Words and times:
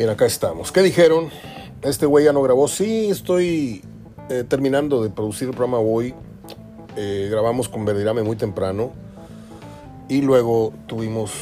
Bien, 0.00 0.08
acá 0.08 0.24
estamos. 0.24 0.72
¿Qué 0.72 0.80
dijeron? 0.80 1.28
Este 1.82 2.06
güey 2.06 2.24
ya 2.24 2.32
no 2.32 2.40
grabó. 2.40 2.68
Sí, 2.68 3.10
estoy 3.10 3.84
eh, 4.30 4.44
terminando 4.48 5.02
de 5.02 5.10
producir 5.10 5.48
el 5.48 5.54
programa 5.54 5.78
hoy. 5.78 6.14
Eh, 6.96 7.28
grabamos 7.30 7.68
con 7.68 7.84
Verdirame 7.84 8.22
muy 8.22 8.36
temprano. 8.36 8.92
Y 10.08 10.22
luego 10.22 10.72
tuvimos 10.86 11.32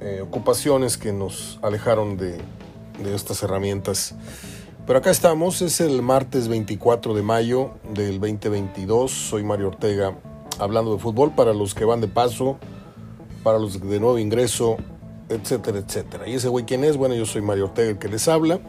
eh, 0.00 0.22
ocupaciones 0.22 0.96
que 0.96 1.12
nos 1.12 1.58
alejaron 1.60 2.16
de 2.16 2.40
estas 3.14 3.42
herramientas. 3.42 4.14
Pero 4.86 5.00
acá 5.00 5.10
estamos, 5.10 5.60
es 5.60 5.82
el 5.82 6.00
martes 6.00 6.48
24 6.48 7.12
de 7.12 7.20
mayo 7.20 7.72
del 7.92 8.18
2022. 8.18 9.10
Soy 9.10 9.44
Mario 9.44 9.68
Ortega 9.68 10.16
hablando 10.58 10.94
de 10.94 10.98
fútbol 10.98 11.34
para 11.34 11.52
los 11.52 11.74
que 11.74 11.84
van 11.84 12.00
de 12.00 12.08
paso, 12.08 12.56
para 13.42 13.58
los 13.58 13.78
de 13.78 14.00
nuevo 14.00 14.18
ingreso, 14.18 14.78
etcétera, 15.30 15.78
etcétera. 15.78 16.28
¿Y 16.28 16.34
ese 16.34 16.48
güey 16.48 16.64
quién 16.64 16.84
es? 16.84 16.96
Bueno, 16.96 17.14
yo 17.14 17.24
soy 17.24 17.40
Mario 17.40 17.64
Ortega 17.66 17.90
el 17.90 17.98
que 17.98 18.08
les 18.08 18.28
habla 18.28 18.60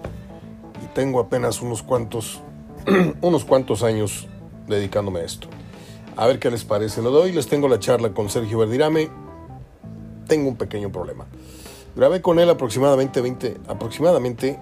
y 0.83 0.88
tengo 0.93 1.19
apenas 1.19 1.61
unos 1.61 1.83
cuantos, 1.83 2.41
unos 3.21 3.43
cuantos 3.43 3.83
años 3.83 4.27
dedicándome 4.67 5.21
a 5.21 5.23
esto. 5.23 5.47
A 6.16 6.27
ver 6.27 6.39
qué 6.39 6.52
les 6.52 6.63
parece. 6.63 7.02
Lo 7.02 7.09
doy, 7.09 7.31
les 7.31 7.47
tengo 7.47 7.67
la 7.67 7.79
charla 7.79 8.13
con 8.13 8.29
Sergio 8.29 8.59
Verdirame. 8.59 9.09
Tengo 10.27 10.49
un 10.49 10.55
pequeño 10.55 10.91
problema. 10.91 11.25
Grabé 11.95 12.21
con 12.21 12.39
él 12.39 12.49
aproximadamente 12.49 13.21
20, 13.21 13.57
aproximadamente 13.67 14.59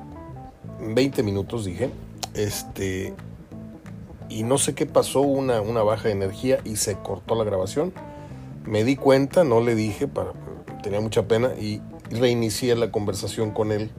20 0.79 1.23
minutos, 1.23 1.65
dije. 1.65 1.91
Este, 2.33 3.13
y 4.29 4.43
no 4.43 4.57
sé 4.57 4.73
qué 4.73 4.85
pasó, 4.85 5.21
una, 5.21 5.61
una 5.61 5.83
baja 5.83 6.07
de 6.07 6.11
energía 6.13 6.59
y 6.63 6.77
se 6.77 6.95
cortó 6.95 7.35
la 7.35 7.43
grabación. 7.43 7.93
Me 8.65 8.83
di 8.83 8.95
cuenta, 8.95 9.43
no 9.43 9.61
le 9.61 9.75
dije, 9.75 10.07
para, 10.07 10.33
tenía 10.81 11.01
mucha 11.01 11.27
pena 11.27 11.51
y 11.59 11.81
reinicié 12.09 12.75
la 12.75 12.91
conversación 12.91 13.51
con 13.51 13.71
él 13.71 13.91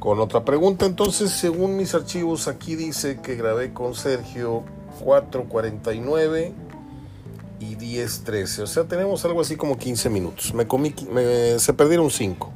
con 0.00 0.18
otra 0.18 0.44
pregunta. 0.44 0.86
Entonces, 0.86 1.30
según 1.30 1.76
mis 1.76 1.94
archivos, 1.94 2.48
aquí 2.48 2.74
dice 2.74 3.20
que 3.22 3.36
grabé 3.36 3.72
con 3.72 3.94
Sergio 3.94 4.64
4.49 5.04 6.52
y 7.60 7.76
10.13. 7.76 8.62
O 8.62 8.66
sea, 8.66 8.84
tenemos 8.84 9.24
algo 9.24 9.40
así 9.40 9.56
como 9.56 9.76
15 9.76 10.10
minutos. 10.10 10.54
Me 10.54 10.66
comí, 10.66 10.94
me, 11.12 11.58
se 11.58 11.72
perdieron 11.74 12.10
5. 12.10 12.50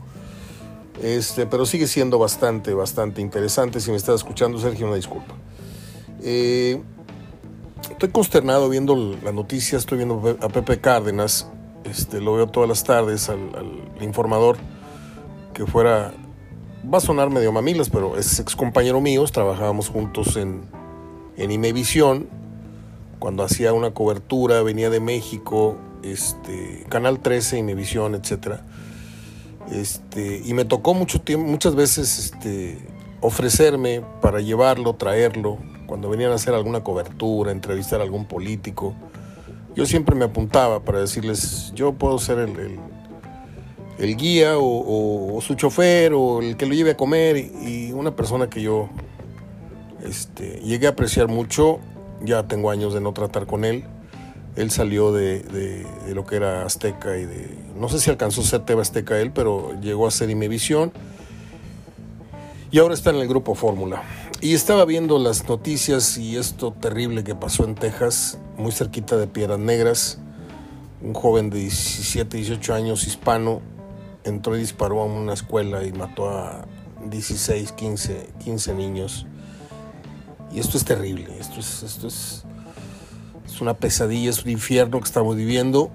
Este, 1.03 1.47
pero 1.47 1.67
sigue 1.67 1.87
siendo 1.87 2.19
bastante, 2.19 2.73
bastante 2.73 3.21
interesante. 3.21 3.81
Si 3.81 3.91
me 3.91 3.97
estás 3.97 4.17
escuchando, 4.17 4.59
Sergio, 4.59 4.87
una 4.87 4.97
disculpa. 4.97 5.35
Eh, 6.23 6.83
estoy 7.91 8.09
consternado 8.09 8.69
viendo 8.69 8.97
la 8.97 9.33
noticia, 9.33 9.77
estoy 9.77 9.99
viendo 9.99 10.39
a 10.41 10.49
Pepe 10.49 10.81
Cárdenas, 10.81 11.49
este, 11.85 12.21
lo 12.21 12.35
veo 12.35 12.47
todas 12.47 12.69
las 12.69 12.85
tardes 12.85 13.29
al, 13.29 13.41
informador, 14.01 14.57
que 15.53 15.67
fuera, 15.67 16.13
va 16.93 16.99
a 16.99 17.01
sonar 17.01 17.31
medio 17.31 17.53
mamilas, 17.53 17.91
pero 17.91 18.17
es 18.17 18.41
ex 18.41 18.57
compañero 18.57 19.01
mío, 19.01 19.25
trabajábamos 19.27 19.89
juntos 19.89 20.37
en, 20.37 20.63
en 21.37 21.51
Imevisión, 21.51 22.29
cuando 23.19 23.43
hacía 23.43 23.73
una 23.73 23.93
cobertura, 23.93 24.63
venía 24.63 24.91
de 24.91 25.01
México, 25.01 25.77
este, 26.03 26.85
Canal 26.89 27.21
13, 27.21 27.59
Imevisión, 27.59 28.15
etc. 28.15 28.59
Este, 29.71 30.43
y 30.45 30.53
me 30.53 30.65
tocó 30.65 30.95
mucho 30.95 31.21
tiempo, 31.21 31.47
muchas 31.49 31.75
veces 31.75 32.19
este, 32.19 32.79
ofrecerme 33.21 34.03
para 34.21 34.41
llevarlo, 34.41 34.95
traerlo, 34.97 35.59
cuando 35.87 36.09
venían 36.09 36.33
a 36.33 36.35
hacer 36.35 36.55
alguna 36.55 36.83
cobertura, 36.83 37.53
entrevistar 37.53 38.01
a 38.01 38.05
algún 38.05 38.27
político. 38.27 38.95
Yo 39.75 39.87
siempre 39.87 40.15
me 40.15 40.25
apuntaba 40.25 40.81
para 40.81 41.01
decirles, 41.01 41.73
yo 41.75 41.95
puedo 41.95 42.19
ser 42.19 42.39
el, 42.39 42.79
el, 43.99 44.17
guía 44.17 44.55
o, 44.57 45.41
su 45.41 45.55
chofer 45.55 46.13
o 46.15 46.41
el 46.41 46.57
que 46.57 46.67
lo 46.67 46.75
lleve 46.75 46.93
a 46.93 46.97
comer 46.97 47.37
y, 47.37 47.93
una 47.93 48.15
persona 48.15 48.49
que 48.49 48.63
yo 48.63 48.89
este, 50.05 50.61
llegué 50.61 50.87
a 50.87 50.91
apreciar 50.91 51.29
mucho, 51.29 51.81
ya 52.23 52.47
tengo 52.47 52.71
años 52.71 52.95
de 52.95 53.01
no 53.01 53.13
tratar 53.13 53.47
con 53.47 53.65
él. 53.65 53.85
Él 54.55 54.71
salió 54.71 55.13
de, 55.13 55.41
de, 55.41 56.15
lo 56.15 56.25
que 56.25 56.37
era 56.37 56.65
Azteca 56.65 57.17
y 57.17 57.25
de, 57.25 57.59
no 57.77 57.89
sé 57.89 57.99
si 57.99 58.11
alcanzó 58.11 58.43
a 58.43 58.45
ser 58.45 58.61
TV 58.61 58.81
Azteca 58.81 59.19
él, 59.19 59.33
pero 59.33 59.73
llegó 59.81 60.07
a 60.07 60.13
ser 60.13 60.31
Imevisión 60.31 60.93
y 62.75 62.79
ahora 62.81 62.95
está 62.95 63.11
en 63.11 63.17
el 63.17 63.29
grupo 63.29 63.55
Fórmula. 63.55 64.03
Y 64.45 64.53
estaba 64.53 64.85
viendo 64.85 65.19
las 65.19 65.49
noticias 65.49 66.19
y 66.19 66.37
esto 66.37 66.71
terrible 66.71 67.25
que 67.25 67.35
pasó 67.35 67.65
en 67.65 67.75
Texas, 67.75 68.37
muy 68.59 68.73
cerquita 68.73 69.17
de 69.17 69.27
Piedras 69.27 69.59
Negras. 69.59 70.19
Un 71.01 71.15
joven 71.15 71.49
de 71.49 71.61
17, 71.61 72.37
18 72.37 72.75
años, 72.75 73.07
hispano, 73.07 73.63
entró 74.23 74.55
y 74.55 74.59
disparó 74.59 75.01
a 75.01 75.07
una 75.07 75.33
escuela 75.33 75.83
y 75.85 75.93
mató 75.93 76.29
a 76.29 76.67
16, 77.07 77.73
15, 77.73 78.33
15 78.45 78.75
niños. 78.75 79.27
Y 80.53 80.59
esto 80.59 80.77
es 80.77 80.85
terrible, 80.85 81.27
esto 81.41 81.61
es, 81.61 81.83
esto 81.83 82.07
es, 82.09 82.45
es 83.47 83.63
una 83.63 83.73
pesadilla, 83.73 84.29
es 84.29 84.45
un 84.45 84.51
infierno 84.51 85.01
que 85.01 85.07
estamos 85.07 85.37
viviendo. 85.37 85.91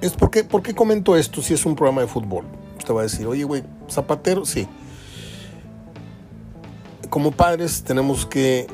Es 0.00 0.14
porque, 0.14 0.42
¿Por 0.42 0.62
qué 0.62 0.74
comento 0.74 1.18
esto 1.18 1.42
si 1.42 1.52
es 1.52 1.66
un 1.66 1.76
programa 1.76 2.00
de 2.00 2.06
fútbol? 2.06 2.46
Usted 2.78 2.94
va 2.94 3.00
a 3.00 3.02
decir, 3.02 3.26
oye, 3.26 3.44
güey, 3.44 3.62
Zapatero, 3.90 4.46
sí 4.46 4.66
como 7.12 7.30
padres 7.30 7.84
tenemos 7.84 8.24
que 8.24 8.66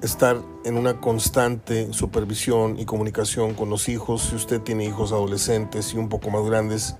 estar 0.00 0.38
en 0.64 0.78
una 0.78 1.02
constante 1.02 1.92
supervisión 1.92 2.78
y 2.78 2.86
comunicación 2.86 3.52
con 3.52 3.68
los 3.68 3.90
hijos. 3.90 4.22
Si 4.22 4.36
usted 4.36 4.62
tiene 4.62 4.86
hijos 4.86 5.12
adolescentes 5.12 5.92
y 5.92 5.98
un 5.98 6.08
poco 6.08 6.30
más 6.30 6.46
grandes, 6.46 6.96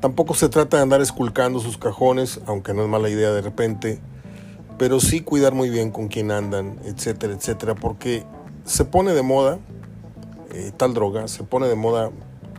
tampoco 0.00 0.32
se 0.32 0.48
trata 0.48 0.78
de 0.78 0.84
andar 0.84 1.02
esculcando 1.02 1.60
sus 1.60 1.76
cajones, 1.76 2.40
aunque 2.46 2.72
no 2.72 2.82
es 2.82 2.88
mala 2.88 3.10
idea 3.10 3.30
de 3.30 3.42
repente, 3.42 4.00
pero 4.78 5.00
sí 5.00 5.20
cuidar 5.20 5.52
muy 5.52 5.68
bien 5.68 5.90
con 5.90 6.08
quién 6.08 6.30
andan, 6.30 6.80
etcétera, 6.86 7.34
etcétera, 7.34 7.74
porque 7.74 8.24
se 8.64 8.86
pone 8.86 9.12
de 9.12 9.20
moda 9.20 9.58
eh, 10.54 10.72
tal 10.74 10.94
droga, 10.94 11.28
se 11.28 11.44
pone 11.44 11.68
de 11.68 11.74
moda 11.74 12.10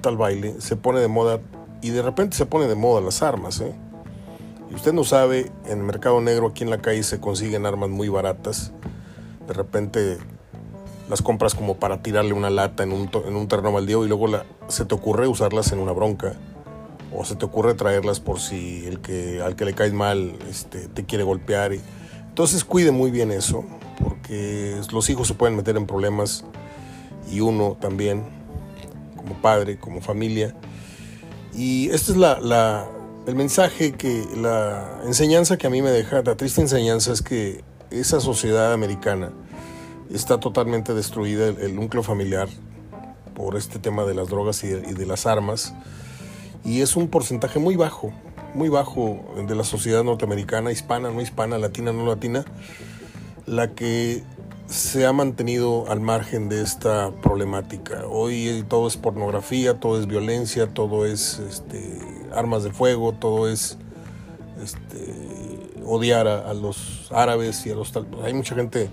tal 0.02 0.16
baile, 0.16 0.62
se 0.62 0.76
pone 0.76 1.00
de 1.00 1.08
moda 1.08 1.40
y 1.82 1.90
de 1.90 2.04
repente 2.04 2.38
se 2.38 2.46
pone 2.46 2.68
de 2.68 2.76
moda 2.76 3.02
las 3.02 3.24
armas, 3.24 3.62
¿eh? 3.62 3.74
Usted 4.76 4.92
no 4.92 5.06
sabe, 5.06 5.52
en 5.66 5.80
el 5.80 5.84
mercado 5.86 6.20
negro 6.20 6.48
aquí 6.48 6.64
en 6.64 6.70
la 6.70 6.80
calle 6.80 7.02
se 7.02 7.22
consiguen 7.22 7.66
armas 7.66 7.90
muy 7.90 8.10
baratas. 8.10 8.74
De 9.48 9.54
repente 9.54 10.18
las 11.10 11.22
compras 11.22 11.56
como 11.56 11.78
para 11.78 12.04
tirarle 12.04 12.34
una 12.34 12.50
lata 12.50 12.84
en 12.84 12.92
un, 12.92 13.10
en 13.26 13.36
un 13.36 13.48
terreno 13.48 13.72
baldío 13.72 14.04
y 14.06 14.10
luego 14.10 14.28
se 14.68 14.86
te 14.86 14.94
ocurre 14.94 15.28
usarlas 15.30 15.72
en 15.72 15.80
una 15.80 15.94
bronca. 15.94 16.34
O 17.14 17.24
se 17.24 17.36
te 17.36 17.46
ocurre 17.46 17.74
traerlas 17.74 18.20
por 18.20 18.42
si 18.42 18.86
el 18.86 19.00
que, 19.00 19.42
al 19.42 19.56
que 19.56 19.64
le 19.64 19.74
caes 19.74 19.94
mal 19.94 20.36
este, 20.50 20.90
te 20.90 21.06
quiere 21.06 21.24
golpear. 21.24 21.72
Entonces 22.28 22.66
cuide 22.66 22.92
muy 22.92 23.12
bien 23.12 23.32
eso, 23.32 23.64
porque 24.04 24.76
los 24.92 25.10
hijos 25.10 25.30
se 25.30 25.36
pueden 25.36 25.56
meter 25.56 25.78
en 25.78 25.88
problemas 25.88 26.44
y 27.32 27.40
uno 27.40 27.78
también, 27.80 28.26
como 29.16 29.36
padre, 29.36 29.78
como 29.78 30.02
familia. 30.02 30.54
Y 31.54 31.90
esta 31.92 32.12
es 32.12 32.18
la 32.18 32.90
el 33.28 33.36
mensaje 33.36 33.94
que, 33.94 34.26
la 34.36 35.02
enseñanza 35.06 35.58
que 35.58 35.68
a 35.68 35.70
mí 35.70 35.82
me 35.82 35.90
deja, 35.90 36.22
la 36.22 36.36
triste 36.36 36.62
enseñanza 36.62 37.12
es 37.12 37.22
que 37.22 37.64
esa 37.90 38.20
sociedad 38.20 38.72
americana 38.72 39.32
está 40.12 40.40
totalmente 40.40 40.94
destruida, 40.94 41.48
el, 41.48 41.76
núcleo 41.76 42.04
familiar, 42.04 42.48
por 43.34 43.56
este 43.56 43.80
tema 43.80 44.04
de 44.06 44.14
las 44.14 44.30
drogas 44.30 44.64
y 44.64 44.68
de, 44.68 45.06
las 45.06 45.26
armas. 45.26 45.74
Y 46.64 46.82
es 46.82 46.96
un 46.96 47.08
porcentaje 47.08 47.60
muy 47.60 47.76
bajo, 47.76 48.14
muy 48.54 48.70
bajo 48.70 49.26
de 49.48 49.56
la 49.56 49.64
sociedad 49.64 50.04
norteamericana, 50.04 50.72
hispana, 50.72 51.10
no 51.10 51.22
hispana, 51.22 51.58
latina, 51.58 51.92
no 51.92 52.06
latina, 52.06 52.46
la 53.46 53.72
que 53.72 54.24
se 54.68 55.06
ha 55.06 55.14
mantenido 55.14 55.86
al 55.90 56.02
margen 56.02 56.50
de 56.50 56.62
esta 56.62 57.12
problemática. 57.22 58.06
Hoy 58.10 58.66
todo 58.68 58.88
es 58.88 58.98
pornografía, 58.98 59.80
todo 59.80 60.00
es 60.00 60.08
violencia, 60.08 60.68
todo 60.74 61.06
es 61.06 61.40
este, 61.40 62.00
armas 62.34 62.64
de 62.64 62.72
fuego, 62.72 63.14
todo 63.14 63.48
es 63.48 63.78
este, 64.62 65.76
odiar 65.86 66.28
a, 66.28 66.54
los 66.54 67.12
árabes 67.12 67.66
y 67.66 67.72
a 67.72 67.76
los 67.76 67.92
tal. 67.92 68.08
Hay 68.24 68.34
mucha 68.34 68.56
gente 68.56 68.90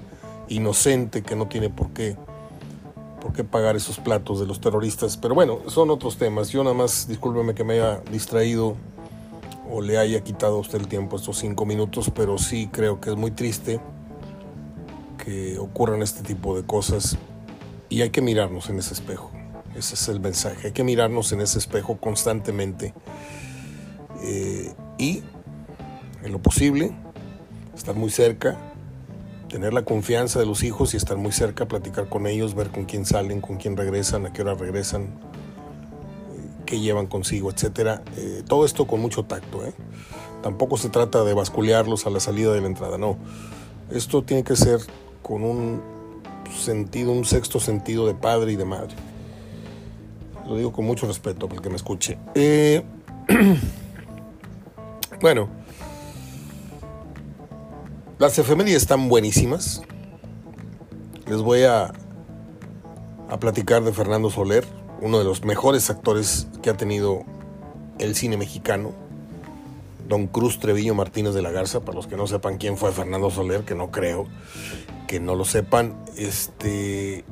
inocente 0.48 1.22
que 1.22 1.36
no 1.36 1.48
tiene 1.48 1.70
por 1.70 1.90
qué, 1.90 2.16
por 3.22 3.32
qué 3.32 3.42
pagar 3.42 3.74
esos 3.74 3.98
platos 3.98 4.40
de 4.40 4.46
los 4.46 4.60
terroristas. 4.60 5.16
Pero 5.16 5.34
bueno, 5.34 5.60
son 5.68 5.90
otros 5.90 6.18
temas. 6.18 6.50
Yo 6.50 6.62
nada 6.62 6.74
más, 6.74 7.08
discúlpeme 7.08 7.54
que 7.54 7.64
me 7.64 7.74
haya 7.74 8.00
distraído 8.10 8.76
o 9.70 9.80
le 9.80 9.96
haya 9.96 10.22
quitado 10.22 10.56
a 10.56 10.60
usted 10.60 10.80
el 10.80 10.86
tiempo 10.86 11.16
estos 11.16 11.38
cinco 11.38 11.64
minutos, 11.64 12.12
pero 12.14 12.36
sí 12.36 12.68
creo 12.70 13.00
que 13.00 13.08
es 13.08 13.16
muy 13.16 13.30
triste 13.30 13.80
que 15.24 15.56
ocurran 15.58 16.02
este 16.02 16.22
tipo 16.22 16.56
de 16.56 16.64
cosas 16.64 17.16
y 17.88 18.02
hay 18.02 18.10
que 18.10 18.20
mirarnos 18.20 18.68
en 18.70 18.78
ese 18.78 18.94
espejo. 18.94 19.30
Ese 19.76 19.94
es 19.94 20.08
el 20.08 20.18
mensaje. 20.18 20.68
Hay 20.68 20.72
que 20.72 20.82
mirarnos 20.82 21.30
en 21.32 21.40
ese 21.40 21.58
espejo 21.58 21.96
constantemente 21.98 22.92
eh, 24.24 24.74
y, 24.98 25.22
en 26.24 26.32
lo 26.32 26.40
posible, 26.40 26.92
estar 27.74 27.94
muy 27.94 28.10
cerca, 28.10 28.58
tener 29.48 29.72
la 29.72 29.84
confianza 29.84 30.40
de 30.40 30.46
los 30.46 30.64
hijos 30.64 30.92
y 30.94 30.96
estar 30.96 31.16
muy 31.16 31.30
cerca, 31.30 31.68
platicar 31.68 32.08
con 32.08 32.26
ellos, 32.26 32.54
ver 32.54 32.70
con 32.70 32.84
quién 32.84 33.06
salen, 33.06 33.40
con 33.40 33.58
quién 33.58 33.76
regresan, 33.76 34.26
a 34.26 34.32
qué 34.32 34.42
hora 34.42 34.54
regresan, 34.54 35.02
eh, 35.02 35.08
qué 36.66 36.80
llevan 36.80 37.06
consigo, 37.06 37.50
etcétera. 37.50 38.02
Eh, 38.16 38.42
todo 38.48 38.64
esto 38.64 38.88
con 38.88 39.00
mucho 39.00 39.24
tacto. 39.24 39.64
¿eh? 39.64 39.72
Tampoco 40.42 40.78
se 40.78 40.88
trata 40.88 41.22
de 41.22 41.32
basculearlos 41.32 42.06
a 42.06 42.10
la 42.10 42.18
salida 42.18 42.52
de 42.52 42.60
la 42.60 42.66
entrada, 42.66 42.98
no. 42.98 43.16
Esto 43.90 44.22
tiene 44.22 44.42
que 44.42 44.56
ser 44.56 44.80
con 45.22 45.44
un 45.44 45.80
sentido, 46.52 47.12
un 47.12 47.24
sexto 47.24 47.60
sentido 47.60 48.06
de 48.06 48.14
padre 48.14 48.52
y 48.52 48.56
de 48.56 48.64
madre. 48.64 48.94
Lo 50.46 50.56
digo 50.56 50.72
con 50.72 50.84
mucho 50.84 51.06
respeto 51.06 51.46
para 51.46 51.56
el 51.56 51.62
que 51.62 51.70
me 51.70 51.76
escuche. 51.76 52.18
Eh, 52.34 52.82
bueno, 55.20 55.48
las 58.18 58.38
efemérides 58.38 58.82
están 58.82 59.08
buenísimas. 59.08 59.82
Les 61.26 61.40
voy 61.40 61.62
a, 61.62 61.92
a 63.30 63.38
platicar 63.38 63.82
de 63.84 63.92
Fernando 63.92 64.30
Soler, 64.30 64.66
uno 65.00 65.18
de 65.18 65.24
los 65.24 65.44
mejores 65.44 65.88
actores 65.88 66.48
que 66.62 66.70
ha 66.70 66.76
tenido 66.76 67.22
el 67.98 68.14
cine 68.14 68.36
mexicano. 68.36 68.92
Don 70.08 70.26
Cruz 70.26 70.58
Trevillo 70.58 70.94
Martínez 70.94 71.32
de 71.32 71.42
la 71.42 71.52
Garza, 71.52 71.80
para 71.80 71.94
los 71.94 72.08
que 72.08 72.16
no 72.16 72.26
sepan 72.26 72.58
quién 72.58 72.76
fue 72.76 72.92
Fernando 72.92 73.30
Soler, 73.30 73.62
que 73.62 73.74
no 73.74 73.90
creo 73.90 74.26
que 75.06 75.20
no 75.20 75.34
lo 75.34 75.44
sepan, 75.44 75.94
este, 76.16 77.24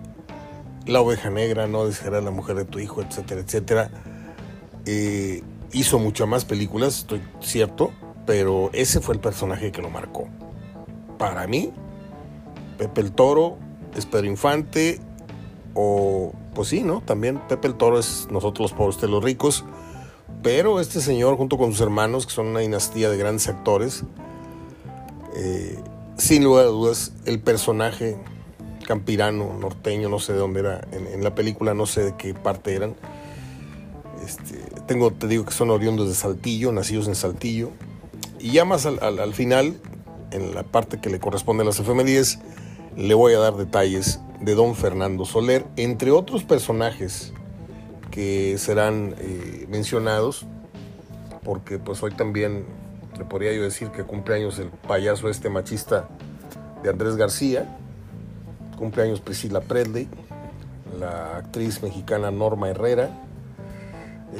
La 0.87 1.01
oveja 1.01 1.31
negra, 1.31 1.67
no 1.67 1.87
desearás 1.87 2.25
la 2.25 2.31
mujer 2.31 2.57
de 2.57 2.65
tu 2.65 2.79
hijo, 2.79 3.03
etcétera, 3.03 3.41
etcétera. 3.41 3.91
Eh, 4.87 5.43
hizo 5.73 5.99
muchas 5.99 6.27
más 6.27 6.45
películas, 6.45 6.99
estoy 6.99 7.21
cierto, 7.41 7.93
pero 8.27 8.71
ese 8.73 9.01
fue 9.01 9.15
el 9.15 9.21
personaje 9.21 9.73
que 9.73 9.83
lo 9.83 9.91
marcó. 9.91 10.29
Para 11.19 11.47
mí, 11.47 11.73
Pepe 12.79 13.03
el 13.03 13.13
Toro 13.13 13.59
es 13.95 14.07
Pedro 14.07 14.27
Infante, 14.27 15.01
o 15.75 16.33
pues 16.55 16.69
sí, 16.69 16.83
¿no? 16.83 17.03
También 17.03 17.41
Pepe 17.49 17.69
el 17.69 17.75
Toro 17.75 17.99
es 17.99 18.29
nosotros 18.31 18.71
los 18.71 18.79
pobres 18.79 19.01
de 19.01 19.09
los 19.09 19.23
ricos, 19.23 19.65
pero 20.43 20.81
este 20.81 21.01
señor 21.01 21.37
junto 21.37 21.59
con 21.59 21.73
sus 21.73 21.81
hermanos, 21.83 22.27
que 22.27 22.33
son 22.33 22.47
una 22.47 22.61
dinastía 22.61 23.11
de 23.11 23.17
grandes 23.17 23.49
actores, 23.49 24.05
eh, 25.37 25.79
sin 26.21 26.45
lugar 26.45 26.67
a 26.67 26.69
dudas, 26.69 27.13
el 27.25 27.41
personaje 27.41 28.19
campirano, 28.87 29.55
norteño, 29.59 30.09
no 30.09 30.19
sé 30.19 30.35
de 30.35 30.39
dónde 30.39 30.61
era, 30.61 30.87
en, 30.93 31.23
la 31.25 31.35
película 31.35 31.75
no 31.75 31.87
sé 31.87 32.05
de 32.05 32.17
qué 32.17 32.35
parte 32.35 32.75
eran. 32.75 32.95
Este, 34.25 34.57
tengo, 34.87 35.13
te 35.13 35.29
digo 35.29 35.45
que 35.45 35.53
son 35.53 35.71
oriundos 35.71 36.09
de 36.09 36.15
Saltillo, 36.15 36.73
nacidos 36.73 37.09
en 37.09 37.15
Saltillo. 37.15 37.71
Y 38.39 38.53
ya 38.53 38.65
más 38.65 38.87
al, 38.87 39.35
final, 39.35 39.81
en 40.31 40.55
la 40.55 40.63
parte 40.63 41.01
que 41.01 41.09
le 41.09 41.21
corresponde 41.21 41.63
a 41.63 41.67
las 41.67 41.79
efemérides, 41.79 42.39
le 42.97 43.15
voy 43.15 43.33
a 43.35 43.39
dar 43.39 43.57
detalles 43.57 44.21
de 44.41 44.55
don 44.55 44.75
Fernando 44.75 45.25
Soler, 45.25 45.67
entre 45.77 46.11
otros 46.11 46.45
personajes 46.45 47.33
que 48.11 48.59
serán 48.59 49.15
eh, 49.19 49.67
mencionados, 49.69 50.47
porque 51.45 51.79
pues 51.79 52.03
hoy 52.03 52.13
también 52.13 52.67
le 53.21 53.27
podría 53.27 53.53
yo 53.53 53.63
decir 53.63 53.91
que 53.91 54.03
cumpleaños 54.03 54.59
el 54.59 54.69
payaso 54.69 55.29
este 55.29 55.51
machista 55.51 56.09
de 56.83 56.89
Andrés 56.89 57.17
García, 57.17 57.77
cumpleaños 58.79 59.21
Priscila 59.21 59.61
Presley, 59.61 60.09
la 60.99 61.37
actriz 61.37 61.83
mexicana 61.83 62.31
Norma 62.31 62.71
Herrera, 62.71 63.11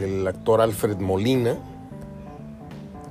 el 0.01 0.27
actor 0.27 0.63
Alfred 0.63 0.97
Molina, 0.97 1.59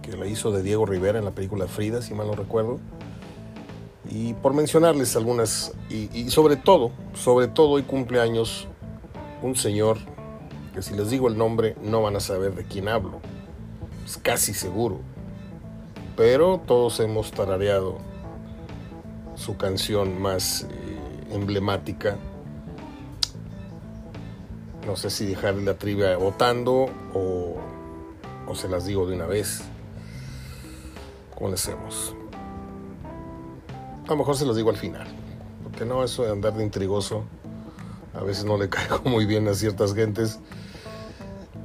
que 0.01 0.17
la 0.17 0.25
hizo 0.25 0.51
de 0.51 0.63
Diego 0.63 0.87
Rivera 0.87 1.19
en 1.19 1.25
la 1.25 1.31
película 1.31 1.67
Frida, 1.67 2.01
si 2.01 2.15
mal 2.15 2.25
no 2.25 2.33
recuerdo. 2.33 2.79
Y 4.09 4.33
por 4.33 4.55
mencionarles 4.55 5.15
algunas, 5.15 5.71
y, 5.87 6.09
y 6.17 6.31
sobre 6.31 6.55
todo, 6.55 6.89
sobre 7.13 7.47
todo 7.47 7.69
hoy 7.69 7.83
cumpleaños 7.83 8.67
un 9.43 9.55
señor 9.55 9.99
que 10.73 10.81
si 10.81 10.95
les 10.95 11.11
digo 11.11 11.27
el 11.27 11.37
nombre 11.37 11.75
no 11.83 12.01
van 12.01 12.15
a 12.15 12.19
saber 12.19 12.55
de 12.55 12.63
quién 12.63 12.87
hablo. 12.87 13.19
Es 14.03 14.17
casi 14.17 14.55
seguro. 14.55 15.01
Pero 16.19 16.59
todos 16.67 16.99
hemos 16.99 17.31
tarareado 17.31 17.97
su 19.35 19.55
canción 19.55 20.21
más 20.21 20.63
eh, 20.63 20.67
emblemática. 21.31 22.17
No 24.85 24.97
sé 24.97 25.09
si 25.09 25.25
dejarle 25.25 25.63
la 25.63 25.75
trivia 25.75 26.17
votando 26.17 26.87
o, 27.13 27.55
o 28.49 28.53
se 28.53 28.67
las 28.67 28.85
digo 28.85 29.07
de 29.07 29.15
una 29.15 29.27
vez. 29.27 29.61
¿Cómo 31.35 31.47
le 31.47 31.53
hacemos? 31.53 32.13
A 34.05 34.09
lo 34.09 34.17
mejor 34.17 34.35
se 34.35 34.45
los 34.45 34.57
digo 34.57 34.71
al 34.71 34.75
final. 34.75 35.07
Porque 35.63 35.85
no, 35.85 36.03
eso 36.03 36.23
de 36.23 36.31
andar 36.31 36.53
de 36.53 36.65
intrigoso 36.65 37.23
a 38.13 38.25
veces 38.25 38.43
no 38.43 38.57
le 38.57 38.67
caigo 38.69 38.99
muy 39.05 39.25
bien 39.25 39.47
a 39.47 39.53
ciertas 39.53 39.95
gentes. 39.95 40.37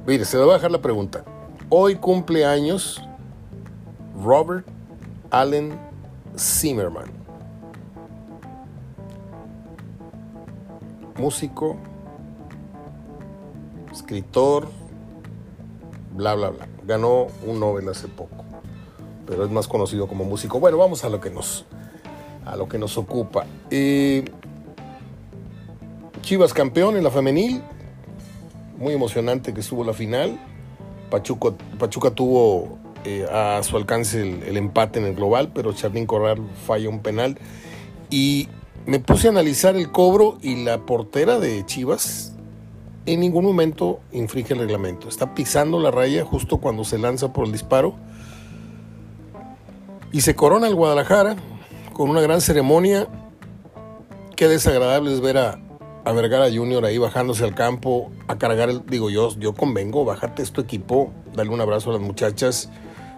Mire, 0.07 0.23
se 0.23 0.37
va 0.37 0.53
a 0.53 0.55
dejar 0.55 0.71
la 0.71 0.81
pregunta. 0.81 1.25
Hoy 1.67 1.95
cumple 1.95 2.45
años 2.45 3.04
Robert 4.25 4.65
Allen 5.29 5.79
Zimmerman. 6.35 7.05
Músico, 11.19 11.77
escritor, 13.93 14.67
bla, 16.15 16.33
bla, 16.33 16.49
bla. 16.49 16.67
Ganó 16.85 17.27
un 17.45 17.59
Nobel 17.59 17.87
hace 17.87 18.07
poco, 18.07 18.43
pero 19.27 19.45
es 19.45 19.51
más 19.51 19.67
conocido 19.67 20.07
como 20.07 20.23
músico. 20.23 20.59
Bueno, 20.59 20.79
vamos 20.79 21.05
a 21.05 21.09
lo 21.09 21.21
que 21.21 21.29
nos, 21.29 21.65
a 22.45 22.55
lo 22.55 22.67
que 22.67 22.79
nos 22.79 22.97
ocupa. 22.97 23.45
Chivas 26.21 26.51
campeón 26.51 26.97
en 26.97 27.03
la 27.03 27.11
femenil, 27.11 27.61
muy 28.79 28.93
emocionante 28.93 29.53
que 29.53 29.59
estuvo 29.59 29.83
la 29.83 29.93
final. 29.93 30.39
Pachuca 31.11 32.09
tuvo 32.11 32.84
eh, 33.05 33.25
a 33.31 33.61
su 33.63 33.77
alcance 33.77 34.21
el, 34.21 34.57
empate 34.57 34.99
en 34.99 35.05
el 35.05 35.15
global, 35.15 35.51
pero 35.53 35.73
Charlín 35.73 36.05
Corral 36.05 36.39
falla 36.65 36.89
un 36.89 37.01
penal. 37.01 37.37
Y 38.09 38.49
me 38.85 38.99
puse 38.99 39.27
a 39.27 39.31
analizar 39.31 39.75
el 39.75 39.91
cobro 39.91 40.37
y 40.41 40.63
la 40.63 40.79
portera 40.85 41.39
de 41.39 41.65
Chivas 41.65 42.33
en 43.05 43.19
ningún 43.19 43.45
momento 43.45 43.99
infringe 44.11 44.53
el 44.53 44.59
reglamento. 44.59 45.07
Está 45.07 45.35
pisando 45.35 45.79
la 45.79 45.91
raya 45.91 46.25
justo 46.25 46.57
cuando 46.57 46.83
se 46.83 46.97
lanza 46.97 47.31
por 47.31 47.45
el 47.45 47.51
disparo. 47.51 47.95
Y 50.11 50.21
se 50.21 50.35
corona 50.35 50.67
el 50.67 50.75
Guadalajara 50.75 51.35
con 51.93 52.09
una 52.09 52.21
gran 52.21 52.41
ceremonia. 52.41 53.07
Qué 54.35 54.47
desagradable 54.47 55.13
es 55.13 55.21
ver 55.21 55.37
a, 55.37 55.59
a 56.05 56.11
Vergara 56.11 56.49
Junior 56.51 56.85
ahí 56.85 56.97
bajándose 56.97 57.43
al 57.43 57.55
campo 57.55 58.11
a 58.27 58.37
cargar 58.37 58.69
el. 58.69 58.85
Digo, 58.85 59.09
yo, 59.09 59.29
yo 59.37 59.53
convengo, 59.53 60.05
bájate 60.05 60.43
esto 60.43 60.61
equipo, 60.61 61.11
dale 61.35 61.49
un 61.49 61.61
abrazo 61.61 61.89
a 61.89 61.93
las 61.93 62.01
muchachas, 62.01 62.69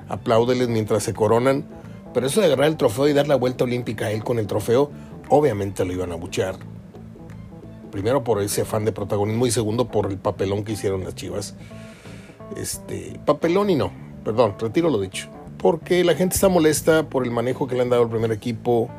apláudeles 0.10 0.70
mientras 0.70 1.04
se 1.04 1.14
coronan. 1.14 1.66
Pero 2.14 2.28
eso 2.28 2.40
de 2.40 2.48
agarrar 2.48 2.68
el 2.68 2.78
trofeo 2.78 3.08
y 3.08 3.14
dar 3.14 3.28
la 3.28 3.36
vuelta 3.36 3.64
olímpica 3.64 4.06
a 4.06 4.12
él 4.12 4.24
con 4.24 4.40
el 4.40 4.48
trofeo, 4.48 4.92
obviamente 5.30 5.86
lo 5.86 5.94
iban 5.94 6.12
a 6.12 6.16
buchear. 6.16 6.56
Primero 7.92 8.24
por 8.24 8.42
ese 8.42 8.62
afán 8.62 8.86
de 8.86 8.92
protagonismo 8.92 9.46
y 9.46 9.52
segundo 9.52 9.88
por 9.90 10.12
el 10.12 10.18
papelón 10.18 10.64
que 10.64 10.74
hicieron 10.74 11.04
las 11.04 11.16
chivas. 11.16 11.56
Este, 12.56 13.20
papelón 13.26 13.70
y 13.70 13.76
no, 13.76 13.92
perdón, 14.24 14.56
retiro 14.60 14.90
lo 14.90 15.00
dicho. 15.00 15.30
Porque 15.58 16.04
la 16.04 16.16
gente 16.16 16.36
está 16.36 16.50
molesta 16.50 17.10
por 17.10 17.24
el 17.26 17.32
manejo 17.32 17.68
que 17.68 17.76
le 17.76 17.82
han 17.82 17.90
dado 17.90 18.04
al 18.04 18.10
primer 18.10 18.32
equipo, 18.32 18.90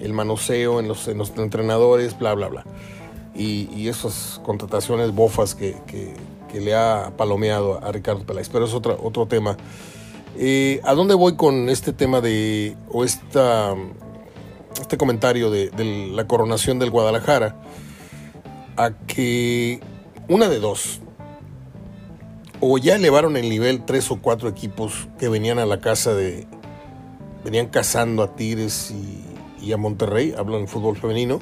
el 0.00 0.12
manoseo 0.12 0.80
en 0.80 0.88
los, 0.88 1.08
en 1.08 1.18
los 1.18 1.30
entrenadores, 1.36 2.18
bla, 2.18 2.34
bla, 2.34 2.48
bla 2.48 2.64
y, 3.38 3.88
esas 3.88 4.40
contrataciones 4.44 5.14
bofas 5.14 5.54
que, 5.54 5.74
le 6.54 6.74
ha 6.74 7.12
palomeado 7.18 7.84
a 7.84 7.92
Ricardo 7.92 8.24
Peláez. 8.24 8.48
Pero 8.48 8.64
es 8.64 8.72
otro, 8.72 8.98
otro 9.02 9.26
tema. 9.26 9.58
Eh, 10.38 10.80
¿A 10.84 10.92
dónde 10.92 11.14
voy 11.14 11.34
con 11.36 11.70
este 11.70 11.94
tema 11.94 12.20
de, 12.20 12.76
o 12.90 13.04
esta, 13.04 13.74
este 14.78 14.98
comentario 14.98 15.50
de, 15.50 15.70
la 16.12 16.26
coronación 16.26 16.78
del 16.78 16.90
Guadalajara? 16.90 17.56
A 18.76 18.90
que 19.06 19.80
una 20.28 20.50
de 20.50 20.60
dos, 20.60 21.00
o 22.60 22.76
ya 22.76 22.96
elevaron 22.96 23.38
el 23.38 23.48
nivel 23.48 23.86
tres 23.86 24.10
o 24.10 24.20
cuatro 24.20 24.50
equipos 24.50 25.08
que 25.18 25.30
venían 25.30 25.58
a 25.58 25.64
la 25.64 25.80
casa 25.80 26.12
de, 26.12 26.46
venían 27.42 27.68
cazando 27.68 28.22
a 28.22 28.36
Tigres 28.36 28.90
y, 28.90 29.24
y 29.64 29.72
a 29.72 29.78
Monterrey, 29.78 30.34
hablo 30.36 30.58
en 30.58 30.68
fútbol 30.68 30.98
femenino, 30.98 31.38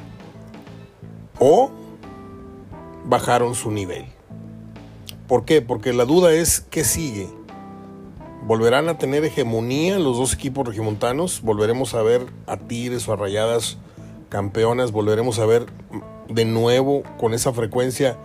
o 1.40 1.72
bajaron 3.06 3.56
su 3.56 3.72
nivel. 3.72 4.04
¿Por 5.26 5.44
qué? 5.44 5.62
Porque 5.62 5.92
la 5.92 6.04
duda 6.04 6.32
es 6.32 6.60
qué 6.60 6.84
sigue. 6.84 7.28
¿Volverán 8.46 8.88
a 8.88 8.98
tener 8.98 9.24
hegemonía 9.24 9.98
los 9.98 10.18
dos 10.18 10.34
equipos 10.34 10.66
regimontanos? 10.66 11.40
¿Volveremos 11.42 11.94
a 11.94 12.02
ver 12.02 12.26
a 12.46 12.56
Tigres 12.56 13.08
o 13.08 13.12
a 13.12 13.16
Rayadas 13.16 13.78
campeonas? 14.28 14.92
¿Volveremos 14.92 15.38
a 15.38 15.46
ver 15.46 15.66
de 16.28 16.44
nuevo 16.44 17.02
con 17.18 17.34
esa 17.34 17.52
frecuencia 17.52 18.18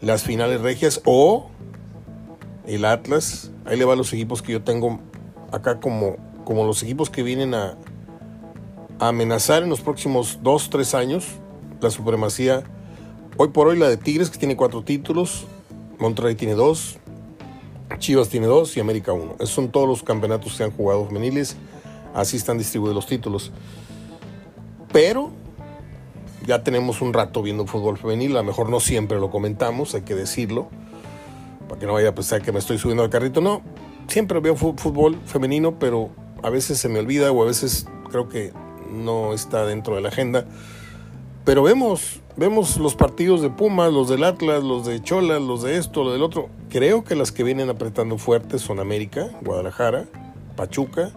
las 0.00 0.22
finales 0.22 0.60
regias? 0.60 1.00
¿O 1.04 1.50
el 2.66 2.84
Atlas? 2.84 3.50
Ahí 3.64 3.76
le 3.76 3.84
va 3.84 3.96
los 3.96 4.12
equipos 4.12 4.42
que 4.42 4.52
yo 4.52 4.62
tengo 4.62 5.00
acá 5.52 5.80
como, 5.80 6.16
como 6.44 6.66
los 6.66 6.82
equipos 6.82 7.08
que 7.08 7.22
vienen 7.22 7.54
a, 7.54 7.78
a 8.98 9.08
amenazar 9.08 9.62
en 9.62 9.70
los 9.70 9.80
próximos 9.80 10.40
dos, 10.42 10.68
tres 10.70 10.94
años 10.94 11.26
la 11.80 11.90
supremacía 11.90 12.62
Hoy 13.38 13.48
por 13.48 13.66
hoy 13.66 13.78
la 13.78 13.88
de 13.88 13.96
Tigres, 13.96 14.28
que 14.28 14.36
tiene 14.36 14.56
cuatro 14.56 14.84
títulos, 14.84 15.46
Monterrey 15.98 16.34
tiene 16.34 16.54
dos, 16.54 16.98
Chivas 17.98 18.28
tiene 18.28 18.46
dos 18.46 18.76
y 18.76 18.80
América 18.80 19.12
uno. 19.12 19.34
Esos 19.34 19.50
son 19.50 19.70
todos 19.70 19.88
los 19.88 20.02
campeonatos 20.02 20.56
que 20.56 20.64
han 20.64 20.70
jugado 20.70 21.06
femeniles. 21.06 21.56
Así 22.14 22.36
están 22.36 22.58
distribuidos 22.58 22.94
los 22.94 23.06
títulos. 23.06 23.52
Pero 24.92 25.30
ya 26.46 26.62
tenemos 26.62 27.00
un 27.00 27.12
rato 27.12 27.42
viendo 27.42 27.66
fútbol 27.66 27.98
femenil. 27.98 28.32
A 28.32 28.40
lo 28.40 28.44
mejor 28.44 28.68
no 28.68 28.80
siempre 28.80 29.18
lo 29.18 29.30
comentamos, 29.30 29.94
hay 29.94 30.02
que 30.02 30.14
decirlo. 30.14 30.68
Para 31.68 31.80
que 31.80 31.86
no 31.86 31.94
vaya 31.94 32.10
a 32.10 32.14
pensar 32.14 32.42
que 32.42 32.52
me 32.52 32.58
estoy 32.58 32.78
subiendo 32.78 33.02
al 33.02 33.10
carrito. 33.10 33.40
No, 33.40 33.62
siempre 34.08 34.40
veo 34.40 34.56
fútbol 34.56 35.18
femenino, 35.24 35.78
pero 35.78 36.10
a 36.42 36.50
veces 36.50 36.78
se 36.78 36.88
me 36.88 36.98
olvida 36.98 37.32
o 37.32 37.42
a 37.42 37.46
veces 37.46 37.86
creo 38.10 38.28
que 38.28 38.52
no 38.90 39.32
está 39.32 39.64
dentro 39.64 39.94
de 39.94 40.02
la 40.02 40.08
agenda. 40.08 40.44
Pero 41.44 41.62
vemos, 41.62 42.20
vemos 42.36 42.76
los 42.76 42.94
partidos 42.94 43.40
de 43.42 43.50
Pumas, 43.50 43.92
los 43.92 44.08
del 44.08 44.22
Atlas, 44.24 44.62
los 44.62 44.86
de 44.86 45.02
Cholas, 45.02 45.40
los 45.40 45.62
de 45.62 45.78
esto, 45.78 46.04
lo 46.04 46.12
del 46.12 46.22
otro. 46.22 46.48
Creo 46.72 47.04
que 47.04 47.14
las 47.14 47.32
que 47.32 47.44
vienen 47.44 47.68
apretando 47.68 48.16
fuerte 48.16 48.58
son 48.58 48.80
América, 48.80 49.28
Guadalajara, 49.42 50.06
Pachuca, 50.56 51.10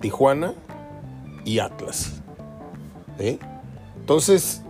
Tijuana 0.00 0.54
y 1.44 1.58
Atlas. 1.58 2.22
Entonces, 3.98 4.62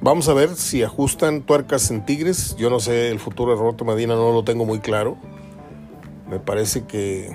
vamos 0.00 0.28
a 0.28 0.34
ver 0.34 0.56
si 0.56 0.82
ajustan 0.82 1.42
tuercas 1.42 1.88
en 1.92 2.04
Tigres. 2.04 2.56
Yo 2.56 2.68
no 2.68 2.80
sé, 2.80 3.12
el 3.12 3.20
futuro 3.20 3.52
de 3.52 3.58
Roberto 3.58 3.84
Medina 3.84 4.16
no 4.16 4.32
lo 4.32 4.42
tengo 4.42 4.64
muy 4.64 4.80
claro. 4.80 5.16
Me 6.28 6.40
parece 6.40 6.84
que 6.86 7.30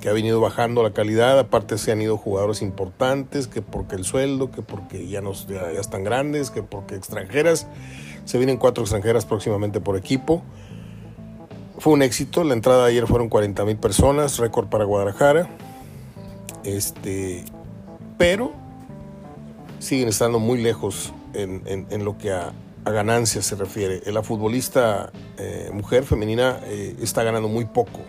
que 0.00 0.10
ha 0.10 0.12
venido 0.12 0.40
bajando 0.40 0.82
la 0.82 0.92
calidad, 0.92 1.38
aparte 1.38 1.78
se 1.78 1.90
han 1.90 2.00
ido 2.02 2.16
jugadores 2.16 2.62
importantes, 2.62 3.46
que 3.46 3.62
porque 3.62 3.96
el 3.96 4.04
sueldo, 4.04 4.50
que 4.50 4.62
porque 4.62 5.08
ya, 5.08 5.20
no, 5.20 5.32
ya, 5.32 5.70
están 5.80 6.04
grandes, 6.04 6.50
que 6.50 6.62
porque 6.62 6.94
extranjeras, 6.94 7.66
se 8.26 8.36
vienen 8.36 8.58
cuatro 8.58 8.84
extranjeras 8.84 9.24
próximamente 9.24 9.80
por 9.80 9.96
equipo. 9.96 10.42
Fue 11.78 11.94
un 11.94 12.02
éxito, 12.02 12.44
la 12.44 12.52
entrada 12.52 12.84
de 12.84 12.90
ayer 12.90 13.06
fueron 13.06 13.30
40 13.30 13.64
mil 13.64 13.78
personas, 13.78 14.38
récord 14.38 14.68
para 14.68 14.84
Guadalajara, 14.84 15.48
este, 16.64 17.44
pero 18.18 18.52
siguen 19.78 20.08
estando 20.08 20.38
muy 20.38 20.60
lejos 20.60 21.14
en, 21.32 22.04
lo 22.04 22.18
que 22.18 22.32
a, 22.32 22.52
ganancias 22.84 23.46
se 23.46 23.56
refiere. 23.56 24.02
La 24.12 24.22
futbolista 24.22 25.10
eh, 25.38 25.70
mujer 25.72 26.04
femenina 26.04 26.60
eh, 26.64 26.96
está 27.00 27.22
ganando 27.22 27.48
muy 27.48 27.64
poco 27.64 28.00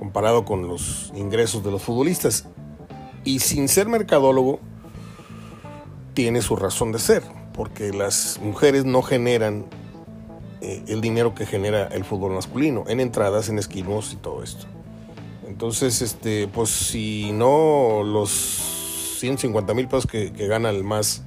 comparado 0.00 0.46
con 0.46 0.66
los 0.66 1.12
ingresos 1.14 1.62
de 1.62 1.70
los 1.70 1.82
futbolistas. 1.82 2.46
Y 3.22 3.40
sin 3.40 3.68
ser 3.68 3.86
mercadólogo, 3.86 4.58
tiene 6.14 6.40
su 6.40 6.56
razón 6.56 6.90
de 6.90 6.98
ser, 6.98 7.22
porque 7.52 7.92
las 7.92 8.38
mujeres 8.42 8.84
no 8.84 9.02
generan 9.02 9.66
eh, 10.60 10.82
el 10.88 11.00
dinero 11.00 11.34
que 11.34 11.46
genera 11.46 11.86
el 11.86 12.04
fútbol 12.04 12.32
masculino, 12.32 12.84
en 12.86 13.00
entradas, 13.00 13.48
en 13.48 13.58
esquinos 13.58 14.12
y 14.12 14.16
todo 14.16 14.42
esto. 14.42 14.66
Entonces, 15.46 16.02
este, 16.02 16.48
pues 16.48 16.68
si 16.68 17.32
no 17.32 18.02
los 18.04 19.16
150 19.18 19.72
mil 19.74 19.86
pesos 19.86 20.06
que, 20.06 20.32
que, 20.32 20.46
gana 20.46 20.70
el 20.70 20.84
más 20.84 21.22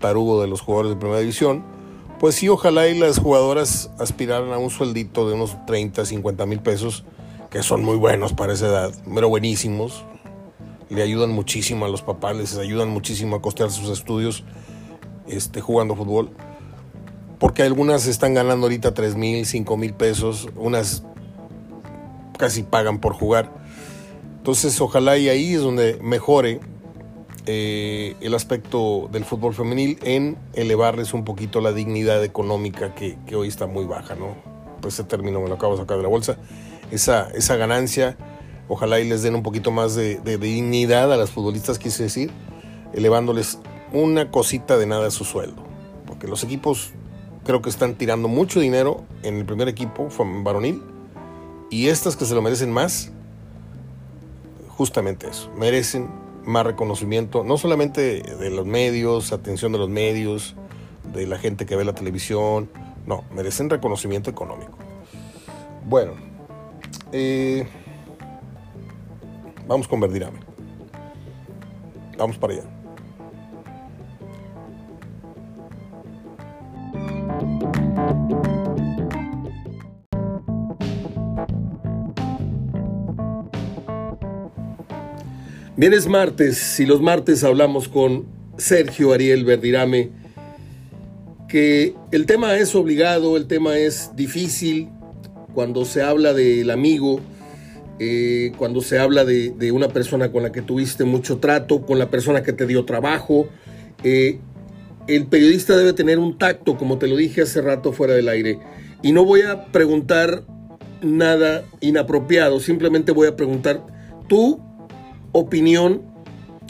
tarugo 0.00 0.40
de 0.40 0.48
los 0.48 0.60
jugadores 0.60 0.90
de 0.90 0.96
primera 0.96 1.20
división, 1.20 1.64
pues 2.20 2.36
sí, 2.36 2.48
ojalá 2.48 2.88
y 2.88 2.96
las 2.98 3.18
jugadoras 3.18 3.90
aspiraran 3.98 4.52
a 4.52 4.58
un 4.58 4.70
sueldito 4.70 5.28
de 5.28 5.34
unos 5.34 5.56
30, 5.66 6.04
50 6.04 6.46
mil 6.46 6.60
pesos 6.60 7.04
que 7.50 7.62
son 7.64 7.82
muy 7.82 7.96
buenos 7.96 8.32
para 8.32 8.52
esa 8.52 8.68
edad, 8.68 8.94
pero 9.12 9.28
buenísimos. 9.28 10.04
Le 10.88 11.02
ayudan 11.02 11.30
muchísimo 11.30 11.84
a 11.84 11.88
los 11.88 12.02
papás, 12.02 12.36
les 12.36 12.56
ayudan 12.56 12.90
muchísimo 12.90 13.36
a 13.36 13.42
costear 13.42 13.70
sus 13.70 13.88
estudios 13.90 14.44
este, 15.26 15.60
jugando 15.60 15.94
fútbol. 15.96 16.30
Porque 17.38 17.62
algunas 17.62 18.06
están 18.06 18.34
ganando 18.34 18.66
ahorita 18.66 18.94
3 18.94 19.16
mil, 19.16 19.46
5 19.46 19.76
mil 19.76 19.94
pesos, 19.94 20.48
unas 20.56 21.02
casi 22.38 22.62
pagan 22.62 22.98
por 22.98 23.14
jugar. 23.14 23.52
Entonces 24.38 24.80
ojalá 24.80 25.18
y 25.18 25.28
ahí 25.28 25.54
es 25.54 25.60
donde 25.60 25.98
mejore 26.02 26.60
eh, 27.46 28.16
el 28.20 28.34
aspecto 28.34 29.08
del 29.10 29.24
fútbol 29.24 29.54
femenil 29.54 29.98
en 30.02 30.36
elevarles 30.54 31.14
un 31.14 31.24
poquito 31.24 31.60
la 31.60 31.72
dignidad 31.72 32.22
económica 32.22 32.94
que, 32.94 33.18
que 33.26 33.36
hoy 33.36 33.48
está 33.48 33.66
muy 33.66 33.84
baja, 33.84 34.14
¿no? 34.14 34.36
Pues 34.80 34.94
ese 34.94 35.04
término 35.04 35.40
me 35.40 35.48
lo 35.48 35.54
acabo 35.54 35.74
de 35.74 35.80
sacar 35.82 35.96
de 35.96 36.02
la 36.04 36.08
bolsa 36.08 36.38
esa, 36.92 37.28
esa 37.34 37.56
ganancia. 37.56 38.16
Ojalá 38.68 39.00
y 39.00 39.08
les 39.08 39.22
den 39.22 39.34
un 39.34 39.42
poquito 39.42 39.72
más 39.72 39.96
de, 39.96 40.20
dignidad 40.38 41.12
a 41.12 41.16
las 41.16 41.30
futbolistas, 41.30 41.78
quise 41.78 42.04
decir, 42.04 42.30
elevándoles 42.94 43.58
una 43.92 44.30
cosita 44.30 44.78
de 44.78 44.86
nada 44.86 45.08
a 45.08 45.10
su 45.10 45.24
sueldo. 45.24 45.62
Porque 46.06 46.26
los 46.26 46.44
equipos 46.44 46.92
creo 47.44 47.62
que 47.62 47.70
están 47.70 47.94
tirando 47.94 48.28
mucho 48.28 48.60
dinero 48.60 49.04
en 49.22 49.36
el 49.36 49.44
primer 49.44 49.68
equipo 49.68 50.08
varonil 50.42 50.82
y 51.70 51.88
estas 51.88 52.16
que 52.16 52.24
se 52.24 52.34
lo 52.34 52.42
merecen 52.42 52.70
más, 52.70 53.10
justamente 54.68 55.28
eso, 55.28 55.50
merecen 55.56 56.10
más 56.44 56.66
reconocimiento, 56.66 57.44
no 57.44 57.56
solamente 57.56 58.22
de 58.22 58.50
los 58.50 58.66
medios, 58.66 59.32
atención 59.32 59.72
de 59.72 59.78
los 59.78 59.88
medios, 59.88 60.54
de 61.14 61.26
la 61.26 61.38
gente 61.38 61.66
que 61.66 61.76
ve 61.76 61.84
la 61.84 61.94
televisión, 61.94 62.68
no, 63.06 63.24
merecen 63.34 63.70
reconocimiento 63.70 64.30
económico. 64.30 64.76
Bueno, 65.86 66.12
eh, 67.10 67.66
vamos 69.66 69.88
con 69.88 70.00
Verdirame. 70.00 70.40
Vamos 72.18 72.36
para 72.36 72.54
allá. 72.54 72.81
Bien, 85.82 85.94
es 85.94 86.06
martes 86.06 86.78
y 86.78 86.86
los 86.86 87.02
martes 87.02 87.42
hablamos 87.42 87.88
con 87.88 88.24
Sergio 88.56 89.12
Ariel 89.12 89.44
Verdirame, 89.44 90.10
que 91.48 91.96
el 92.12 92.24
tema 92.24 92.56
es 92.56 92.76
obligado, 92.76 93.36
el 93.36 93.48
tema 93.48 93.76
es 93.76 94.12
difícil, 94.14 94.90
cuando 95.54 95.84
se 95.84 96.00
habla 96.00 96.34
del 96.34 96.70
amigo, 96.70 97.18
eh, 97.98 98.52
cuando 98.58 98.80
se 98.80 99.00
habla 99.00 99.24
de, 99.24 99.72
una 99.72 99.88
persona 99.88 100.30
con 100.30 100.44
la 100.44 100.52
que 100.52 100.62
tuviste 100.62 101.02
mucho 101.02 101.38
trato, 101.38 101.84
con 101.84 101.98
la 101.98 102.10
persona 102.10 102.44
que 102.44 102.52
te 102.52 102.68
dio 102.68 102.84
trabajo. 102.84 103.48
Eh, 104.04 104.38
el 105.08 105.26
periodista 105.26 105.76
debe 105.76 105.94
tener 105.94 106.20
un 106.20 106.38
tacto, 106.38 106.78
como 106.78 106.98
te 106.98 107.08
lo 107.08 107.16
dije 107.16 107.42
hace 107.42 107.60
rato 107.60 107.92
fuera 107.92 108.14
del 108.14 108.28
aire. 108.28 108.60
Y 109.02 109.10
no 109.10 109.24
voy 109.24 109.40
a 109.40 109.72
preguntar 109.72 110.44
nada 111.00 111.64
inapropiado, 111.80 112.60
simplemente 112.60 113.10
voy 113.10 113.26
a 113.26 113.34
preguntar 113.34 113.84
tu 114.28 114.60
opinión 115.32 116.02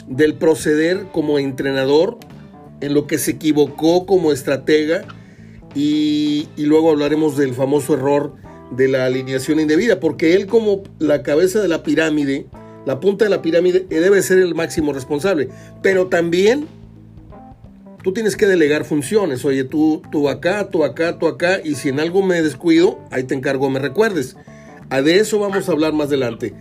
del 0.07 0.35
proceder 0.35 1.05
como 1.11 1.39
entrenador, 1.39 2.17
en 2.81 2.93
lo 2.93 3.07
que 3.07 3.17
se 3.17 3.31
equivocó 3.31 4.05
como 4.05 4.31
estratega 4.31 5.05
y, 5.73 6.49
y 6.57 6.63
luego 6.65 6.91
hablaremos 6.91 7.37
del 7.37 7.53
famoso 7.53 7.93
error 7.93 8.35
de 8.71 8.87
la 8.87 9.05
alineación 9.05 9.59
indebida, 9.59 9.99
porque 9.99 10.33
él 10.33 10.47
como 10.47 10.83
la 10.99 11.23
cabeza 11.23 11.61
de 11.61 11.67
la 11.67 11.83
pirámide, 11.83 12.47
la 12.85 12.99
punta 12.99 13.25
de 13.25 13.31
la 13.31 13.41
pirámide, 13.41 13.85
debe 13.89 14.21
ser 14.21 14.39
el 14.39 14.55
máximo 14.55 14.91
responsable. 14.93 15.49
Pero 15.81 16.07
también 16.07 16.67
tú 18.03 18.13
tienes 18.13 18.35
que 18.35 18.45
delegar 18.45 18.83
funciones. 18.83 19.45
Oye, 19.45 19.63
tú, 19.63 20.01
tú 20.11 20.29
acá, 20.29 20.69
tú 20.69 20.83
acá, 20.83 21.17
tú 21.17 21.27
acá, 21.27 21.59
y 21.63 21.75
si 21.75 21.89
en 21.89 21.99
algo 21.99 22.21
me 22.21 22.41
descuido, 22.41 22.99
ahí 23.11 23.23
te 23.23 23.35
encargo, 23.35 23.69
me 23.69 23.79
recuerdes. 23.79 24.35
De 24.89 25.17
eso 25.17 25.39
vamos 25.39 25.67
a 25.67 25.71
hablar 25.71 25.93
más 25.93 26.07
adelante. 26.07 26.53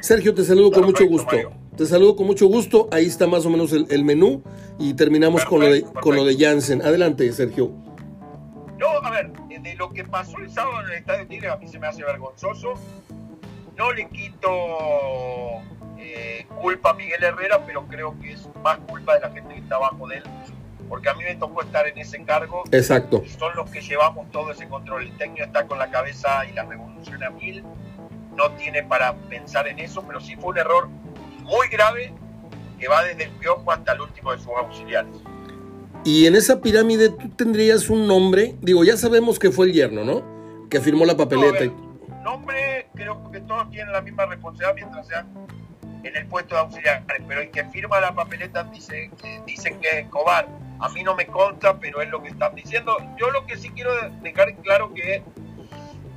Sergio, 0.00 0.34
te 0.34 0.44
saludo 0.44 0.70
con 0.70 0.84
mucho 0.84 1.06
gusto. 1.06 1.36
Te 1.76 1.86
saludo 1.86 2.16
con 2.16 2.26
mucho 2.26 2.46
gusto. 2.46 2.88
Ahí 2.90 3.06
está 3.06 3.26
más 3.26 3.46
o 3.46 3.50
menos 3.50 3.72
el, 3.72 4.04
menú 4.04 4.42
y 4.78 4.94
terminamos 4.94 5.44
con 5.44 5.60
lo, 5.60 5.66
de, 5.66 5.82
con 5.82 6.16
lo 6.16 6.24
de 6.24 6.36
Jansen. 6.36 6.82
Adelante, 6.82 7.30
Sergio. 7.32 7.70
No, 8.78 8.88
a 8.88 9.10
ver, 9.10 9.32
de 9.48 9.74
lo 9.74 9.90
que 9.90 10.04
pasó 10.04 10.38
el 10.38 10.50
sábado 10.50 10.80
en 10.82 10.86
el 10.86 10.98
Estadio 10.98 11.26
Tigre 11.26 11.48
a 11.48 11.56
mí 11.56 11.68
se 11.68 11.78
me 11.78 11.86
hace 11.86 12.02
vergonzoso. 12.04 12.74
No 13.76 13.92
le 13.92 14.08
quito 14.08 14.48
eh, 15.98 16.46
culpa 16.60 16.90
a 16.90 16.94
Miguel 16.94 17.22
Herrera, 17.22 17.64
pero 17.64 17.86
creo 17.86 18.18
que 18.20 18.32
es 18.32 18.48
más 18.62 18.78
culpa 18.78 19.14
de 19.14 19.20
la 19.20 19.30
gente 19.30 19.54
que 19.54 19.60
está 19.60 19.76
abajo 19.76 20.08
de 20.08 20.16
él. 20.16 20.24
Porque 20.88 21.08
a 21.08 21.14
mí 21.14 21.22
me 21.22 21.34
tocó 21.36 21.62
estar 21.62 21.86
en 21.86 21.98
ese 21.98 22.24
cargo. 22.24 22.64
Exacto. 22.72 23.22
Son 23.38 23.54
los 23.54 23.70
que 23.70 23.80
llevamos 23.80 24.30
todo 24.30 24.50
ese 24.50 24.68
control. 24.68 25.02
El 25.02 25.16
técnico 25.16 25.44
está 25.44 25.66
con 25.66 25.78
la 25.78 25.90
cabeza 25.90 26.46
y 26.46 26.52
la 26.54 26.64
revolución 26.64 27.22
a 27.22 27.30
mil. 27.30 27.62
No 28.38 28.52
tiene 28.52 28.84
para 28.84 29.14
pensar 29.14 29.66
en 29.66 29.80
eso, 29.80 30.04
pero 30.06 30.20
sí 30.20 30.36
fue 30.36 30.50
un 30.50 30.58
error 30.58 30.88
muy 31.42 31.66
grave 31.68 32.12
que 32.78 32.86
va 32.86 33.02
desde 33.02 33.24
el 33.24 33.30
piojo 33.32 33.72
hasta 33.72 33.94
el 33.94 34.00
último 34.00 34.30
de 34.30 34.38
sus 34.38 34.52
auxiliares. 34.56 35.12
Y 36.04 36.24
en 36.26 36.36
esa 36.36 36.60
pirámide 36.60 37.08
tú 37.08 37.30
tendrías 37.30 37.90
un 37.90 38.06
nombre, 38.06 38.54
digo, 38.60 38.84
ya 38.84 38.96
sabemos 38.96 39.40
que 39.40 39.50
fue 39.50 39.66
el 39.66 39.72
yerno, 39.72 40.04
¿no? 40.04 40.68
Que 40.70 40.80
firmó 40.80 41.04
la 41.04 41.16
papeleta. 41.16 41.64
No, 41.64 42.30
nombre, 42.30 42.86
creo 42.94 43.28
que 43.32 43.40
todos 43.40 43.68
tienen 43.70 43.92
la 43.92 44.02
misma 44.02 44.26
responsabilidad 44.26 44.74
mientras 44.76 45.08
sean 45.08 45.26
en 46.04 46.16
el 46.16 46.26
puesto 46.26 46.54
de 46.54 46.60
auxiliar, 46.60 47.02
pero 47.26 47.40
el 47.40 47.50
que 47.50 47.64
firma 47.64 48.00
la 48.00 48.14
papeleta 48.14 48.62
dice, 48.62 49.10
dicen 49.46 49.80
que 49.80 49.88
es 49.88 49.94
Escobar. 50.04 50.48
A 50.78 50.88
mí 50.90 51.02
no 51.02 51.16
me 51.16 51.26
consta, 51.26 51.76
pero 51.80 52.00
es 52.00 52.08
lo 52.08 52.22
que 52.22 52.28
están 52.28 52.54
diciendo. 52.54 52.96
Yo 53.18 53.32
lo 53.32 53.44
que 53.46 53.56
sí 53.56 53.70
quiero 53.70 53.90
dejar 54.22 54.54
claro 54.58 54.94
que 54.94 55.24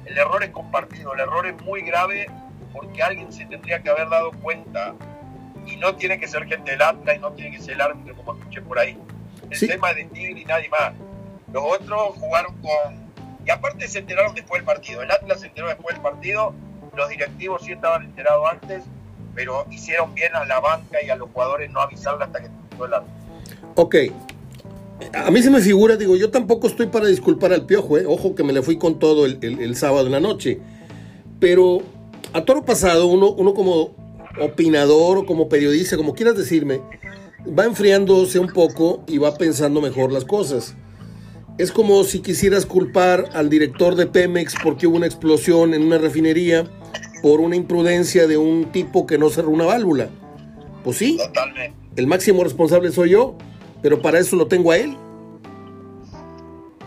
el 0.06 0.18
error 0.18 0.44
es 0.44 0.50
compartido, 0.50 1.14
el 1.14 1.20
error 1.20 1.46
es 1.46 1.62
muy 1.62 1.82
grave 1.82 2.30
porque 2.74 3.04
alguien 3.04 3.32
se 3.32 3.46
tendría 3.46 3.82
que 3.82 3.90
haber 3.90 4.10
dado 4.10 4.32
cuenta 4.32 4.94
y 5.66 5.76
no 5.78 5.96
tiene 5.96 6.20
que 6.20 6.28
ser 6.28 6.46
gente 6.46 6.72
del 6.72 6.82
Atlas 6.82 7.16
y 7.16 7.20
no 7.20 7.32
tiene 7.34 7.56
que 7.56 7.62
ser 7.62 7.76
el 7.76 7.82
árbitro 7.82 8.16
como 8.16 8.34
escuché 8.34 8.62
por 8.62 8.80
ahí. 8.80 8.98
El 9.50 9.60
tema 9.60 9.92
es 9.92 9.98
de 9.98 10.06
Tigre 10.06 10.42
y 10.42 10.46
nadie 10.46 10.70
más. 10.70 10.94
Los 11.52 11.64
otros 11.64 12.16
jugaron 12.18 12.56
con... 12.62 13.12
Y 13.46 13.50
aparte 13.50 13.88
se 13.88 14.00
enteraron 14.00 14.34
después 14.34 14.60
del 14.60 14.66
partido. 14.66 15.02
El 15.02 15.12
Atlas 15.12 15.42
se 15.42 15.48
enteró 15.48 15.68
después 15.68 15.96
del 15.96 16.02
partido, 16.02 16.54
los 16.96 17.10
directivos 17.10 17.64
sí 17.64 17.72
estaban 17.72 18.04
enterados 18.04 18.48
antes, 18.50 18.84
pero 19.34 19.66
hicieron 19.72 20.14
bien 20.14 20.36
a 20.36 20.46
la 20.46 20.60
banca 20.60 21.02
y 21.02 21.10
a 21.10 21.16
los 21.16 21.30
jugadores 21.32 21.72
no 21.72 21.82
avisarle 21.82 22.26
hasta 22.26 22.42
que 22.42 22.48
el 22.48 22.94
árbitro. 22.94 23.16
Ok, 23.76 23.96
a 25.14 25.32
mí 25.32 25.42
se 25.42 25.50
me 25.50 25.62
figura, 25.62 25.98
digo, 25.98 26.16
yo 26.16 26.32
tampoco 26.32 26.68
estoy 26.68 26.88
para 26.88 27.08
disculpar 27.08 27.54
al 27.54 27.66
piojo, 27.66 27.98
¿eh? 27.98 28.06
ojo 28.06 28.36
que 28.36 28.44
me 28.44 28.54
le 28.54 28.62
fui 28.62 28.78
con 28.78 29.00
todo 29.00 29.26
el, 29.26 29.76
sábado 29.76 30.06
en 30.06 30.12
la 30.12 30.20
noche. 30.20 30.60
Pero 31.40 31.82
a 32.34 32.46
toro 32.46 32.64
pasado, 32.64 33.08
uno, 33.08 33.32
uno 33.32 33.54
como 33.54 33.96
opinador 34.40 35.20
o 35.20 35.26
como 35.26 35.50
periodista, 35.50 35.98
como 35.98 36.14
quieras 36.14 36.38
decirme, 36.38 36.82
va 37.48 37.66
enfriándose 37.66 38.40
un 38.40 38.48
poco 38.48 39.04
y 39.08 39.18
va 39.18 39.36
pensando 39.36 39.82
mejor 39.82 40.12
las 40.12 40.26
cosas. 40.26 40.76
Es 41.58 41.72
como 41.72 42.04
si 42.04 42.20
quisieras 42.20 42.66
culpar 42.66 43.30
al 43.34 43.50
director 43.50 43.96
de 43.96 44.08
Pemex 44.08 44.56
porque 44.64 44.88
hubo 44.88 44.98
una 44.98 45.06
explosión 45.06 45.74
en 45.74 45.84
una 45.84 45.98
refinería 45.98 46.66
por 47.22 47.40
una 47.40 47.56
imprudencia 47.56 48.28
de 48.28 48.38
un 48.38 48.72
tipo 48.72 49.06
que 49.06 49.18
no 49.18 49.30
cerró 49.30 49.50
una 49.50 49.66
válvula. 49.66 50.10
Pues 50.84 50.98
sí, 50.98 51.18
Totalmente. 51.18 51.74
el 51.96 52.08
máximo 52.08 52.44
responsable 52.44 52.92
soy 52.92 53.12
yo 53.12 53.36
pero 53.82 54.02
para 54.02 54.20
eso 54.20 54.36
lo 54.36 54.48
tengo 54.48 54.72
a 54.72 54.78
él. 54.78 54.96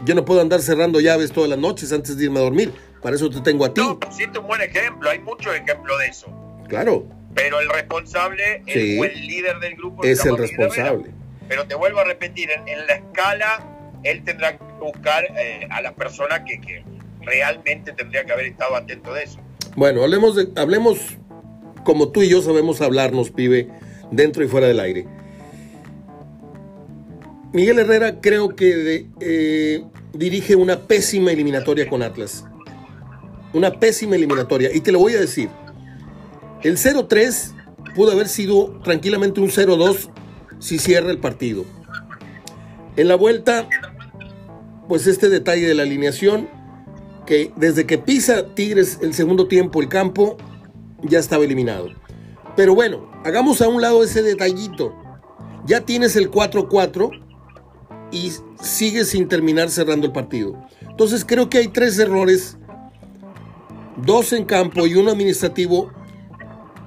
Yo 0.05 0.15
no 0.15 0.25
puedo 0.25 0.41
andar 0.41 0.61
cerrando 0.61 1.01
llaves 1.01 1.33
todas 1.33 1.49
las 1.49 1.59
noches 1.59 1.93
antes 1.93 2.17
de 2.17 2.25
irme 2.25 2.39
a 2.39 2.43
dormir. 2.43 2.73
Para 3.03 3.17
eso 3.17 3.29
te 3.31 3.41
tengo 3.41 3.65
a 3.65 3.73
ti. 3.73 3.81
No, 3.81 3.99
pusiste 3.99 4.39
un 4.39 4.47
buen 4.47 4.61
ejemplo. 4.61 5.11
Hay 5.11 5.19
muchos 5.21 5.55
ejemplos 5.55 5.99
de 5.99 6.07
eso. 6.07 6.27
Claro. 6.69 7.07
Pero 7.35 7.61
el 7.61 7.69
responsable, 7.69 8.63
el, 8.67 9.05
el 9.05 9.27
líder 9.27 9.59
del 9.61 9.75
grupo, 9.77 10.05
es 10.05 10.25
el 10.25 10.37
responsable. 10.37 11.11
Pero 11.49 11.67
te 11.67 11.75
vuelvo 11.75 12.01
a 12.01 12.05
repetir, 12.05 12.49
en, 12.51 12.87
la 12.87 12.95
escala, 12.95 13.67
él 14.03 14.23
tendrá 14.25 14.57
que 14.57 14.65
buscar 14.81 15.25
eh, 15.37 15.67
a 15.71 15.83
la 15.83 15.95
persona 15.95 16.45
que, 16.45 16.61
que, 16.61 16.85
realmente 17.23 17.93
tendría 17.93 18.25
que 18.25 18.33
haber 18.33 18.47
estado 18.47 18.77
atento 18.77 19.13
de 19.13 19.25
eso. 19.25 19.41
Bueno, 19.77 20.03
hablemos, 20.03 20.37
de, 20.37 20.49
hablemos 20.57 20.99
como 21.85 22.11
tú 22.11 22.23
y 22.23 22.29
yo 22.29 22.43
sabemos 22.43 22.81
hablarnos, 22.81 23.31
pibe, 23.31 23.69
dentro 24.11 24.45
y 24.45 24.49
fuera 24.49 24.67
del 24.67 24.81
aire. 24.81 25.07
Miguel 27.55 27.79
Herrera 27.79 28.21
creo 28.21 28.57
que 28.57 29.07
eh, 29.21 29.85
dirige 30.13 30.57
una 30.57 30.81
pésima 30.81 31.31
eliminatoria 31.31 31.89
con 31.89 32.03
Atlas. 32.03 32.45
Una 33.53 33.79
pésima 33.79 34.17
eliminatoria. 34.17 34.75
Y 34.75 34.81
te 34.81 34.91
lo 34.91 34.99
voy 34.99 35.15
a 35.15 35.21
decir. 35.21 35.49
El 36.65 36.77
0-3 36.77 37.55
pudo 37.95 38.11
haber 38.11 38.27
sido 38.27 38.81
tranquilamente 38.83 39.41
un 39.41 39.51
0-2 39.51 40.11
si 40.59 40.81
cierra 40.81 41.13
el 41.13 41.19
partido. 41.19 41.65
En 42.97 43.07
la 43.07 43.15
vuelta, 43.15 43.69
pues 44.89 45.07
este 45.07 45.29
detalle 45.29 45.69
de 45.69 45.75
la 45.75 45.85
alineación, 45.85 46.49
que 47.25 47.53
desde 47.55 47.87
que 47.87 47.99
pisa 47.99 48.53
Tigres 48.57 48.99
el 49.01 49.15
segundo 49.15 49.47
tiempo 49.47 49.81
el 49.81 49.89
campo, 49.89 50.39
ya 51.03 51.21
estaba 51.21 51.45
eliminado. 51.45 51.91
Pero 52.57 52.75
bueno, 52.75 53.13
hagamos 53.25 53.63
a 53.63 53.69
un 53.69 53.81
lado 53.81 54.03
ese 54.03 54.25
detallito. 54.25 54.93
Ya 55.67 55.83
tienes 55.83 56.17
el 56.17 56.33
4-4 56.33 57.24
y 58.15 58.33
sigue 58.63 59.05
sin 59.05 59.27
terminar 59.27 59.69
cerrando 59.71 60.07
el 60.07 60.13
partido. 60.13 60.57
Entonces 60.89 61.25
creo 61.25 61.51
que 61.51 61.59
hay 61.59 61.69
tres 61.69 61.99
errores, 61.99 62.57
dos 63.97 64.33
en 64.33 64.45
campo 64.45 64.87
y 64.87 64.95
uno 64.95 65.11
administrativo, 65.11 65.91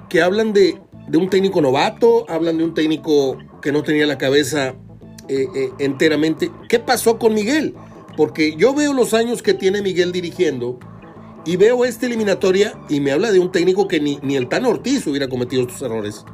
que 0.08 0.22
hablan 0.22 0.54
de, 0.54 0.80
un 1.12 1.28
técnico 1.28 1.60
novato, 1.60 2.24
hablan 2.30 2.56
de 2.56 2.64
un 2.64 2.72
técnico 2.72 3.36
que 3.60 3.72
no 3.72 3.82
tenía 3.82 4.06
la 4.06 4.16
cabeza 4.16 4.74
eh, 5.28 5.46
eh, 5.54 5.72
enteramente. 5.78 6.50
¿Qué 6.66 6.78
pasó 6.78 7.18
con 7.18 7.34
Miguel? 7.34 7.74
Porque 8.16 8.56
yo 8.56 8.72
veo 8.72 8.94
los 8.94 9.12
años 9.12 9.42
que 9.42 9.52
tiene 9.52 9.82
Miguel 9.82 10.12
dirigiendo 10.12 10.78
y 11.44 11.56
veo 11.56 11.84
esta 11.84 12.06
eliminatoria 12.06 12.72
y 12.88 13.00
me 13.00 13.12
habla 13.12 13.30
de 13.30 13.38
un 13.38 13.52
técnico 13.52 13.86
que 13.86 14.00
ni, 14.00 14.18
ni 14.22 14.36
el 14.36 14.48
Tan 14.48 14.64
Ortiz 14.64 15.06
hubiera 15.06 15.28
cometido 15.28 15.62
estos 15.62 15.82
errores. 15.82 16.24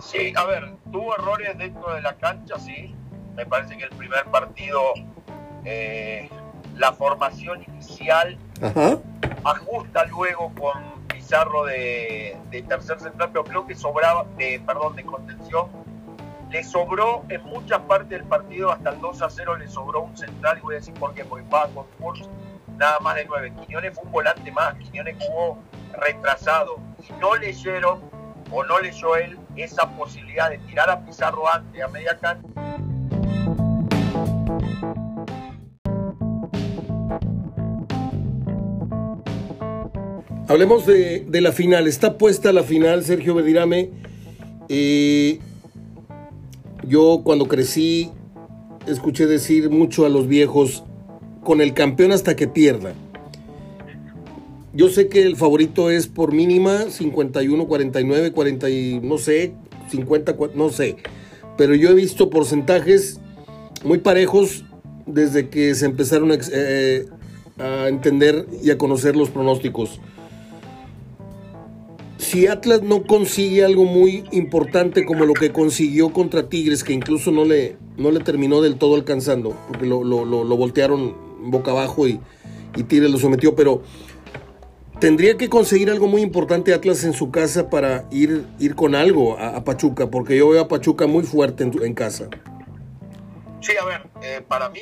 Sí, 0.00 0.32
a 0.36 0.44
ver, 0.44 0.76
tuvo 0.92 1.14
errores 1.16 1.56
dentro 1.56 1.94
de 1.94 2.02
la 2.02 2.16
cancha, 2.16 2.58
sí, 2.58 2.94
me 3.38 3.46
parece 3.46 3.78
que 3.78 3.84
el 3.84 3.90
primer 3.90 4.24
partido, 4.24 4.80
eh, 5.64 6.28
la 6.74 6.92
formación 6.92 7.62
inicial 7.62 8.36
ajusta 9.44 10.04
luego 10.06 10.52
con 10.58 11.06
Pizarro 11.06 11.64
de, 11.64 12.36
tercer 12.68 12.98
central, 12.98 13.30
pero 13.32 13.44
creo 13.44 13.64
que 13.64 13.76
sobraba, 13.76 14.26
de, 14.36 14.60
perdón, 14.66 14.96
de 14.96 15.04
contención. 15.04 15.68
Le 16.50 16.64
sobró 16.64 17.24
en 17.28 17.44
muchas 17.44 17.78
partes 17.82 18.08
del 18.08 18.24
partido, 18.24 18.72
hasta 18.72 18.90
el 18.90 19.00
2 19.00 19.22
a 19.22 19.30
0 19.30 19.56
le 19.58 19.68
sobró 19.68 20.00
un 20.00 20.16
central, 20.16 20.58
y 20.58 20.60
voy 20.62 20.74
a 20.74 20.78
decir 20.78 20.94
por 20.94 21.14
qué, 21.14 21.24
porque 21.24 21.46
va 21.48 21.68
con 21.68 21.86
Force 22.00 22.24
nada 22.76 22.98
más 23.00 23.14
de 23.14 23.24
9. 23.24 23.52
Quiñones 23.60 23.94
fue 23.94 24.02
un 24.04 24.10
volante 24.10 24.50
más, 24.50 24.74
Quiñones 24.74 25.16
jugó 25.24 25.58
retrasado 25.92 26.80
y 27.08 27.12
no 27.20 27.36
leyeron 27.36 28.00
o 28.50 28.64
no 28.64 28.80
leyó 28.80 29.14
él 29.14 29.38
esa 29.54 29.88
posibilidad 29.90 30.50
de 30.50 30.58
tirar 30.58 30.90
a 30.90 31.04
Pizarro 31.04 31.46
antes, 31.48 31.80
a 31.82 31.88
media 31.88 32.18
cancha. 32.18 32.48
Hablemos 40.48 40.86
de, 40.86 41.26
la 41.42 41.52
final. 41.52 41.86
Está 41.86 42.16
puesta 42.16 42.54
la 42.54 42.62
final, 42.62 43.04
Sergio 43.04 43.34
Bedirame. 43.34 43.90
Eh, 44.70 45.40
yo 46.86 47.20
cuando 47.22 47.48
crecí 47.48 48.10
escuché 48.86 49.26
decir 49.26 49.68
mucho 49.68 50.06
a 50.06 50.08
los 50.08 50.26
viejos, 50.26 50.84
con 51.44 51.60
el 51.60 51.74
campeón 51.74 52.12
hasta 52.12 52.34
que 52.34 52.48
pierda. 52.48 52.94
Yo 54.72 54.88
sé 54.88 55.08
que 55.08 55.22
el 55.22 55.36
favorito 55.36 55.90
es 55.90 56.06
por 56.06 56.32
mínima 56.32 56.84
51, 56.88 57.66
49, 57.66 58.32
40, 58.32 58.66
no 59.02 59.18
sé, 59.18 59.52
50, 59.90 60.34
no 60.54 60.70
sé. 60.70 60.96
Pero 61.58 61.74
yo 61.74 61.90
he 61.90 61.94
visto 61.94 62.30
porcentajes 62.30 63.20
muy 63.84 63.98
parejos 63.98 64.64
desde 65.04 65.50
que 65.50 65.74
se 65.74 65.84
empezaron 65.84 66.32
a, 66.32 66.38
eh, 66.50 67.04
a 67.58 67.88
entender 67.88 68.46
y 68.62 68.70
a 68.70 68.78
conocer 68.78 69.14
los 69.14 69.28
pronósticos 69.28 70.00
si 72.28 72.46
Atlas 72.46 72.82
no 72.82 73.04
consigue 73.04 73.64
algo 73.64 73.86
muy 73.86 74.24
importante 74.32 75.06
como 75.06 75.24
lo 75.24 75.32
que 75.32 75.50
consiguió 75.50 76.12
contra 76.12 76.50
Tigres, 76.50 76.84
que 76.84 76.92
incluso 76.92 77.30
no 77.30 77.46
le, 77.46 77.78
no 77.96 78.10
le 78.10 78.20
terminó 78.20 78.60
del 78.60 78.76
todo 78.76 78.96
alcanzando, 78.96 79.56
porque 79.66 79.86
lo, 79.86 80.04
voltearon 80.56 81.16
boca 81.50 81.70
abajo 81.70 82.06
y, 82.06 82.20
Tigres 82.86 83.10
lo 83.10 83.18
sometió, 83.18 83.56
pero 83.56 83.82
tendría 85.00 85.36
que 85.36 85.48
conseguir 85.48 85.90
algo 85.90 86.06
muy 86.06 86.20
importante 86.20 86.74
Atlas 86.74 87.02
en 87.02 87.14
su 87.14 87.30
casa 87.30 87.70
para 87.70 88.04
ir, 88.12 88.44
ir 88.60 88.74
con 88.74 88.94
algo 88.94 89.38
a, 89.38 89.64
Pachuca, 89.64 90.10
porque 90.10 90.36
yo 90.36 90.50
veo 90.50 90.60
a 90.60 90.68
Pachuca 90.68 91.06
muy 91.06 91.24
fuerte 91.24 91.64
en, 91.64 91.94
casa. 91.94 92.28
Sí, 93.62 93.72
a 93.80 93.84
ver, 93.86 94.06
eh, 94.22 94.42
para 94.46 94.68
mí 94.68 94.80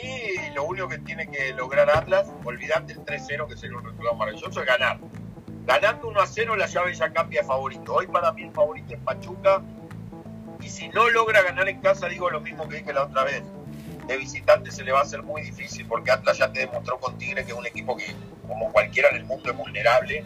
lo 0.54 0.64
único 0.64 0.88
que 0.88 0.98
tiene 0.98 1.30
que 1.30 1.54
lograr 1.54 1.88
Atlas, 1.90 2.26
olvidarte 2.44 2.94
el 2.94 2.98
3-0 2.98 3.46
que 3.46 3.56
sería 3.56 3.78
un 3.78 3.84
resultado 3.84 4.14
maravilloso, 4.16 4.60
es 4.60 4.66
ganar 4.66 4.98
Ganando 5.66 6.06
1 6.06 6.20
a 6.20 6.26
0 6.28 6.54
la 6.54 6.66
llave 6.66 6.94
ya 6.94 7.12
cambia 7.12 7.40
de 7.40 7.46
favorito. 7.46 7.94
Hoy 7.94 8.06
para 8.06 8.30
mí 8.30 8.44
el 8.44 8.52
favorito 8.52 8.94
es 8.94 9.00
Pachuca. 9.00 9.62
Y 10.60 10.68
si 10.68 10.88
no 10.90 11.10
logra 11.10 11.42
ganar 11.42 11.68
en 11.68 11.80
casa, 11.80 12.06
digo 12.06 12.30
lo 12.30 12.40
mismo 12.40 12.68
que 12.68 12.76
dije 12.76 12.92
la 12.92 13.02
otra 13.02 13.24
vez. 13.24 13.42
De 14.06 14.16
visitante 14.16 14.70
se 14.70 14.84
le 14.84 14.92
va 14.92 15.00
a 15.00 15.02
hacer 15.02 15.24
muy 15.24 15.42
difícil 15.42 15.84
porque 15.86 16.12
Atlas 16.12 16.38
ya 16.38 16.52
te 16.52 16.60
demostró 16.60 17.00
con 17.00 17.18
Tigre 17.18 17.44
que 17.44 17.50
es 17.50 17.58
un 17.58 17.66
equipo 17.66 17.96
que, 17.96 18.14
como 18.46 18.70
cualquiera 18.70 19.08
en 19.08 19.16
el 19.16 19.24
mundo, 19.24 19.50
es 19.50 19.56
vulnerable. 19.56 20.24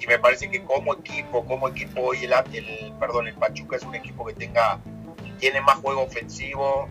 Y 0.00 0.06
me 0.08 0.18
parece 0.18 0.50
que 0.50 0.64
como 0.64 0.94
equipo, 0.94 1.46
como 1.46 1.68
equipo 1.68 2.00
hoy 2.00 2.24
el, 2.24 2.32
el, 2.52 2.92
perdón, 2.98 3.28
el 3.28 3.34
Pachuca 3.34 3.76
es 3.76 3.84
un 3.84 3.94
equipo 3.94 4.26
que 4.26 4.34
tenga, 4.34 4.80
tiene 5.38 5.60
más 5.60 5.76
juego 5.76 6.02
ofensivo. 6.02 6.88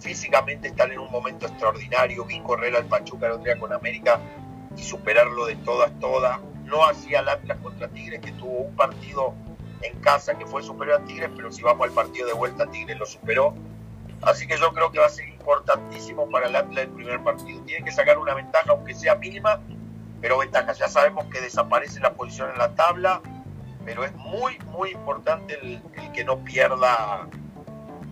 Físicamente 0.00 0.68
están 0.68 0.90
en 0.90 1.00
un 1.00 1.10
momento 1.10 1.46
extraordinario. 1.46 2.24
Vi 2.24 2.40
correr 2.40 2.74
al 2.74 2.86
Pachuca 2.86 3.26
el 3.26 3.32
otro 3.32 3.44
día 3.44 3.58
con 3.58 3.74
América 3.74 4.18
y 4.74 4.82
superarlo 4.82 5.44
de 5.44 5.56
todas, 5.56 5.92
todas 6.00 6.40
no 6.64 6.84
hacía 6.84 7.20
el 7.20 7.28
Atlas 7.28 7.58
contra 7.62 7.88
Tigres, 7.88 8.20
que 8.20 8.32
tuvo 8.32 8.58
un 8.58 8.76
partido 8.76 9.34
en 9.82 9.98
casa 10.00 10.34
que 10.34 10.46
fue 10.46 10.62
superior 10.62 11.00
a 11.00 11.04
Tigres, 11.04 11.30
pero 11.34 11.50
si 11.50 11.62
vamos 11.62 11.86
al 11.86 11.92
partido 11.92 12.26
de 12.26 12.32
vuelta, 12.32 12.66
Tigres 12.66 12.98
lo 12.98 13.06
superó. 13.06 13.54
Así 14.22 14.46
que 14.46 14.56
yo 14.56 14.72
creo 14.72 14.92
que 14.92 15.00
va 15.00 15.06
a 15.06 15.10
ser 15.10 15.28
importantísimo 15.28 16.30
para 16.30 16.46
el 16.46 16.54
Atlas 16.54 16.84
el 16.84 16.90
primer 16.90 17.22
partido. 17.22 17.60
Tiene 17.62 17.84
que 17.84 17.90
sacar 17.90 18.18
una 18.18 18.34
ventaja, 18.34 18.70
aunque 18.70 18.94
sea 18.94 19.16
mínima, 19.16 19.60
pero 20.20 20.38
ventaja. 20.38 20.72
Ya 20.72 20.88
sabemos 20.88 21.26
que 21.26 21.40
desaparece 21.40 21.98
la 22.00 22.14
posición 22.14 22.50
en 22.50 22.58
la 22.58 22.74
tabla, 22.74 23.20
pero 23.84 24.04
es 24.04 24.14
muy, 24.14 24.58
muy 24.66 24.90
importante 24.90 25.58
el, 25.60 25.82
que 26.12 26.24
no 26.24 26.38
pierda 26.44 27.26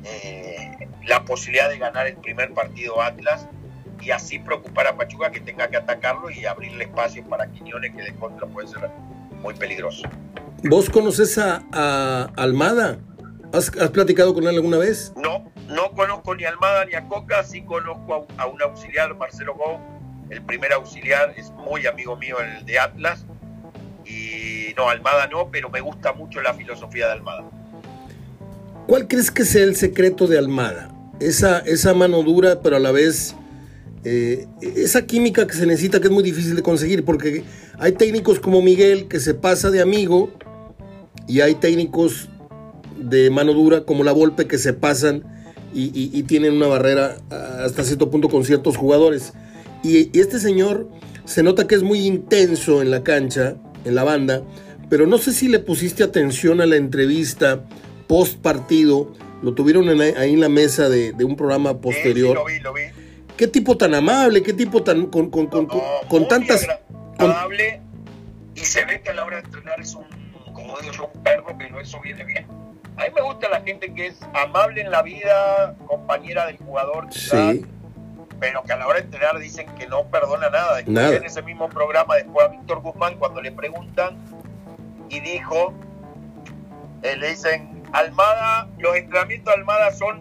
eh, 0.05 0.89
la 1.07 1.25
posibilidad 1.25 1.69
de 1.69 1.79
ganar 1.79 2.09
el 2.09 2.17
primer 2.17 2.53
partido 2.53 3.01
Atlas 3.01 3.47
y 4.01 4.11
así 4.11 4.39
preocupar 4.39 4.87
a 4.87 4.97
Pachuca 4.97 5.31
que 5.31 5.41
tenga 5.41 5.69
que 5.69 5.77
atacarlo 5.77 6.31
y 6.31 6.47
abrirle 6.47 6.85
espacio 6.85 7.25
para 7.25 7.51
Quiñones 7.51 7.95
que 7.95 8.03
de 8.03 8.15
contra 8.15 8.47
puede 8.47 8.69
ser 8.69 8.91
muy 9.43 9.55
peligroso. 9.55 10.03
¿Vos 10.65 10.91
conoces 10.91 11.39
a, 11.39 12.31
Almada? 12.37 12.99
¿Has, 13.53 13.71
platicado 13.71 14.35
con 14.35 14.45
él 14.45 14.55
alguna 14.55 14.79
vez? 14.79 15.13
No, 15.17 15.51
no 15.69 15.93
conozco 15.93 16.35
ni 16.35 16.45
a 16.45 16.51
Almada 16.51 16.85
ni 16.85 16.95
a 16.95 17.07
Coca, 17.09 17.43
sí 17.43 17.63
conozco 17.63 18.27
a, 18.37 18.47
un 18.47 18.63
auxiliar, 18.63 19.15
Marcelo 19.17 19.55
Go, 19.55 19.81
el 20.29 20.43
primer 20.43 20.73
auxiliar, 20.73 21.35
es 21.37 21.51
muy 21.51 21.87
amigo 21.87 22.17
mío 22.17 22.37
el 22.41 22.65
de 22.67 22.79
Atlas, 22.79 23.27
y 24.05 24.73
no, 24.77 24.89
Almada 24.89 25.27
no, 25.27 25.51
pero 25.51 25.71
me 25.71 25.81
gusta 25.81 26.13
mucho 26.13 26.41
la 26.41 26.55
filosofía 26.55 27.07
de 27.07 27.13
Almada. 27.13 27.45
¿Cuál 28.87 29.09
crees 29.09 29.31
que 29.31 29.45
sea 29.45 29.65
el 29.65 29.77
secreto 29.77 30.27
de 30.27 30.39
Almada? 30.39 30.91
Esa, 31.21 31.59
esa 31.61 31.95
mano 31.95 32.23
dura, 32.23 32.61
pero 32.63 32.77
a 32.77 32.81
la 32.81 32.93
vez 32.93 33.37
eh, 34.05 34.47
esa 34.63 35.07
química 35.07 35.47
que 35.47 35.55
se 35.55 35.67
necesita 35.67 36.01
que 36.01 36.07
es 36.07 36.13
muy 36.13 36.23
difícil 36.23 36.57
de 36.57 36.63
conseguir, 36.63 37.05
porque 37.05 37.45
hay 37.79 37.93
técnicos 37.93 38.41
como 38.41 38.63
Miguel 38.63 39.09
que 39.09 39.21
se 39.21 39.35
pasa 39.35 39.71
de 39.71 39.83
amigo 39.83 40.31
y 41.27 41.41
hay 41.41 41.55
técnicos 41.55 42.29
de 42.99 43.31
mano 43.31 43.53
dura 43.53 43.85
como 43.85 44.05
la 44.05 44.13
Volpe 44.13 44.47
que 44.47 44.59
se 44.59 44.73
pasan 44.73 45.25
y, 45.73 46.23
tienen 46.25 46.55
una 46.55 46.67
barrera 46.67 47.17
hasta 47.31 47.85
cierto 47.85 48.11
punto 48.11 48.29
con 48.29 48.45
ciertos 48.45 48.77
jugadores. 48.77 49.33
Y, 49.85 50.19
este 50.19 50.41
señor 50.41 50.89
se 51.25 51.43
nota 51.43 51.67
que 51.67 51.75
es 51.75 51.83
muy 51.83 52.07
intenso 52.07 52.83
en 52.83 52.91
la 52.91 53.03
cancha, 53.03 53.57
en 53.85 53.95
la 53.95 54.05
banda, 54.05 54.43
pero 54.89 55.07
no 55.07 55.19
sé 55.19 55.33
si 55.33 55.49
le 55.49 55.61
pusiste 55.61 56.03
atención 56.03 56.61
a 56.61 56.67
la 56.67 56.77
entrevista 56.77 57.65
post 58.09 58.39
partido, 58.41 59.13
lo 59.43 59.55
tuvieron 59.55 59.89
ahí 60.01 60.33
en 60.33 60.41
la 60.41 60.49
mesa 60.49 60.89
de, 60.89 61.15
un 61.23 61.37
programa 61.37 61.81
posterior. 61.81 62.35
lo 62.35 62.45
vi, 62.47 62.59
lo 62.61 62.73
vi. 62.73 63.00
Qué 63.41 63.49
tipo 63.49 63.75
tan 63.75 63.95
amable, 63.95 64.43
qué 64.43 64.53
tipo 64.53 64.83
tan 64.83 65.07
con, 65.07 65.31
con, 65.31 65.47
con, 65.47 65.67
con 65.67 66.29
tantas... 66.29 66.69
Agradable 67.19 67.81
y 68.55 68.61
se 68.61 68.85
ve 68.85 69.01
que 69.01 69.09
a 69.09 69.15
la 69.15 69.25
hora 69.25 69.39
de 69.39 69.45
entrenar 69.45 69.81
es 69.81 69.95
un 69.95 70.05
como 70.53 70.79
digo 70.79 70.93
yo, 70.93 71.11
un 71.15 71.23
perro 71.23 71.57
que 71.57 71.71
no 71.71 71.81
eso 71.81 71.99
viene 72.03 72.23
bien. 72.25 72.47
A 72.99 73.05
mí 73.05 73.09
me 73.15 73.23
gusta 73.23 73.49
la 73.49 73.63
gente 73.63 73.95
que 73.95 74.09
es 74.09 74.21
amable 74.35 74.83
en 74.83 74.91
la 74.91 75.01
vida, 75.01 75.75
compañera 75.87 76.45
del 76.49 76.59
jugador, 76.59 77.11
sí. 77.15 77.65
pero 78.39 78.63
que 78.63 78.75
a 78.75 78.77
la 78.77 78.87
hora 78.87 78.99
de 78.99 79.07
entrenar 79.07 79.39
dicen 79.39 79.75
que 79.75 79.87
no 79.87 80.05
perdona 80.11 80.51
nada. 80.51 80.83
nada. 80.87 81.17
En 81.17 81.25
ese 81.25 81.41
mismo 81.41 81.71
programa 81.71 82.17
después 82.17 82.45
a 82.47 82.51
Víctor 82.51 82.83
Guzmán 82.83 83.17
cuando 83.17 83.41
le 83.41 83.53
preguntan 83.53 84.19
y 85.09 85.19
dijo, 85.21 85.73
eh, 87.05 87.17
le 87.17 87.31
dicen, 87.31 87.85
Almada, 87.93 88.69
los 88.77 88.95
entrenamientos 88.97 89.55
de 89.55 89.61
Almada 89.61 89.93
son 89.93 90.21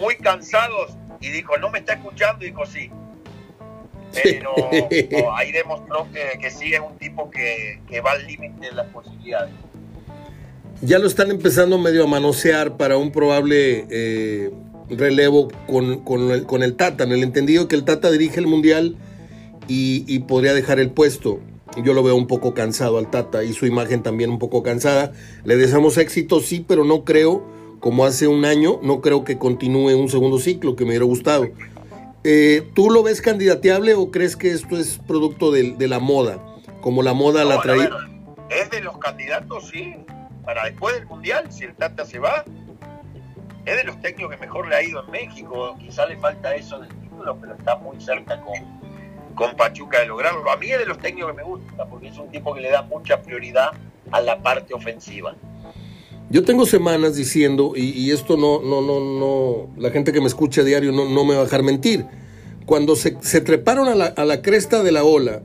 muy 0.00 0.16
cansados. 0.16 0.96
Y 1.20 1.30
dijo, 1.30 1.56
no 1.58 1.70
me 1.70 1.80
está 1.80 1.94
escuchando, 1.94 2.44
y 2.44 2.48
dijo, 2.48 2.64
sí. 2.66 2.90
Pero 4.12 5.34
ahí 5.34 5.52
demostró 5.52 6.06
que, 6.12 6.50
sí 6.50 6.74
es 6.74 6.80
un 6.80 6.96
tipo 6.98 7.30
que, 7.30 8.00
va 8.00 8.12
al 8.12 8.26
límite 8.26 8.66
de 8.66 8.72
las 8.72 8.86
posibilidades. 8.88 9.52
Ya 10.82 10.98
lo 10.98 11.06
están 11.06 11.30
empezando 11.30 11.78
medio 11.78 12.04
a 12.04 12.06
manosear 12.06 12.76
para 12.76 12.96
un 12.96 13.12
probable 13.12 13.86
eh, 13.90 14.50
relevo 14.88 15.48
con, 15.66 16.02
con, 16.04 16.62
el, 16.62 16.76
Tata, 16.76 17.04
en 17.04 17.12
el 17.12 17.22
entendido 17.22 17.68
que 17.68 17.76
el 17.76 17.84
Tata 17.84 18.10
dirige 18.10 18.40
el 18.40 18.46
Mundial 18.46 18.96
y, 19.68 20.18
podría 20.20 20.54
dejar 20.54 20.80
el 20.80 20.90
puesto. 20.90 21.40
Yo 21.84 21.92
lo 21.92 22.02
veo 22.02 22.16
un 22.16 22.26
poco 22.26 22.54
cansado 22.54 22.98
al 22.98 23.10
Tata 23.10 23.44
y 23.44 23.52
su 23.52 23.66
imagen 23.66 24.02
también 24.02 24.30
un 24.30 24.38
poco 24.38 24.62
cansada. 24.62 25.12
Le 25.44 25.56
deseamos 25.56 25.98
éxito, 25.98 26.40
sí, 26.40 26.64
pero 26.66 26.84
no 26.84 27.04
creo, 27.04 27.46
como 27.80 28.04
hace 28.04 28.28
un 28.28 28.44
año, 28.44 28.78
no 28.82 29.00
creo 29.00 29.24
que 29.24 29.38
continúe 29.38 29.96
un 29.96 30.08
segundo 30.08 30.38
ciclo 30.38 30.76
que 30.76 30.84
me 30.84 30.90
hubiera 30.90 31.06
gustado. 31.06 31.48
Eh, 32.22 32.70
¿Tú 32.74 32.90
lo 32.90 33.02
ves 33.02 33.22
candidateable 33.22 33.94
o 33.94 34.10
crees 34.10 34.36
que 34.36 34.52
esto 34.52 34.76
es 34.76 34.98
producto 34.98 35.50
de, 35.50 35.88
la 35.88 35.98
moda? 35.98 36.38
Como 36.82 37.02
la 37.02 37.14
moda 37.14 37.44
la 37.44 37.60
trae. 37.62 37.88
Es 38.50 38.70
de 38.70 38.82
los 38.82 38.98
candidatos, 38.98 39.68
sí, 39.68 39.96
para 40.44 40.64
después 40.64 40.94
del 40.94 41.06
Mundial, 41.06 41.50
si 41.50 41.64
el 41.64 41.74
Tata 41.74 42.04
se 42.04 42.18
va. 42.18 42.44
Es 43.64 43.76
de 43.76 43.84
los 43.84 44.00
técnicos 44.00 44.34
que 44.34 44.40
mejor 44.40 44.68
le 44.68 44.76
ha 44.76 44.82
ido 44.82 45.02
en 45.04 45.10
México. 45.10 45.76
Quizá 45.78 46.06
le 46.06 46.18
falta 46.18 46.54
eso 46.54 46.80
del 46.80 46.88
título, 46.88 47.36
pero 47.40 47.54
está 47.54 47.76
muy 47.76 47.98
cerca 48.00 48.40
con, 48.42 48.56
con 49.34 49.56
Pachuca 49.56 50.00
de 50.00 50.06
lograrlo. 50.06 50.50
A 50.50 50.56
mí 50.56 50.70
es 50.70 50.78
de 50.78 50.86
los 50.86 50.98
técnicos 50.98 51.30
que 51.30 51.36
me 51.36 51.44
gusta, 51.44 51.86
porque 51.86 52.08
es 52.08 52.18
un 52.18 52.30
tipo 52.30 52.54
que 52.54 52.60
le 52.60 52.70
da 52.70 52.82
mucha 52.82 53.22
prioridad 53.22 53.70
a 54.10 54.20
la 54.20 54.42
parte 54.42 54.74
ofensiva. 54.74 55.34
Yo 56.30 56.44
tengo 56.44 56.64
semanas 56.64 57.16
diciendo, 57.16 57.72
y, 57.74 58.12
esto 58.12 58.36
no, 58.36 58.62
no, 58.62 58.80
no, 58.80 59.00
no, 59.00 59.68
la 59.76 59.90
gente 59.90 60.12
que 60.12 60.20
me 60.20 60.28
escucha 60.28 60.62
diario 60.62 60.92
no, 60.92 61.08
no 61.08 61.24
me 61.24 61.34
va 61.34 61.40
a 61.40 61.44
dejar 61.44 61.64
mentir. 61.64 62.06
Cuando 62.66 62.94
se, 62.94 63.10
treparon 63.40 63.88
a 63.88 63.96
la, 63.96 64.06
a 64.06 64.24
la, 64.24 64.40
cresta 64.40 64.84
de 64.84 64.92
la 64.92 65.02
ola, 65.02 65.42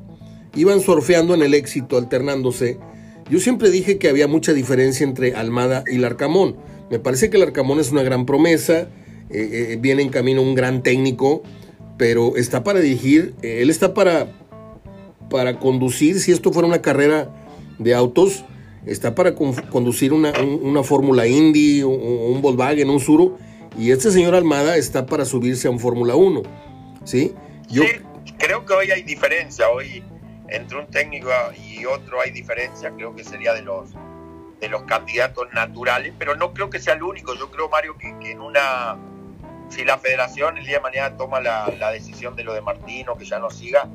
iban 0.56 0.82
surfeando 0.82 1.34
en 1.34 1.42
el 1.42 1.56
éxito, 1.56 1.98
alternándose. 1.98 2.78
Yo 3.32 3.40
siempre 3.40 3.72
dije 3.72 3.98
que 3.98 4.10
había 4.10 4.28
mucha 4.28 4.54
diferencia 4.54 5.04
entre 5.04 5.34
Almada 5.34 5.84
y 5.92 5.98
Larcamón. 5.98 6.56
Me 6.92 7.00
parece 7.00 7.32
que 7.32 7.40
Larcamón 7.40 7.80
es 7.80 7.92
una 7.92 8.04
gran 8.04 8.28
promesa, 8.28 8.88
eh, 9.32 9.72
eh, 9.72 9.78
viene 9.82 10.04
en 10.04 10.10
camino 10.10 10.44
un 10.44 10.54
gran 10.54 10.84
técnico, 10.84 11.42
pero 11.98 12.38
está 12.38 12.64
para 12.64 12.80
dirigir, 12.80 13.34
eh, 13.42 13.64
él 13.64 13.72
está 13.72 13.96
para, 13.96 14.28
para 15.32 15.60
conducir, 15.60 16.20
si 16.20 16.32
esto 16.32 16.54
fuera 16.54 16.68
una 16.68 16.84
carrera 16.84 17.34
de 17.80 17.96
autos, 17.96 18.46
está 18.86 19.16
para 19.16 19.36
conducir 19.36 20.14
una, 20.14 20.34
Fórmula 20.84 21.28
Indy, 21.28 21.84
un, 21.84 22.00
un, 22.36 22.42
Volkswagen, 22.42 22.90
un 22.90 23.00
Suro, 23.00 23.38
y 23.78 23.92
este 23.92 24.12
señor 24.12 24.36
Almada 24.36 24.78
está 24.78 25.06
para 25.06 25.26
subirse 25.26 25.68
a 25.68 25.72
un 25.72 25.80
Fórmula 25.80 26.16
1. 26.16 26.42
¿sí? 27.04 27.34
Yo... 27.70 27.84
creo 28.38 28.66
que 28.66 28.74
hoy 28.74 28.92
hay 28.92 29.04
diferencia, 29.04 29.70
hoy 29.70 30.04
entre 30.48 30.78
un 30.78 30.88
técnico 30.88 31.30
y 31.68 31.86
otro 31.86 32.22
hay 32.22 32.32
diferencia, 32.32 32.92
creo 32.92 33.16
que 33.16 33.24
sería 33.24 33.54
de 33.54 33.64
los 33.64 33.90
de 34.62 34.70
los 34.70 34.84
candidatos 34.84 35.48
naturales, 35.54 36.14
pero 36.18 36.36
no 36.36 36.54
creo 36.54 36.70
que 36.70 36.80
sea 36.80 36.94
el 36.94 37.04
único. 37.04 37.36
Yo 37.36 37.52
creo, 37.52 37.68
Mario, 37.68 37.98
que, 37.98 38.32
en 38.32 38.40
una 38.40 38.98
si 39.68 39.84
la 39.84 39.98
federación 39.98 40.58
el 40.58 40.66
día 40.66 40.78
de 40.78 40.82
mañana 40.82 41.18
toma 41.18 41.42
la, 41.42 41.74
la 41.78 41.92
decisión 41.92 42.36
de 42.38 42.46
lo 42.46 42.54
de 42.54 42.62
Martino, 42.62 43.18
que 43.18 43.26
ya 43.26 43.38
no 43.38 43.50
siga, 43.50 43.90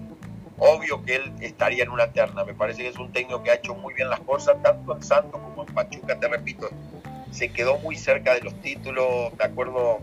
obvio 0.60 1.02
que 1.02 1.16
él 1.16 1.32
estaría 1.40 1.82
en 1.82 1.90
una 1.90 2.12
terna. 2.12 2.44
Me 2.44 2.54
parece 2.54 2.82
que 2.82 2.88
es 2.88 2.98
un 2.98 3.10
técnico 3.10 3.42
que 3.42 3.50
ha 3.50 3.54
hecho 3.54 3.74
muy 3.74 3.94
bien 3.94 4.08
las 4.08 4.20
cosas, 4.20 4.56
tanto 4.62 4.94
en 4.94 5.02
Santos 5.02 5.40
como 5.40 5.66
en 5.66 5.74
Pachuca, 5.74 6.18
te 6.20 6.28
repito, 6.28 6.68
se 7.32 7.50
quedó 7.50 7.78
muy 7.78 7.96
cerca 7.96 8.34
de 8.34 8.42
los 8.42 8.54
títulos. 8.60 9.32
Me 9.38 9.44
acuerdo 9.44 10.00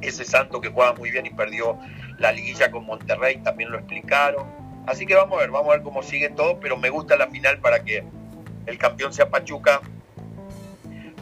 ese 0.00 0.24
Santos 0.24 0.60
que 0.60 0.68
juega 0.68 0.94
muy 0.94 1.10
bien 1.10 1.26
y 1.26 1.30
perdió 1.30 1.78
la 2.18 2.32
liguilla 2.32 2.70
con 2.70 2.86
Monterrey, 2.86 3.38
también 3.38 3.70
lo 3.70 3.78
explicaron. 3.78 4.46
Así 4.86 5.06
que 5.06 5.14
vamos 5.14 5.38
a 5.38 5.40
ver, 5.40 5.50
vamos 5.50 5.68
a 5.68 5.76
ver 5.76 5.82
cómo 5.82 6.02
sigue 6.02 6.28
todo, 6.30 6.60
pero 6.60 6.76
me 6.76 6.90
gusta 6.90 7.16
la 7.16 7.26
final 7.28 7.58
para 7.58 7.82
que 7.82 8.04
el 8.66 8.78
campeón 8.78 9.12
sea 9.12 9.28
Pachuca. 9.28 9.80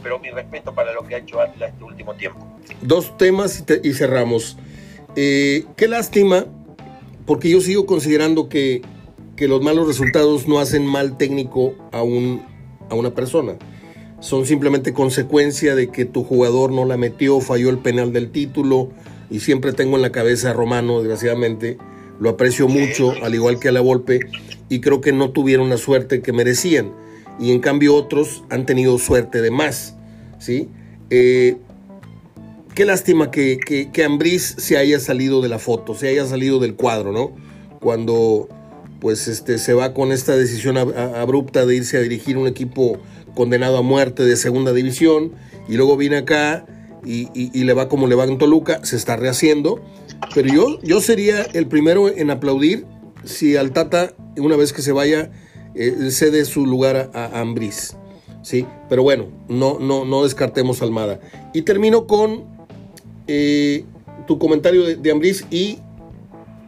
Pero 0.03 0.19
mi 0.19 0.29
respeto 0.29 0.75
para 0.75 0.91
lo 0.91 1.07
que 1.07 1.15
ha 1.15 1.17
hecho 1.19 1.39
Atlas 1.39 1.71
este 1.71 1.83
último 1.83 2.13
tiempo. 2.15 2.45
Dos 2.81 3.17
temas 3.17 3.63
y, 3.83 3.93
cerramos. 3.93 4.57
Eh, 5.15 5.65
qué 5.77 5.87
lástima 5.87 6.45
porque 7.25 7.49
yo 7.49 7.61
sigo 7.61 7.85
considerando 7.85 8.49
que, 8.49 8.81
los 9.37 9.61
malos 9.61 9.87
resultados 9.87 10.47
no 10.47 10.59
hacen 10.59 10.85
mal 10.85 11.17
técnico 11.17 11.75
a, 11.91 12.01
un, 12.01 12.41
a 12.89 12.95
una 12.95 13.13
persona. 13.13 13.57
Son 14.21 14.45
simplemente 14.45 14.93
consecuencia 14.93 15.75
de 15.75 15.89
que 15.89 16.05
tu 16.05 16.23
jugador 16.23 16.71
no 16.71 16.85
la 16.85 16.95
metió, 16.95 17.41
falló 17.41 17.69
el 17.69 17.79
penal 17.79 18.13
del 18.13 18.31
título. 18.31 18.89
Y 19.29 19.41
siempre 19.41 19.73
tengo 19.73 19.97
en 19.97 20.01
la 20.01 20.13
cabeza 20.13 20.51
a 20.51 20.53
Romano, 20.53 20.99
desgraciadamente. 20.99 21.77
Lo 22.21 22.29
aprecio 22.29 22.69
mucho, 22.69 23.11
al 23.21 23.35
igual 23.35 23.59
que 23.59 23.67
a 23.67 23.73
la 23.73 23.81
Volpe. 23.81 24.21
Y 24.69 24.79
creo 24.79 25.01
que 25.01 25.11
no 25.11 25.31
tuvieron 25.31 25.69
la 25.69 25.75
suerte 25.75 26.21
que 26.21 26.31
merecían. 26.31 26.93
Y 27.37 27.51
en 27.51 27.59
cambio 27.59 27.95
otros 27.95 28.45
han 28.49 28.65
tenido 28.65 28.97
suerte 28.97 29.41
de 29.41 29.51
más. 29.51 29.97
¿sí? 30.39 30.69
Eh, 31.09 31.57
qué 32.75 32.85
lástima 32.85 33.31
que, 33.31 33.57
que, 33.57 33.91
que 33.91 34.39
se 34.39 34.77
haya 34.77 34.99
salido 34.99 35.41
de 35.41 35.49
la 35.49 35.59
foto, 35.59 35.95
se 35.95 36.09
haya 36.09 36.25
salido 36.25 36.59
del 36.59 36.75
cuadro, 36.75 37.11
¿no? 37.11 37.31
Cuando 37.79 38.47
pues 38.99 39.27
este, 39.27 39.57
se 39.57 39.73
va 39.73 39.93
con 39.93 40.11
esta 40.11 40.35
decisión 40.35 40.77
abrupta 40.77 41.65
de 41.65 41.75
irse 41.75 41.97
a 41.97 41.99
dirigir 41.99 42.37
un 42.37 42.47
equipo 42.47 42.97
condenado 43.35 43.77
a 43.77 43.81
muerte 43.81 44.23
de 44.23 44.37
segunda 44.37 44.71
división 44.71 45.33
y 45.67 45.75
luego 45.75 45.97
viene 45.97 46.17
acá 46.17 46.65
y, 47.05 47.27
le 47.63 47.73
va 47.73 47.89
como 47.89 48.07
le 48.07 48.15
va 48.15 48.23
en 48.23 48.37
Toluca, 48.37 48.79
se 48.85 48.95
está 48.95 49.17
rehaciendo. 49.17 49.81
Pero 50.33 50.53
yo, 50.53 50.81
yo 50.83 51.01
sería 51.01 51.41
el 51.41 51.67
primero 51.67 52.07
en 52.07 52.31
aplaudir 52.31 52.85
si 53.25 53.57
al 53.57 53.71
Tata, 53.71 54.13
una 54.37 54.55
vez 54.55 54.71
que 54.71 54.81
se 54.81 54.93
vaya, 54.93 55.29
eh, 55.75 56.11
cede 56.11 56.45
su 56.45 56.65
lugar 56.65 57.11
a, 57.13 57.25
a 57.25 57.41
Ambriz. 57.41 57.97
¿sí? 58.41 58.65
Pero 58.87 59.03
bueno, 59.03 59.27
no, 59.49 59.79
no, 59.79 60.05
no 60.05 60.23
descartemos 60.23 60.81
Almada. 60.81 61.19
Y 61.53 61.63
termino 61.63 62.05
con 62.07 62.52
eh, 63.27 63.85
tu 64.27 64.37
comentario 64.39 64.83
de, 64.83 64.95
de 64.95 65.35
y 65.51 65.79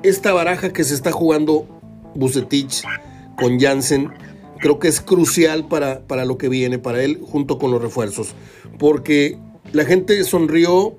esta 0.04 0.34
baraja 0.34 0.72
que 0.72 0.84
se 0.84 0.94
está 0.94 1.12
jugando 1.12 1.68
Bucetich 2.16 2.84
con 3.38 3.60
Jansen, 3.60 4.12
creo 4.60 4.80
que 4.80 4.88
es 4.88 5.02
crucial 5.02 5.68
para, 5.68 6.02
para 6.02 6.26
lo 6.26 6.38
que 6.38 6.50
viene 6.50 6.80
para 6.80 7.04
él 7.04 7.20
junto 7.22 7.58
con 7.58 7.72
los 7.72 7.82
refuerzos. 7.82 8.34
Porque 8.80 9.38
la 9.74 9.86
gente 9.86 10.24
sonrió, 10.24 10.98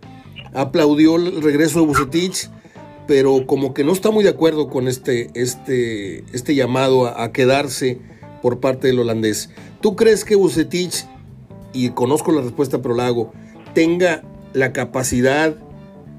aplaudió 0.55 1.17
el 1.17 1.43
regreso 1.43 1.81
de 1.81 1.87
Bucetich, 1.87 2.51
pero 3.07 3.47
como 3.47 3.73
que 3.75 3.85
no 3.85 3.93
está 3.93 4.11
muy 4.11 4.25
de 4.25 4.31
acuerdo 4.31 4.69
con 4.69 4.89
este, 4.89 5.31
este, 5.35 6.25
este 6.33 6.55
llamado 6.55 7.07
a, 7.07 7.33
quedarse 7.33 7.99
por 8.43 8.61
parte 8.61 8.89
del 8.89 8.99
holandés. 8.99 9.51
¿Tú 9.81 9.97
crees 9.97 10.25
que 10.25 10.35
Bucetich, 10.35 11.07
y 11.73 11.91
conozco 11.91 12.33
la 12.33 12.43
respuesta 12.43 12.83
pero 12.83 12.95
la 12.95 13.07
hago, 13.07 13.33
tenga 13.75 14.23
la 14.57 14.73
capacidad 14.73 15.55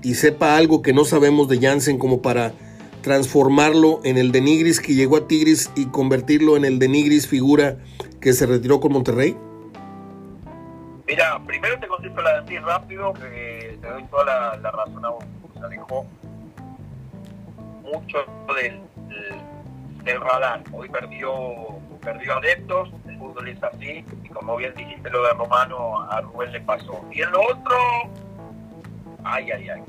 y 0.04 0.14
sepa 0.14 0.58
algo 0.58 0.84
que 0.84 0.94
no 0.94 1.06
sabemos 1.06 1.50
de 1.50 1.60
Jansen 1.60 1.98
como 1.98 2.22
para 2.22 2.54
transformarlo 3.02 4.00
en 4.04 4.18
el 4.18 4.32
de 4.32 4.42
Nigris 4.42 4.80
que 4.80 4.94
llegó 4.94 5.18
a 5.18 5.28
Tigris 5.28 5.72
y 5.76 5.88
convertirlo 5.88 6.56
en 6.56 6.64
el 6.64 6.78
de 6.78 6.88
Nigris 6.88 7.28
figura 7.28 7.78
que 8.22 8.34
se 8.34 8.46
retiró 8.46 8.80
con 8.80 8.94
Monterrey? 8.94 9.36
Mira, 11.08 11.42
primero 11.48 11.80
te 11.80 11.88
contesto 11.88 12.22
la 12.22 12.42
de 12.42 12.48
ti 12.48 12.58
rápido, 12.60 13.14
que 13.14 13.78
te 13.82 13.88
doy 13.88 14.04
toda 14.06 14.26
la, 14.58 14.72
razón 14.72 15.06
a 15.06 15.10
vos. 15.10 15.24
Se 15.54 15.66
alejó 15.66 16.06
mucho 17.82 18.18
del, 18.56 18.82
del, 20.04 20.22
radar. 20.22 20.64
Hoy 20.74 20.90
perdió, 20.90 21.32
perdió 22.04 22.38
adeptos, 22.38 22.90
el 23.08 23.18
fútbol 23.18 23.48
es 23.48 23.64
así, 23.64 24.06
y 24.24 24.30
como 24.30 24.58
bien 24.58 24.74
dijiste 24.76 25.10
lo 25.10 25.24
de 25.24 25.34
Romano, 25.34 26.02
a 26.12 26.22
Rubén 26.22 26.52
le 26.52 26.62
pasó. 26.62 27.06
Y 27.12 27.22
en 27.22 27.32
lo 27.32 27.42
otro, 27.42 27.78
ay, 29.34 29.52
ay, 29.52 29.70
ay. 29.70 29.82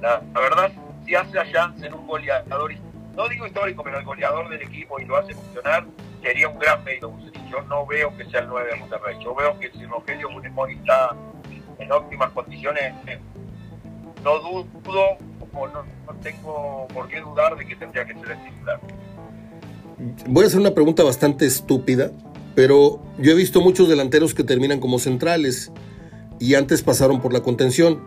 La, 0.00 0.20
verdad, 0.34 0.70
si 1.04 1.14
hace 1.14 1.38
a 1.38 1.46
Janssen 1.46 1.94
un 1.94 2.06
goleador, 2.06 2.72
no 3.16 3.28
digo 3.28 3.46
histórico, 3.46 3.82
pero 3.82 3.98
el 3.98 4.04
goleador 4.04 4.48
del 4.48 4.62
equipo 4.62 5.00
y 5.00 5.04
lo 5.04 5.16
hace 5.16 5.34
funcionar, 5.34 5.84
sería 6.22 6.48
un 6.48 6.58
gran 6.58 6.82
mérito 6.84 7.12
yo 7.54 7.62
no 7.68 7.86
veo 7.86 8.16
que 8.16 8.24
sea 8.30 8.40
el 8.40 8.48
9 8.48 8.70
de 8.70 8.76
Monterrey. 8.76 9.16
Yo 9.22 9.34
veo 9.34 9.58
que 9.58 9.70
si 9.70 9.84
Rogelio 9.84 10.28
Funemori 10.30 10.74
está 10.74 11.14
en 11.78 11.92
óptimas 11.92 12.30
condiciones, 12.32 12.94
no 14.24 14.38
dudo 14.40 14.66
o 15.52 15.68
no, 15.68 15.84
tengo 16.22 16.88
por 16.92 17.08
qué 17.08 17.20
dudar 17.20 17.56
de 17.56 17.66
que 17.66 17.76
tendría 17.76 18.04
que 18.04 18.14
ser 18.14 18.32
el 18.32 18.44
titular. 18.44 18.80
Voy 20.26 20.44
a 20.44 20.46
hacer 20.48 20.60
una 20.60 20.74
pregunta 20.74 21.04
bastante 21.04 21.46
estúpida, 21.46 22.10
pero 22.54 23.00
yo 23.18 23.32
he 23.32 23.34
visto 23.34 23.60
muchos 23.60 23.88
delanteros 23.88 24.34
que 24.34 24.42
terminan 24.42 24.80
como 24.80 24.98
centrales 24.98 25.70
y 26.38 26.54
antes 26.54 26.82
pasaron 26.82 27.20
por 27.20 27.32
la 27.32 27.42
contención. 27.42 28.00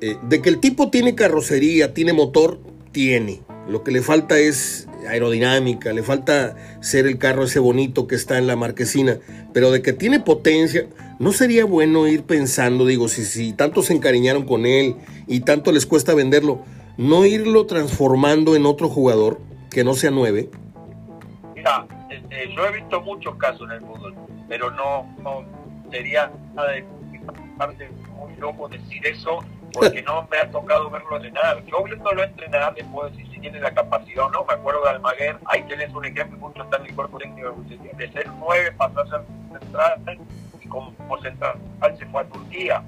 Eh, 0.00 0.16
de 0.28 0.42
que 0.42 0.48
el 0.48 0.60
tipo 0.60 0.90
tiene 0.90 1.14
carrocería, 1.14 1.94
tiene 1.94 2.12
motor, 2.12 2.60
tiene. 2.92 3.42
Lo 3.68 3.82
que 3.82 3.90
le 3.90 4.02
falta 4.02 4.38
es 4.38 4.88
aerodinámica, 5.08 5.92
le 5.92 6.02
falta 6.02 6.56
ser 6.80 7.06
el 7.06 7.18
carro 7.18 7.44
ese 7.44 7.58
bonito 7.58 8.06
que 8.06 8.14
está 8.14 8.38
en 8.38 8.46
la 8.46 8.56
marquesina, 8.56 9.18
pero 9.52 9.70
de 9.70 9.82
que 9.82 9.92
tiene 9.92 10.20
potencia, 10.20 10.86
¿no 11.18 11.32
sería 11.32 11.64
bueno 11.64 12.06
ir 12.06 12.24
pensando, 12.24 12.86
digo, 12.86 13.08
si, 13.08 13.24
si 13.24 13.52
tanto 13.52 13.82
se 13.82 13.94
encariñaron 13.94 14.44
con 14.44 14.66
él 14.66 14.96
y 15.26 15.40
tanto 15.40 15.72
les 15.72 15.86
cuesta 15.86 16.14
venderlo, 16.14 16.62
no 16.96 17.24
irlo 17.24 17.66
transformando 17.66 18.56
en 18.56 18.66
otro 18.66 18.88
jugador 18.88 19.40
que 19.70 19.84
no 19.84 19.94
sea 19.94 20.10
nueve? 20.10 20.50
Mira, 21.54 21.86
este, 22.10 22.54
yo 22.54 22.66
he 22.66 22.72
visto 22.72 23.00
muchos 23.00 23.36
casos 23.36 23.62
en 23.70 23.76
el 23.76 23.80
fútbol, 23.80 24.14
pero 24.48 24.70
no, 24.70 25.06
no 25.22 25.44
sería 25.90 26.30
de 26.56 26.84
parte 27.56 27.90
muy 28.16 28.34
loco 28.36 28.68
decir 28.68 29.06
eso 29.06 29.40
porque 29.72 30.02
no 30.02 30.26
me 30.30 30.38
ha 30.38 30.50
tocado 30.50 30.88
verlo 30.88 31.16
entrenar. 31.16 31.64
Yo 31.64 31.82
viéndolo 31.82 32.22
entrenar, 32.22 32.74
le 32.74 32.84
puedo 32.84 33.10
decir 33.10 33.28
si 33.30 33.40
tiene 33.40 33.60
la 33.60 33.74
capacidad 33.74 34.26
o 34.26 34.30
no. 34.30 34.44
Me 34.44 34.54
acuerdo 34.54 34.84
de 34.84 34.90
Almaguer, 34.90 35.36
ahí 35.46 35.62
tenés 35.64 35.92
un 35.92 36.04
ejemplo, 36.04 36.38
mucho 36.38 36.62
está 36.62 36.76
en 36.76 36.86
el 36.86 36.94
cuerpo 36.94 37.18
técnico 37.18 37.54
de 37.96 38.12
ser 38.12 38.28
nueve, 38.38 38.72
pasó 38.72 39.00
a 39.00 39.06
ser 39.08 39.20
central 39.52 40.18
y 40.62 40.68
como 40.68 40.94
central 41.20 41.58
se 41.98 42.06
fue 42.06 42.22
a 42.22 42.24
Turquía. 42.24 42.82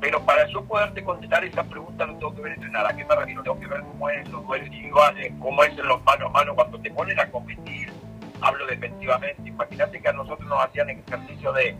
Pero 0.00 0.20
para 0.24 0.46
yo 0.48 0.64
poderte 0.64 1.02
contestar 1.04 1.44
esa 1.44 1.62
pregunta 1.62 2.06
no 2.06 2.14
tengo 2.14 2.34
que 2.34 2.42
ver 2.42 2.52
entrenar. 2.52 2.86
¿A 2.86 2.96
qué 2.96 3.04
me 3.04 3.14
refiero? 3.14 3.42
Tengo 3.42 3.60
que 3.60 3.66
ver 3.66 3.80
cómo 3.80 4.08
es 4.08 4.28
los 4.30 4.46
duelos 4.46 4.66
individuales, 4.68 5.32
cómo 5.40 5.62
es 5.62 5.78
en 5.78 5.86
los 5.86 6.02
mano 6.04 6.26
a 6.26 6.30
mano 6.30 6.54
cuando 6.54 6.80
te 6.80 6.90
ponen 6.90 7.20
a 7.20 7.30
competir. 7.30 7.92
Hablo 8.40 8.66
defensivamente. 8.66 9.48
Imagínate 9.48 10.00
que 10.00 10.08
a 10.08 10.12
nosotros 10.12 10.48
nos 10.48 10.64
hacían 10.64 10.88
ejercicio 10.88 11.52
de 11.52 11.76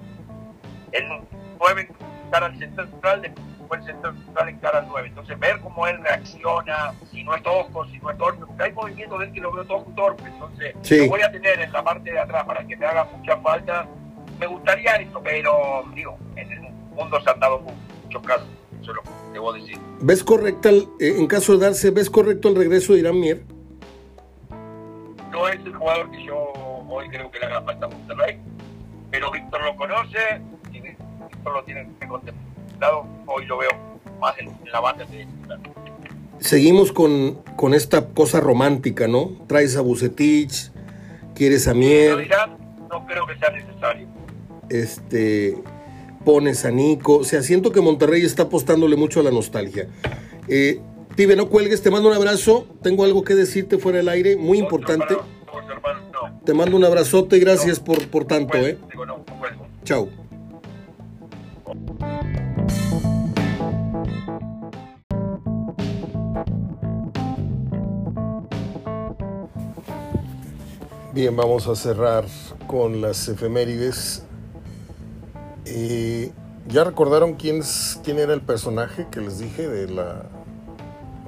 9 1.60 1.88
estar 2.24 2.44
al 2.44 2.58
central, 2.58 3.22
de 3.22 3.28
el 3.28 3.84
central 3.84 4.48
en 4.48 4.58
cara 4.58 4.78
al 4.80 4.88
9. 4.88 5.08
Entonces, 5.08 5.38
ver 5.38 5.60
cómo 5.60 5.86
él 5.86 5.98
reacciona, 6.02 6.92
si 7.10 7.22
no 7.22 7.34
es 7.34 7.42
tosco, 7.42 7.86
si 7.86 7.98
no 7.98 8.10
es 8.10 8.18
torpe, 8.18 8.44
porque 8.46 8.62
hay 8.64 8.72
movimientos 8.72 9.18
de 9.18 9.26
él 9.26 9.32
que 9.32 9.40
lo 9.40 9.52
veo 9.52 9.64
tosco 9.64 9.92
torpe. 9.94 10.24
Entonces, 10.26 10.74
lo 10.90 11.08
voy 11.08 11.22
a 11.22 11.30
tener 11.30 11.60
en 11.60 11.72
la 11.72 11.82
parte 11.84 12.10
de 12.10 12.18
atrás 12.18 12.44
para 12.44 12.66
que 12.66 12.76
me 12.76 12.86
haga 12.86 13.04
mucha 13.04 13.36
falta. 13.38 13.86
Me 14.38 14.46
gustaría 14.46 14.96
eso, 14.96 15.20
pero 15.22 15.84
digo, 15.94 16.18
en 16.36 16.50
el 16.50 16.60
mundo 16.94 17.20
se 17.20 17.30
han 17.30 17.38
dado 17.38 17.60
muchos 17.60 18.22
casos, 18.22 18.48
eso 18.80 18.92
lo 18.92 19.02
debo 19.32 19.52
decir. 19.52 19.78
¿Ves 20.00 20.24
correcto, 20.24 20.68
eh, 20.98 21.14
en 21.18 21.26
caso 21.26 21.52
de 21.52 21.66
darse, 21.66 21.90
ves 21.90 22.08
correcto 22.08 22.48
el 22.48 22.56
regreso 22.56 22.94
de 22.94 23.00
Irán 23.00 23.20
Mier? 23.20 23.44
No 25.30 25.46
es 25.46 25.56
el 25.64 25.74
jugador 25.74 26.10
que 26.10 26.24
yo 26.24 26.52
hoy 26.88 27.08
creo 27.08 27.30
que 27.30 27.38
le 27.38 27.46
haga 27.46 27.62
falta 27.62 27.86
a 27.86 27.88
Monterrey, 27.88 28.40
pero 29.10 29.30
Víctor 29.30 29.62
lo 29.62 29.76
conoce 29.76 30.40
Víctor 31.28 31.52
lo 31.52 31.64
tiene 31.64 31.88
que 32.00 32.06
contemplar 32.06 32.50
hoy 33.26 33.46
lo 33.46 33.58
veo 33.58 33.70
más 34.20 34.38
en, 34.38 34.50
la 34.70 34.80
banda 34.80 35.04
de 35.06 35.26
Seguimos 36.38 36.92
con, 36.92 37.34
con, 37.56 37.74
esta 37.74 38.08
cosa 38.08 38.40
romántica, 38.40 39.06
¿no? 39.06 39.32
Traes 39.46 39.76
a 39.76 39.82
Bucetich, 39.82 40.70
quieres 41.34 41.68
a 41.68 41.74
Mier. 41.74 42.28
no 42.88 43.06
creo 43.06 43.26
que 43.26 43.36
sea 43.36 43.50
necesario. 43.50 44.08
Este, 44.70 45.58
pones 46.24 46.64
a 46.64 46.70
Nico. 46.70 47.18
O 47.18 47.24
sea, 47.24 47.42
siento 47.42 47.72
que 47.72 47.82
Monterrey 47.82 48.24
está 48.24 48.44
apostándole 48.44 48.96
mucho 48.96 49.20
a 49.20 49.22
la 49.22 49.30
nostalgia. 49.30 49.88
Eh, 50.48 50.80
pibe, 51.14 51.36
no 51.36 51.50
cuelgues, 51.50 51.82
te 51.82 51.90
mando 51.90 52.08
un 52.08 52.14
abrazo. 52.14 52.66
Tengo 52.82 53.04
algo 53.04 53.22
que 53.22 53.34
decirte 53.34 53.76
fuera 53.76 53.98
del 53.98 54.08
aire, 54.08 54.36
muy 54.36 54.58
importante. 54.58 55.18
Te 56.46 56.54
mando 56.54 56.74
un 56.74 56.84
abrazote 56.84 57.36
y 57.36 57.40
gracias 57.40 57.78
por, 57.80 58.08
por 58.08 58.24
tanto, 58.24 58.56
¿eh? 58.56 58.78
Chao. 59.84 60.08
Bien, 71.20 71.36
vamos 71.36 71.68
a 71.68 71.76
cerrar 71.76 72.24
con 72.66 73.02
las 73.02 73.28
efemérides. 73.28 74.22
¿Ya 76.66 76.82
recordaron 76.82 77.34
quién, 77.34 77.60
quién 78.02 78.18
era 78.18 78.32
el 78.32 78.40
personaje 78.40 79.06
que 79.10 79.20
les 79.20 79.38
dije 79.38 79.68
de 79.68 79.90
la, 79.90 80.22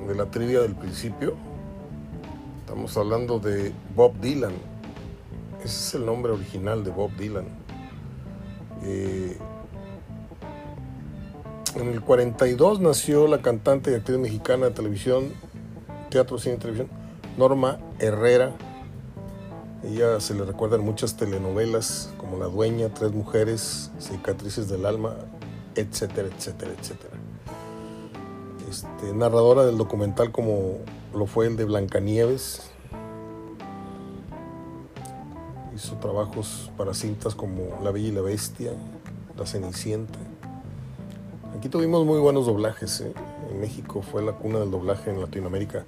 de 0.09 0.15
la 0.15 0.31
trivia 0.31 0.61
del 0.63 0.75
principio? 0.75 1.35
Estamos 2.61 2.97
hablando 2.97 3.39
de 3.39 3.75
Bob 3.95 4.19
Dylan. 4.19 4.55
Ese 5.59 5.67
es 5.67 5.95
el 5.97 6.07
nombre 6.07 6.33
original 6.33 6.85
de 6.85 6.91
Bob 6.91 7.15
Dylan. 7.19 7.45
Eh, 8.85 9.37
en 11.75 11.89
el 11.89 12.01
42 12.01 12.81
nació 12.81 13.27
la 13.29 13.43
cantante 13.43 13.91
y 13.91 13.95
actriz 13.97 14.17
mexicana 14.17 14.69
de 14.69 14.73
televisión, 14.73 15.35
teatro, 16.09 16.39
cine 16.39 16.55
y 16.55 16.59
televisión, 16.61 16.89
Norma 17.37 17.79
Herrera 17.99 18.55
ella 19.85 20.21
se 20.21 20.35
le 20.35 20.45
recuerda 20.45 20.77
en 20.77 20.85
muchas 20.85 21.17
telenovelas 21.17 22.13
como 22.17 22.39
La 22.39 22.47
Dueña, 22.47 22.89
Tres 22.95 23.13
Mujeres, 23.13 23.91
Cicatrices 23.99 24.69
del 24.69 24.87
Alma, 24.87 25.15
etcétera, 25.75 26.29
etcétera, 26.29 26.73
etcétera. 26.79 27.15
Este, 28.71 29.13
narradora 29.13 29.65
del 29.67 29.77
documental 29.77 30.31
como 30.31 30.79
lo 31.15 31.27
fue 31.27 31.49
el 31.49 31.57
de 31.57 31.65
Blancanieves. 31.65 32.71
Hizo 35.75 35.97
trabajos 35.97 36.71
para 36.77 36.95
cintas 36.95 37.35
como 37.35 37.81
La 37.83 37.91
Bella 37.91 38.09
y 38.09 38.13
la 38.13 38.21
Bestia, 38.21 38.73
La 39.37 39.47
Cenicienta. 39.47 40.19
Aquí 41.57 41.69
tuvimos 41.69 42.07
muy 42.07 42.21
buenos 42.21 42.47
doblajes. 42.47 43.01
¿eh? 43.01 43.13
En 43.51 43.61
México 43.61 44.01
fue 44.01 44.23
la 44.23 44.33
cuna 44.33 44.61
del 44.61 44.71
doblaje 44.71 45.11
en 45.11 45.21
Latinoamérica. 45.21 45.85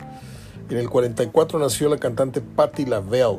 En 0.68 0.78
el 0.78 0.90
44 0.90 1.58
nació 1.60 1.88
la 1.88 1.98
cantante 1.98 2.40
Patti 2.40 2.86
LaBelle 2.86 3.38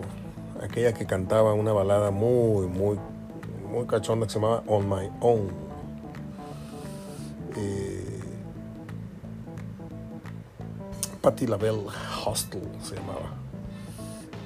aquella 0.65 0.93
que 0.93 1.05
cantaba 1.05 1.53
una 1.53 1.71
balada 1.71 2.11
muy, 2.11 2.67
muy, 2.67 2.97
muy 3.71 3.85
cachonda 3.85 4.25
que 4.27 4.33
se 4.33 4.39
llamaba 4.39 4.63
On 4.67 4.87
My 4.87 5.09
Own. 5.21 5.49
Eh, 7.55 8.19
Patti 11.21 11.47
LaBelle 11.47 11.85
Hostel 12.25 12.61
se 12.83 12.95
llamaba. 12.95 13.33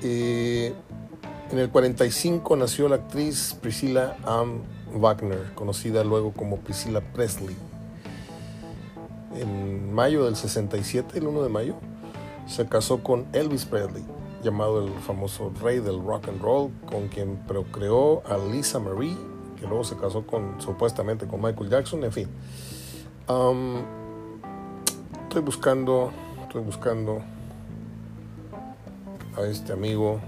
Eh, 0.02 0.74
en 1.52 1.58
el 1.58 1.70
45 1.70 2.56
nació 2.56 2.88
la 2.88 2.98
actriz 2.98 3.58
Priscilla 3.60 4.16
Ann 4.26 4.62
Wagner, 4.94 5.52
conocida 5.56 6.04
luego 6.04 6.32
como 6.32 6.58
Priscilla 6.58 7.02
Presley. 7.02 7.56
En 9.36 9.94
mayo 9.94 10.26
del 10.26 10.36
67, 10.36 11.18
el 11.18 11.28
1 11.28 11.44
de 11.44 11.50
mayo, 11.50 11.76
se 12.48 12.68
casó 12.68 13.04
con 13.04 13.26
Elvis 13.34 13.66
Presley 13.66 14.04
llamado 14.44 14.86
el 14.86 14.94
famoso 15.00 15.52
rey 15.62 15.80
del 15.80 16.04
rock 16.04 16.30
and 16.30 16.42
roll, 16.42 16.72
con 16.86 17.08
quien 17.08 17.38
procreó 17.48 18.24
a 18.28 18.38
Lisa 18.38 18.80
Marie, 18.80 19.18
que 19.60 19.68
luego 19.68 19.84
se 19.84 19.98
casó 19.98 20.26
con 20.26 20.62
supuestamente 20.62 21.28
con 21.28 21.42
Michael 21.42 21.70
Jackson, 21.70 22.04
en 22.04 22.12
fin. 22.12 22.28
estoy 25.28 25.42
buscando 25.42 26.12
Estoy 26.50 26.64
buscando 26.64 27.22
a 29.38 29.42
este 29.42 29.72
amigo 29.72 30.20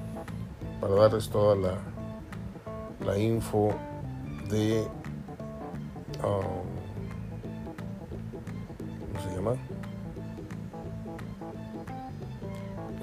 para 0.80 0.93
darles 0.93 1.28
toda 1.30 1.56
la, 1.56 1.80
la 3.04 3.17
info 3.17 3.74
de... 4.52 4.88
Um, 6.24 6.62
¿Cómo 9.08 9.24
se 9.24 9.36
llama? 9.36 9.54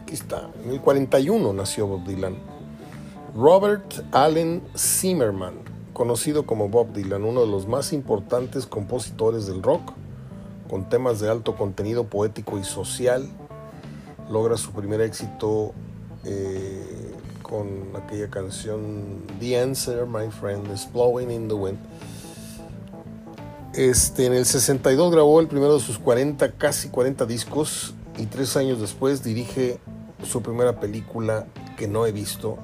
Aquí 0.09 0.15
está. 0.15 0.49
En 0.65 0.71
el 0.71 0.81
41 0.81 1.53
nació 1.53 1.87
Bob 1.87 2.07
Dylan. 2.07 2.35
Robert 3.37 4.07
Allen 4.13 4.63
Zimmerman, 4.75 5.57
conocido 5.93 6.47
como 6.47 6.71
Bob 6.71 6.95
Dylan, 6.95 7.25
uno 7.25 7.43
de 7.43 7.47
los 7.47 7.69
más 7.69 7.93
importantes 7.93 8.65
compositores 8.65 9.47
del 9.47 9.63
rock, 9.63 9.93
con 10.71 10.89
temas 10.89 11.21
de 11.21 11.29
alto 11.29 11.57
contenido 11.57 12.05
poético 12.05 12.59
y 12.59 12.65
social, 12.65 13.29
logra 14.31 14.57
su 14.57 14.73
primer 14.73 15.03
éxito 15.03 15.75
eh, 16.25 17.15
con 17.43 17.67
aquella 17.95 18.31
canción 18.31 19.25
The 19.41 19.61
Answer, 19.61 20.07
My 20.07 20.31
Friend, 20.31 20.73
is 20.73 20.91
Blowing 20.91 21.31
in 21.31 21.49
the 21.49 21.55
Wind. 21.55 21.79
Este, 23.75 24.25
en 24.25 24.33
el 24.33 24.47
62 24.47 25.13
grabó 25.13 25.39
el 25.41 25.49
primero 25.49 25.75
de 25.75 25.81
sus 25.81 25.99
40, 25.99 26.53
casi 26.53 26.89
40 26.89 27.27
discos 27.27 27.93
y 28.17 28.25
tres 28.25 28.57
años 28.57 28.81
después 28.81 29.23
dirige 29.23 29.79
su 30.25 30.43
primera 30.43 30.81
película 30.81 31.47
que 31.77 31.89
no 31.89 32.07
he 32.07 32.13
visto, 32.13 32.59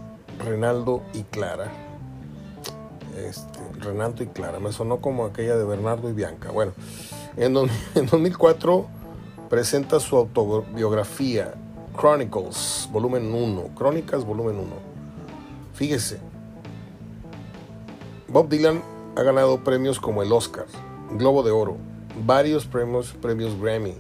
Renaldo 0.45 1.03
y 1.12 1.23
Clara. 1.23 1.71
Este, 3.17 3.61
Renaldo 3.81 4.25
y 4.25 4.27
Clara, 4.27 4.59
me 4.59 4.73
sonó 4.73 5.01
como 5.01 5.25
aquella 5.25 5.57
de 5.57 5.64
Bernardo 5.64 6.11
y 6.11 6.12
Bianca. 6.12 6.51
Bueno, 6.51 6.73
en, 7.37 7.57
en 7.95 8.07
2004 8.07 8.87
presenta 9.49 10.01
su 10.01 10.17
autobiografía 10.17 11.55
Chronicles, 11.97 12.88
volumen 12.90 13.33
1. 13.33 13.69
Crónicas, 13.77 14.25
volumen 14.25 14.57
1. 14.57 14.69
Fíjese, 15.75 16.19
Bob 18.29 18.49
Dylan 18.49 18.83
ha 19.17 19.23
ganado 19.23 19.62
premios 19.62 20.01
como 20.01 20.23
el 20.23 20.33
Oscar, 20.33 20.67
Globo 21.12 21.45
de 21.45 21.53
Oro, 21.53 21.77
varios 22.27 22.67
premios, 22.67 23.12
premios 23.12 23.61
Grammy, 23.61 23.95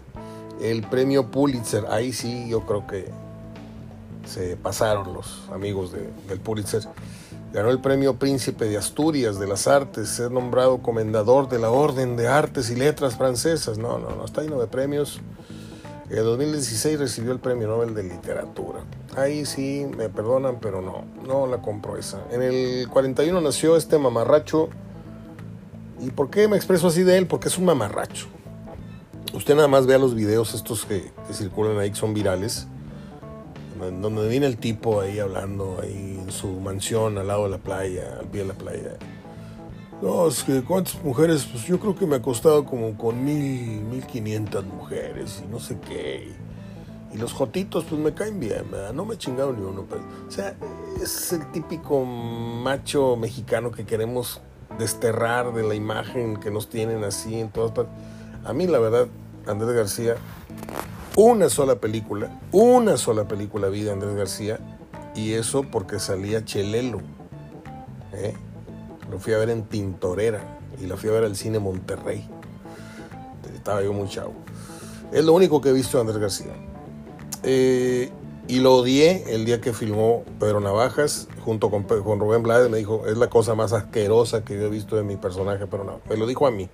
el 0.60 0.82
premio 0.82 1.30
Pulitzer. 1.30 1.86
Ahí 1.88 2.12
sí, 2.12 2.48
yo 2.48 2.66
creo 2.66 2.86
que 2.86 3.10
se 4.26 4.56
pasaron 4.56 5.12
los 5.12 5.48
amigos 5.52 5.92
del 5.92 6.40
Pulitzer. 6.40 6.82
Ganó 7.52 7.70
el 7.70 7.80
premio 7.80 8.16
Príncipe 8.16 8.64
de 8.64 8.76
Asturias 8.76 9.38
de 9.38 9.46
las 9.46 9.68
Artes, 9.68 10.18
es 10.18 10.30
nombrado 10.30 10.78
comendador 10.78 11.48
de 11.48 11.60
la 11.60 11.70
Orden 11.70 12.16
de 12.16 12.26
Artes 12.26 12.68
y 12.70 12.74
Letras 12.74 13.16
Francesas. 13.16 13.78
No, 13.78 13.98
no, 13.98 14.10
no, 14.10 14.24
está 14.24 14.42
lleno 14.42 14.60
de 14.60 14.66
premios. 14.66 15.20
En 16.10 16.16
2016 16.24 16.98
recibió 16.98 17.32
el 17.32 17.38
Premio 17.38 17.68
Nobel 17.68 17.94
de 17.94 18.02
Literatura. 18.02 18.80
Ahí 19.16 19.46
sí, 19.46 19.86
me 19.96 20.08
perdonan, 20.08 20.58
pero 20.60 20.82
no, 20.82 21.04
no 21.26 21.46
la 21.46 21.62
compro 21.62 21.96
esa. 21.96 22.22
En 22.30 22.42
el 22.42 22.88
41 22.88 23.40
nació 23.40 23.76
este 23.76 23.98
mamarracho. 23.98 24.68
¿Y 26.00 26.10
por 26.10 26.30
qué 26.30 26.48
me 26.48 26.56
expreso 26.56 26.88
así 26.88 27.04
de 27.04 27.16
él? 27.18 27.26
Porque 27.26 27.48
es 27.48 27.56
un 27.56 27.64
mamarracho. 27.66 28.26
Usted 29.32 29.54
nada 29.54 29.68
más 29.68 29.86
vea 29.86 29.98
los 29.98 30.14
videos 30.14 30.54
estos 30.54 30.84
que, 30.84 31.12
que 31.26 31.34
circulan 31.34 31.78
ahí, 31.78 31.90
que 31.90 31.96
son 31.96 32.14
virales 32.14 32.66
donde 33.78 34.28
viene 34.28 34.46
el 34.46 34.56
tipo 34.56 35.00
ahí 35.00 35.18
hablando 35.18 35.78
ahí 35.82 36.18
en 36.22 36.30
su 36.30 36.48
mansión 36.60 37.18
al 37.18 37.26
lado 37.26 37.44
de 37.44 37.50
la 37.50 37.58
playa, 37.58 38.18
al 38.20 38.26
pie 38.26 38.42
de 38.42 38.48
la 38.48 38.54
playa. 38.54 38.96
No, 40.02 40.28
es 40.28 40.42
que 40.42 40.62
cuántas 40.62 41.02
mujeres, 41.02 41.44
pues 41.44 41.64
yo 41.64 41.78
creo 41.78 41.96
que 41.96 42.06
me 42.06 42.16
ha 42.16 42.22
costado 42.22 42.64
como 42.64 42.96
con 42.96 43.24
mil, 43.24 43.80
mil 43.82 44.04
quinientas 44.06 44.64
mujeres 44.64 45.42
y 45.44 45.50
no 45.50 45.60
sé 45.60 45.78
qué. 45.80 46.32
Y, 47.12 47.16
los 47.16 47.32
jotitos 47.32 47.84
pues 47.84 48.00
me 48.00 48.12
caen 48.12 48.40
bien, 48.40 48.68
¿verdad? 48.72 48.92
No 48.92 49.04
me 49.04 49.16
chingaron 49.16 49.56
ni 49.56 49.64
uno. 49.64 49.86
Pero, 49.88 50.02
o 50.26 50.30
sea, 50.30 50.56
es 51.00 51.32
el 51.32 51.50
típico 51.52 52.04
macho 52.04 53.16
mexicano 53.16 53.70
que 53.70 53.86
queremos 53.86 54.40
desterrar 54.78 55.54
de 55.54 55.62
la 55.62 55.74
imagen 55.74 56.38
que 56.38 56.50
nos 56.50 56.68
tienen 56.68 57.04
así 57.04 57.38
en 57.38 57.50
todas 57.50 57.70
partes. 57.70 57.94
A 58.44 58.52
mí 58.52 58.66
la 58.66 58.80
verdad, 58.80 59.06
Andrés 59.46 59.74
García, 59.74 60.16
una 61.16 61.48
sola 61.48 61.76
película, 61.76 62.40
una 62.52 62.96
sola 62.96 63.28
película 63.28 63.68
vi 63.68 63.82
de 63.82 63.92
Andrés 63.92 64.16
García, 64.16 64.58
y 65.14 65.32
eso 65.32 65.62
porque 65.62 65.98
salía 65.98 66.44
Chelelo. 66.44 67.00
¿eh? 68.12 68.34
Lo 69.10 69.18
fui 69.18 69.32
a 69.32 69.38
ver 69.38 69.50
en 69.50 69.64
Tintorera 69.64 70.58
y 70.80 70.86
lo 70.86 70.96
fui 70.96 71.10
a 71.10 71.12
ver 71.12 71.24
al 71.24 71.36
cine 71.36 71.58
Monterrey. 71.58 72.28
Estaba 73.54 73.82
yo 73.82 73.92
muy 73.92 74.08
chavo. 74.08 74.34
Es 75.12 75.24
lo 75.24 75.32
único 75.32 75.60
que 75.60 75.70
he 75.70 75.72
visto 75.72 75.96
de 75.96 76.00
Andrés 76.00 76.18
García. 76.18 76.52
Eh, 77.44 78.10
y 78.48 78.58
lo 78.58 78.74
odié 78.76 79.34
el 79.34 79.44
día 79.44 79.60
que 79.60 79.72
filmó 79.72 80.24
Pedro 80.40 80.60
Navajas 80.60 81.28
junto 81.44 81.70
con, 81.70 81.84
con 81.84 82.18
Rubén 82.18 82.42
Blades. 82.42 82.68
Me 82.70 82.78
dijo, 82.78 83.06
es 83.06 83.16
la 83.16 83.30
cosa 83.30 83.54
más 83.54 83.72
asquerosa 83.72 84.44
que 84.44 84.54
yo 84.56 84.62
he 84.62 84.70
visto 84.70 84.96
de 84.96 85.02
mi 85.02 85.16
personaje, 85.16 85.66
pero 85.66 85.84
no, 85.84 86.00
me 86.08 86.16
lo 86.16 86.26
dijo 86.26 86.46
a 86.46 86.50
mí. 86.50 86.68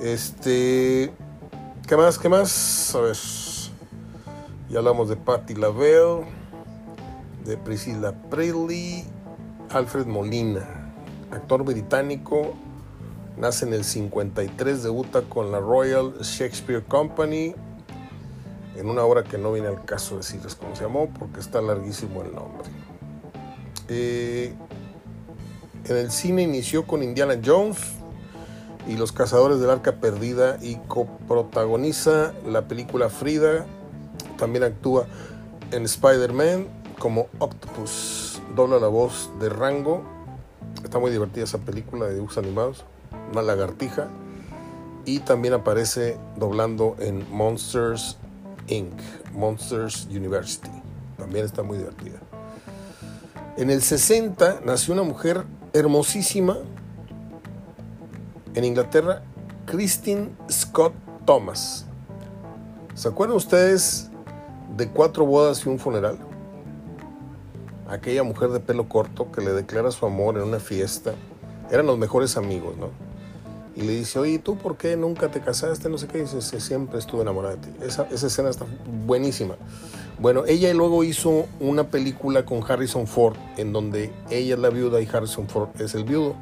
Este, 0.00 1.12
¿Qué 1.90 1.96
más? 1.96 2.20
¿Qué 2.20 2.28
más? 2.28 2.94
A 2.94 3.00
ver. 3.00 3.16
Ya 4.70 4.78
hablamos 4.78 5.08
de 5.08 5.16
Patti 5.16 5.56
LaBelle, 5.56 6.24
de 7.44 7.56
Priscilla 7.56 8.12
Presley, 8.30 9.02
Alfred 9.70 10.06
Molina, 10.06 10.92
actor 11.32 11.64
británico, 11.64 12.54
nace 13.36 13.66
en 13.66 13.74
el 13.74 13.82
53, 13.82 14.84
debuta 14.84 15.22
con 15.22 15.50
la 15.50 15.58
Royal 15.58 16.12
Shakespeare 16.20 16.84
Company, 16.84 17.56
en 18.76 18.88
una 18.88 19.02
obra 19.02 19.24
que 19.24 19.36
no 19.36 19.50
viene 19.50 19.66
al 19.66 19.84
caso 19.84 20.16
decirles 20.16 20.54
cómo 20.54 20.76
se 20.76 20.84
llamó, 20.84 21.08
porque 21.18 21.40
está 21.40 21.60
larguísimo 21.60 22.22
el 22.22 22.32
nombre. 22.32 22.70
Eh, 23.88 24.54
en 25.86 25.96
el 25.96 26.12
cine 26.12 26.42
inició 26.42 26.86
con 26.86 27.02
Indiana 27.02 27.34
Jones, 27.44 27.99
y 28.88 28.96
Los 28.96 29.12
Cazadores 29.12 29.60
del 29.60 29.70
Arca 29.70 29.96
Perdida 29.96 30.58
y 30.60 30.76
coprotagoniza 30.88 32.32
la 32.46 32.68
película 32.68 33.08
Frida. 33.08 33.66
También 34.38 34.64
actúa 34.64 35.06
en 35.70 35.84
Spider-Man 35.84 36.66
como 36.98 37.28
Octopus. 37.38 38.40
Dobla 38.54 38.78
la 38.78 38.88
voz 38.88 39.30
de 39.40 39.48
Rango. 39.48 40.02
Está 40.82 40.98
muy 40.98 41.10
divertida 41.10 41.44
esa 41.44 41.58
película 41.58 42.06
de 42.06 42.14
dibujos 42.14 42.38
animados. 42.38 42.84
Una 43.32 43.42
lagartija. 43.42 44.08
Y 45.04 45.20
también 45.20 45.54
aparece 45.54 46.18
doblando 46.36 46.96
en 46.98 47.24
Monsters 47.30 48.18
Inc. 48.68 48.92
Monsters 49.32 50.06
University. 50.10 50.70
También 51.16 51.44
está 51.44 51.62
muy 51.62 51.78
divertida. 51.78 52.18
En 53.56 53.70
el 53.70 53.82
60 53.82 54.60
nació 54.64 54.94
una 54.94 55.02
mujer 55.02 55.44
hermosísima 55.72 56.58
en 58.54 58.64
Inglaterra, 58.64 59.22
Christine 59.66 60.30
Scott 60.50 60.92
Thomas. 61.24 61.86
¿Se 62.94 63.08
acuerdan 63.08 63.36
ustedes 63.36 64.10
de 64.76 64.88
cuatro 64.88 65.24
bodas 65.24 65.64
y 65.64 65.68
un 65.68 65.78
funeral? 65.78 66.18
Aquella 67.88 68.22
mujer 68.22 68.50
de 68.50 68.60
pelo 68.60 68.88
corto 68.88 69.30
que 69.32 69.40
le 69.40 69.52
declara 69.52 69.90
su 69.90 70.06
amor 70.06 70.36
en 70.36 70.44
una 70.44 70.60
fiesta. 70.60 71.14
Eran 71.70 71.86
los 71.86 71.98
mejores 71.98 72.36
amigos, 72.36 72.76
¿no? 72.76 72.88
Y 73.76 73.82
le 73.82 73.92
dice, 73.92 74.18
oye, 74.18 74.38
¿tú 74.38 74.58
por 74.58 74.76
qué 74.76 74.96
nunca 74.96 75.30
te 75.30 75.40
casaste? 75.40 75.88
No 75.88 75.96
sé 75.96 76.08
qué. 76.08 76.20
dice, 76.20 76.60
siempre 76.60 76.98
estuve 76.98 77.22
enamorada 77.22 77.56
de 77.56 77.66
ti. 77.68 77.76
Esa, 77.82 78.06
esa 78.10 78.26
escena 78.26 78.50
está 78.50 78.66
buenísima. 79.06 79.54
Bueno, 80.18 80.44
ella 80.46 80.72
luego 80.74 81.04
hizo 81.04 81.46
una 81.60 81.84
película 81.84 82.44
con 82.44 82.62
Harrison 82.68 83.06
Ford, 83.06 83.36
en 83.56 83.72
donde 83.72 84.12
ella 84.28 84.54
es 84.54 84.60
la 84.60 84.70
viuda 84.70 85.00
y 85.00 85.08
Harrison 85.10 85.48
Ford 85.48 85.68
es 85.78 85.94
el 85.94 86.04
viudo 86.04 86.34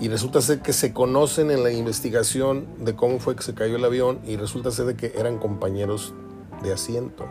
y 0.00 0.08
resulta 0.08 0.40
ser 0.40 0.60
que 0.60 0.72
se 0.72 0.92
conocen 0.92 1.50
en 1.50 1.62
la 1.62 1.70
investigación 1.70 2.66
de 2.78 2.94
cómo 2.96 3.20
fue 3.20 3.36
que 3.36 3.42
se 3.42 3.54
cayó 3.54 3.76
el 3.76 3.84
avión 3.84 4.20
y 4.26 4.36
resulta 4.36 4.70
ser 4.70 4.86
de 4.86 4.96
que 4.96 5.12
eran 5.16 5.38
compañeros 5.38 6.14
de 6.62 6.72
asiento. 6.72 7.26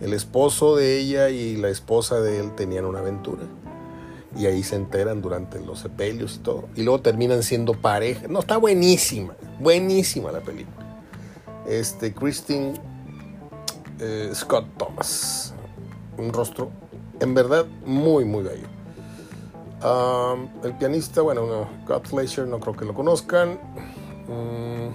El 0.00 0.14
esposo 0.14 0.76
de 0.76 0.98
ella 0.98 1.28
y 1.28 1.56
la 1.56 1.68
esposa 1.68 2.20
de 2.20 2.40
él 2.40 2.54
tenían 2.54 2.86
una 2.86 3.00
aventura 3.00 3.42
y 4.36 4.46
ahí 4.46 4.62
se 4.62 4.76
enteran 4.76 5.20
durante 5.20 5.60
los 5.60 5.80
sepelios 5.80 6.36
y 6.36 6.38
todo 6.38 6.68
y 6.74 6.82
luego 6.82 7.02
terminan 7.02 7.42
siendo 7.42 7.74
pareja. 7.74 8.26
No, 8.28 8.40
está 8.40 8.56
buenísima, 8.56 9.36
buenísima 9.58 10.32
la 10.32 10.40
película. 10.40 11.02
Este 11.66 12.14
Christine 12.14 12.74
eh, 13.98 14.30
Scott 14.32 14.66
Thomas, 14.78 15.52
un 16.16 16.32
rostro 16.32 16.70
en 17.20 17.34
verdad 17.34 17.66
muy 17.84 18.24
muy 18.24 18.42
el 19.82 20.74
pianista, 20.78 21.22
bueno, 21.22 21.46
no, 21.46 21.68
God 21.86 22.02
Fleischer, 22.04 22.46
no 22.46 22.60
creo 22.60 22.76
que 22.76 22.84
lo 22.84 22.94
conozcan. 22.94 23.58
Mm, 24.28 24.88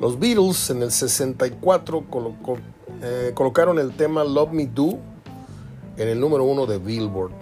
los 0.00 0.18
Beatles 0.18 0.70
en 0.70 0.82
el 0.82 0.90
64 0.90 2.04
eh, 3.02 3.32
colocaron 3.34 3.78
el 3.78 3.96
tema 3.96 4.24
Love 4.24 4.52
Me 4.52 4.66
Do 4.66 4.98
en 5.96 6.08
el 6.08 6.20
número 6.20 6.44
uno 6.44 6.66
de 6.66 6.78
Billboard. 6.78 7.32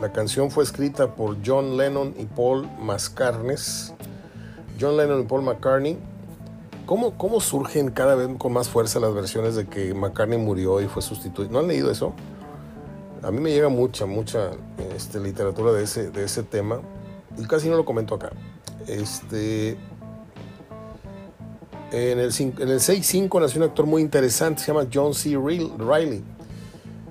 La 0.00 0.12
canción 0.12 0.50
fue 0.50 0.64
escrita 0.64 1.14
por 1.14 1.36
John 1.44 1.76
Lennon 1.76 2.14
y 2.18 2.24
Paul 2.24 2.68
Mascarnes. 2.80 3.92
John 4.80 4.96
Lennon 4.96 5.22
y 5.22 5.24
Paul 5.24 5.42
McCartney 5.42 5.98
¿Cómo, 6.90 7.16
¿Cómo 7.16 7.40
surgen 7.40 7.92
cada 7.92 8.16
vez 8.16 8.28
con 8.36 8.52
más 8.52 8.68
fuerza 8.68 8.98
las 8.98 9.14
versiones 9.14 9.54
de 9.54 9.68
que 9.68 9.94
McCartney 9.94 10.38
murió 10.38 10.80
y 10.80 10.88
fue 10.88 11.02
sustituido? 11.02 11.52
¿No 11.52 11.60
han 11.60 11.68
leído 11.68 11.88
eso? 11.88 12.14
A 13.22 13.30
mí 13.30 13.40
me 13.40 13.50
llega 13.50 13.68
mucha, 13.68 14.06
mucha 14.06 14.50
este, 14.96 15.20
literatura 15.20 15.72
de 15.72 15.84
ese, 15.84 16.10
de 16.10 16.24
ese 16.24 16.42
tema 16.42 16.80
y 17.36 17.44
casi 17.44 17.68
no 17.68 17.76
lo 17.76 17.84
comento 17.84 18.14
acá. 18.14 18.30
Este, 18.86 19.76
en 21.92 22.18
el, 22.18 22.32
en 22.38 22.68
el 22.68 22.80
6-5 22.80 23.40
nació 23.40 23.62
un 23.62 23.68
actor 23.68 23.86
muy 23.86 24.00
interesante, 24.00 24.62
se 24.62 24.68
llama 24.68 24.86
John 24.92 25.12
C. 25.12 25.30
Riley. 25.30 26.22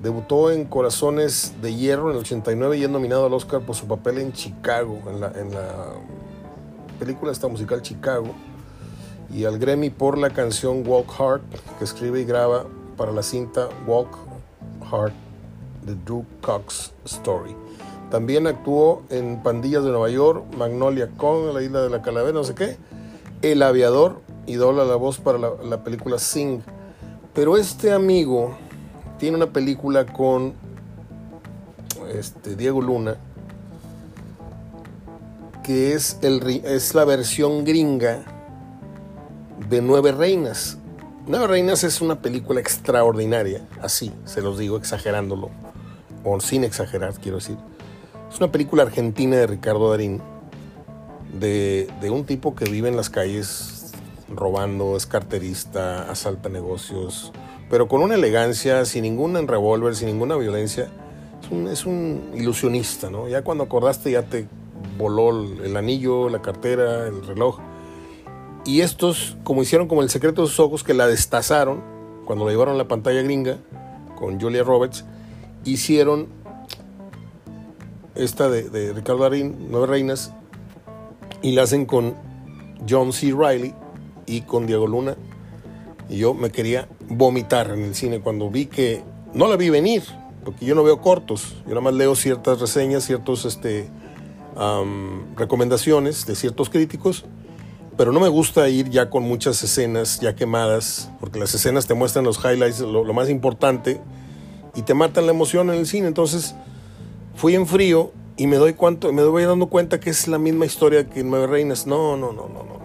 Debutó 0.01 0.49
en 0.51 0.65
Corazones 0.65 1.53
de 1.61 1.75
Hierro 1.75 2.09
en 2.09 2.15
el 2.15 2.21
89 2.21 2.77
y 2.77 2.83
es 2.85 2.89
nominado 2.89 3.25
al 3.25 3.33
Oscar 3.33 3.61
por 3.61 3.75
su 3.75 3.85
papel 3.85 4.19
en 4.19 4.31
Chicago, 4.31 4.97
en 5.09 5.19
la, 5.19 5.27
en 5.35 5.53
la 5.53 5.93
película 6.97 7.33
esta 7.33 7.49
musical 7.49 7.81
Chicago, 7.81 8.33
y 9.29 9.43
al 9.43 9.59
Grammy 9.59 9.89
por 9.89 10.17
la 10.17 10.29
canción 10.29 10.87
Walk 10.87 11.19
Hard, 11.19 11.41
que 11.77 11.83
escribe 11.83 12.21
y 12.21 12.23
graba 12.23 12.65
para 12.95 13.11
la 13.11 13.21
cinta 13.21 13.67
Walk 13.85 14.17
Hard, 14.89 15.11
The 15.85 15.95
Drew 16.05 16.25
Cox 16.41 16.93
Story. 17.05 17.55
También 18.09 18.47
actuó 18.47 19.03
en 19.09 19.41
Pandillas 19.43 19.83
de 19.83 19.91
Nueva 19.91 20.09
York, 20.09 20.43
Magnolia 20.57 21.09
Con, 21.15 21.53
La 21.53 21.61
Isla 21.61 21.81
de 21.81 21.89
la 21.89 22.01
Calavera, 22.01 22.33
no 22.33 22.43
sé 22.43 22.55
qué, 22.55 22.77
El 23.41 23.61
Aviador, 23.61 24.21
y 24.47 24.55
dobla 24.55 24.83
la 24.83 24.95
voz 24.95 25.19
para 25.19 25.37
la, 25.37 25.83
película 25.83 26.17
Sing. 26.17 26.61
Pero 27.35 27.55
este 27.55 27.91
amigo 27.91 28.57
tiene 29.19 29.37
una 29.37 29.47
película 29.47 30.07
con 30.07 30.53
este, 32.11 32.55
Diego 32.55 32.81
Luna, 32.81 33.17
que 35.63 35.93
es, 35.93 36.17
el, 36.23 36.41
es 36.65 36.95
la 36.95 37.05
versión 37.05 37.63
gringa 37.63 38.23
de 39.69 39.83
Nueve 39.83 40.11
Reinas. 40.11 40.79
Nueve 41.27 41.45
Reinas 41.45 41.83
es 41.83 42.01
una 42.01 42.19
película 42.23 42.59
extraordinaria, 42.59 43.61
así 43.83 44.11
se 44.25 44.41
los 44.41 44.57
digo, 44.57 44.77
exagerándolo, 44.77 45.51
o 46.23 46.39
sin 46.39 46.63
exagerar, 46.63 47.13
quiero 47.15 47.37
decir. 47.37 47.57
Es 48.31 48.37
una 48.39 48.51
película 48.51 48.83
argentina 48.83 49.35
de 49.37 49.47
Ricardo 49.47 49.89
Darín, 49.89 50.21
de, 51.39 51.87
de 52.01 52.09
un 52.09 52.25
tipo 52.25 52.55
que 52.55 52.65
vive 52.65 52.89
en 52.89 52.95
las 52.95 53.09
calles 53.09 53.93
robando, 54.33 54.95
es 54.95 55.05
carterista, 55.05 56.09
asalta 56.09 56.49
negocios, 56.49 57.31
pero 57.69 57.87
con 57.87 58.01
una 58.01 58.15
elegancia, 58.15 58.85
sin 58.85 59.03
ningún 59.03 59.47
revólver, 59.47 59.95
sin 59.95 60.07
ninguna 60.07 60.35
violencia. 60.35 60.89
Es 61.71 61.85
un, 61.85 62.31
ilusionista, 62.35 63.09
¿no? 63.09 63.27
Ya 63.27 63.43
cuando 63.43 63.63
acordaste 63.63 64.11
ya 64.11 64.23
te 64.23 64.47
voló 64.97 65.31
el 65.31 65.75
anillo, 65.77 66.29
la 66.29 66.41
cartera, 66.41 67.07
el 67.07 67.25
reloj. 67.25 67.59
Y 68.65 68.81
estos, 68.81 69.37
como 69.43 69.61
hicieron 69.61 69.87
como 69.87 70.01
el 70.01 70.09
secreto 70.09 70.43
de 70.43 70.47
sus 70.47 70.59
ojos, 70.59 70.83
que 70.83 70.93
la 70.93 71.07
destazaron 71.07 71.81
cuando 72.25 72.45
la 72.45 72.51
llevaron 72.51 72.75
a 72.75 72.77
la 72.77 72.87
pantalla 72.87 73.21
gringa 73.21 73.57
con 74.15 74.39
Julia 74.39 74.63
Roberts, 74.63 75.05
hicieron 75.73 76.27
esta 78.15 78.49
de, 78.49 78.69
de 78.69 78.93
Ricardo 78.93 79.23
Darín, 79.23 79.67
Nueve 79.69 79.87
Reinas, 79.87 80.33
y 81.41 81.53
la 81.53 81.63
hacen 81.63 81.85
con 81.85 82.15
John 82.87 83.13
C. 83.13 83.33
Riley, 83.37 83.73
y 84.29 84.41
con 84.41 84.67
Diego 84.67 84.87
Luna. 84.87 85.17
Y 86.07 86.17
yo 86.17 86.33
me 86.33 86.51
quería 86.51 86.87
vomitar 87.09 87.71
en 87.71 87.83
el 87.83 87.95
cine 87.95 88.21
cuando 88.21 88.49
vi 88.49 88.67
que 88.67 89.03
no 89.33 89.47
la 89.47 89.57
vi 89.57 89.69
venir, 89.69 90.03
porque 90.45 90.65
yo 90.65 90.75
no 90.75 90.83
veo 90.83 91.01
cortos, 91.01 91.55
yo 91.63 91.69
nada 91.69 91.81
más 91.81 91.93
leo 91.93 92.15
ciertas 92.15 92.59
reseñas, 92.59 93.03
ciertas 93.03 93.45
este, 93.45 93.89
recomendaciones 95.35 96.25
de 96.25 96.35
ciertos 96.35 96.69
críticos, 96.69 97.25
pero 97.97 98.11
no 98.11 98.19
me 98.19 98.29
gusta 98.29 98.69
ir 98.69 98.89
ya 98.89 99.09
con 99.09 99.23
muchas 99.23 99.61
escenas 99.63 100.19
ya 100.19 100.35
quemadas, 100.35 101.11
porque 101.19 101.39
las 101.39 101.53
escenas 101.53 101.85
te 101.85 101.93
muestran 101.93 102.25
los 102.25 102.37
highlights, 102.43 102.79
lo, 102.79 103.03
lo 103.03 103.13
más 103.13 103.29
importante, 103.29 103.99
y 104.75 104.81
te 104.83 104.93
matan 104.93 105.25
la 105.25 105.31
emoción 105.31 105.69
en 105.69 105.79
el 105.79 105.85
cine. 105.85 106.07
Entonces 106.07 106.55
fui 107.35 107.55
en 107.55 107.67
frío 107.67 108.11
y 108.37 108.47
me 108.47 108.55
doy, 108.55 108.73
cuánto, 108.73 109.11
me 109.11 109.21
doy 109.21 109.43
dando 109.43 109.67
cuenta 109.67 109.99
que 109.99 110.09
es 110.09 110.27
la 110.27 110.37
misma 110.37 110.65
historia 110.65 111.09
que 111.09 111.21
en 111.21 111.29
Nueve 111.29 111.47
Reinas. 111.47 111.87
No, 111.87 112.15
no, 112.15 112.31
no, 112.31 112.47
no, 112.47 112.63
no. 112.63 112.79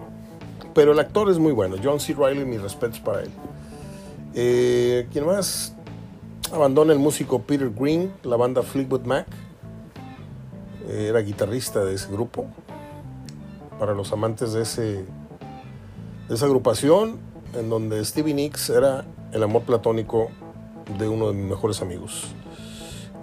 Pero 0.73 0.91
el 0.91 0.99
actor 0.99 1.29
es 1.29 1.39
muy 1.39 1.53
bueno. 1.53 1.77
John 1.81 1.99
C. 1.99 2.13
Riley, 2.13 2.45
mis 2.45 2.61
respetos 2.61 2.99
para 2.99 3.21
él. 3.21 3.29
Eh, 4.33 5.07
¿Quién 5.13 5.25
más? 5.25 5.73
Abandona 6.51 6.91
el 6.91 6.99
músico 6.99 7.41
Peter 7.41 7.69
Green, 7.69 8.11
la 8.23 8.35
banda 8.35 8.61
Fleetwood 8.61 9.05
Mac. 9.05 9.27
Eh, 10.89 11.07
era 11.09 11.19
guitarrista 11.21 11.83
de 11.85 11.95
ese 11.95 12.11
grupo. 12.11 12.47
Para 13.79 13.93
los 13.93 14.11
amantes 14.11 14.53
de, 14.53 14.61
ese, 14.61 15.05
de 16.27 16.35
esa 16.35 16.45
agrupación, 16.45 17.17
en 17.53 17.69
donde 17.69 18.03
Stevie 18.03 18.33
Nicks 18.33 18.69
era 18.69 19.05
el 19.31 19.43
amor 19.43 19.63
platónico 19.63 20.29
de 20.97 21.07
uno 21.07 21.27
de 21.27 21.33
mis 21.33 21.49
mejores 21.49 21.81
amigos. 21.81 22.27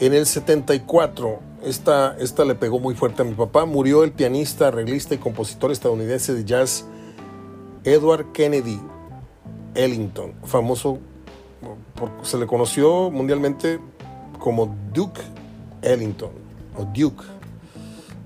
En 0.00 0.14
el 0.14 0.26
74, 0.26 1.40
esta, 1.64 2.16
esta 2.18 2.44
le 2.44 2.54
pegó 2.54 2.80
muy 2.80 2.94
fuerte 2.94 3.22
a 3.22 3.24
mi 3.24 3.34
papá. 3.34 3.66
Murió 3.66 4.02
el 4.02 4.12
pianista, 4.12 4.68
arreglista 4.68 5.14
y 5.14 5.18
compositor 5.18 5.70
estadounidense 5.70 6.34
de 6.34 6.44
jazz 6.44 6.84
Edward 7.84 8.32
Kennedy 8.32 8.80
Ellington, 9.74 10.34
famoso, 10.44 10.98
se 12.22 12.36
le 12.36 12.46
conoció 12.46 13.10
mundialmente 13.10 13.80
como 14.38 14.76
Duke 14.92 15.20
Ellington, 15.82 16.30
o 16.76 16.84
Duke. 16.84 17.24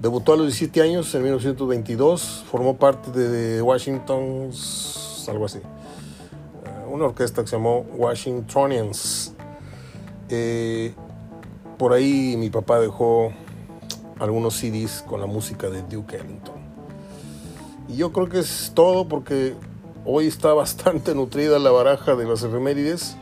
Debutó 0.00 0.34
a 0.34 0.36
los 0.36 0.46
17 0.46 0.82
años 0.82 1.14
en 1.14 1.22
1922, 1.22 2.44
formó 2.50 2.76
parte 2.76 3.10
de 3.10 3.62
Washington's, 3.62 5.26
algo 5.28 5.46
así, 5.46 5.60
una 6.96 7.06
orquesta 7.06 7.42
que 7.42 7.48
se 7.48 7.56
llamó 7.56 7.80
Washingtonians. 7.94 9.34
Eh, 10.28 10.94
por 11.78 11.92
ahí 11.92 12.36
mi 12.36 12.50
papá 12.50 12.80
dejó 12.80 13.32
algunos 14.18 14.54
CDs 14.54 15.04
con 15.06 15.20
la 15.20 15.26
música 15.26 15.68
de 15.68 15.82
Duke 15.82 16.16
Ellington. 16.16 16.56
Y 17.88 17.96
yo 17.96 18.12
creo 18.12 18.28
que 18.28 18.38
es 18.38 18.72
todo 18.74 19.06
porque 19.06 19.54
hoy 20.04 20.26
está 20.26 20.52
bastante 20.54 21.14
nutrida 21.14 21.58
la 21.58 21.70
baraja 21.70 22.16
de 22.16 22.24
las 22.24 22.42
efemérides. 22.42 23.16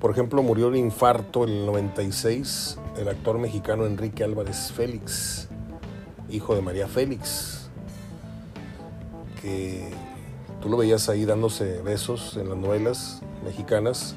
Por 0.00 0.10
ejemplo, 0.10 0.42
murió 0.42 0.70
de 0.70 0.78
infarto 0.78 1.44
en 1.44 1.50
el 1.50 1.66
96 1.66 2.78
el 2.98 3.08
actor 3.08 3.38
mexicano 3.38 3.86
Enrique 3.86 4.24
Álvarez 4.24 4.72
Félix, 4.72 5.48
hijo 6.30 6.54
de 6.54 6.62
María 6.62 6.88
Félix, 6.88 7.68
que 9.40 9.90
tú 10.66 10.70
lo 10.70 10.78
veías 10.78 11.08
ahí 11.08 11.24
dándose 11.24 11.80
besos 11.82 12.36
en 12.36 12.48
las 12.48 12.58
novelas 12.58 13.22
mexicanas. 13.44 14.16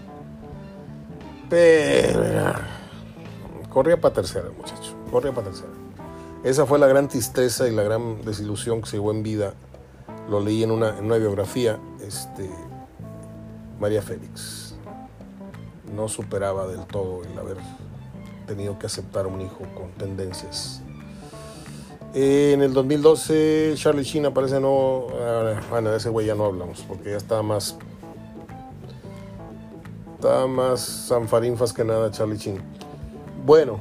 Pero 1.47 2.55
corría 3.69 4.01
para 4.01 4.15
tercera, 4.15 4.49
muchacho, 4.57 4.95
corría 5.11 5.31
para 5.31 5.49
tercera. 5.49 5.69
Esa 6.43 6.65
fue 6.65 6.79
la 6.79 6.87
gran 6.87 7.07
tristeza 7.07 7.67
y 7.67 7.71
la 7.71 7.83
gran 7.83 8.23
desilusión 8.23 8.81
que 8.81 8.89
se 8.89 8.97
llevó 8.97 9.11
en 9.11 9.21
vida. 9.21 9.53
Lo 10.27 10.39
leí 10.39 10.63
en 10.63 10.71
una, 10.71 10.89
biografía. 11.19 11.77
Este, 12.01 12.49
María 13.79 14.01
Félix 14.01 14.73
no 15.95 16.07
superaba 16.07 16.65
del 16.65 16.83
todo 16.87 17.21
el 17.25 17.37
haber 17.37 17.57
tenido 18.47 18.79
que 18.79 18.87
aceptar 18.87 19.27
un 19.27 19.39
hijo 19.41 19.67
con 19.77 19.91
tendencias. 19.99 20.81
En 22.13 22.61
el 22.61 22.73
2012, 22.73 23.73
Charlie 23.75 24.03
Sheen 24.03 24.25
aparece 24.25 24.59
no. 24.59 25.07
Ah, 25.21 25.61
bueno, 25.69 25.91
de 25.91 25.97
ese 25.97 26.09
güey 26.09 26.25
ya 26.25 26.35
no 26.35 26.45
hablamos 26.45 26.83
porque 26.87 27.11
ya 27.11 27.17
estaba 27.17 27.43
más. 27.43 27.77
Estaba 30.15 30.47
más 30.47 30.81
sanfarinfas 30.81 31.71
que 31.71 31.83
nada, 31.83 32.11
Charlie 32.11 32.37
Sheen. 32.37 32.61
Bueno, 33.45 33.79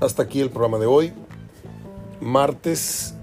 hasta 0.00 0.22
aquí 0.22 0.40
el 0.40 0.50
programa 0.50 0.78
de 0.78 0.86
hoy. 0.86 1.12
Martes 2.20 3.14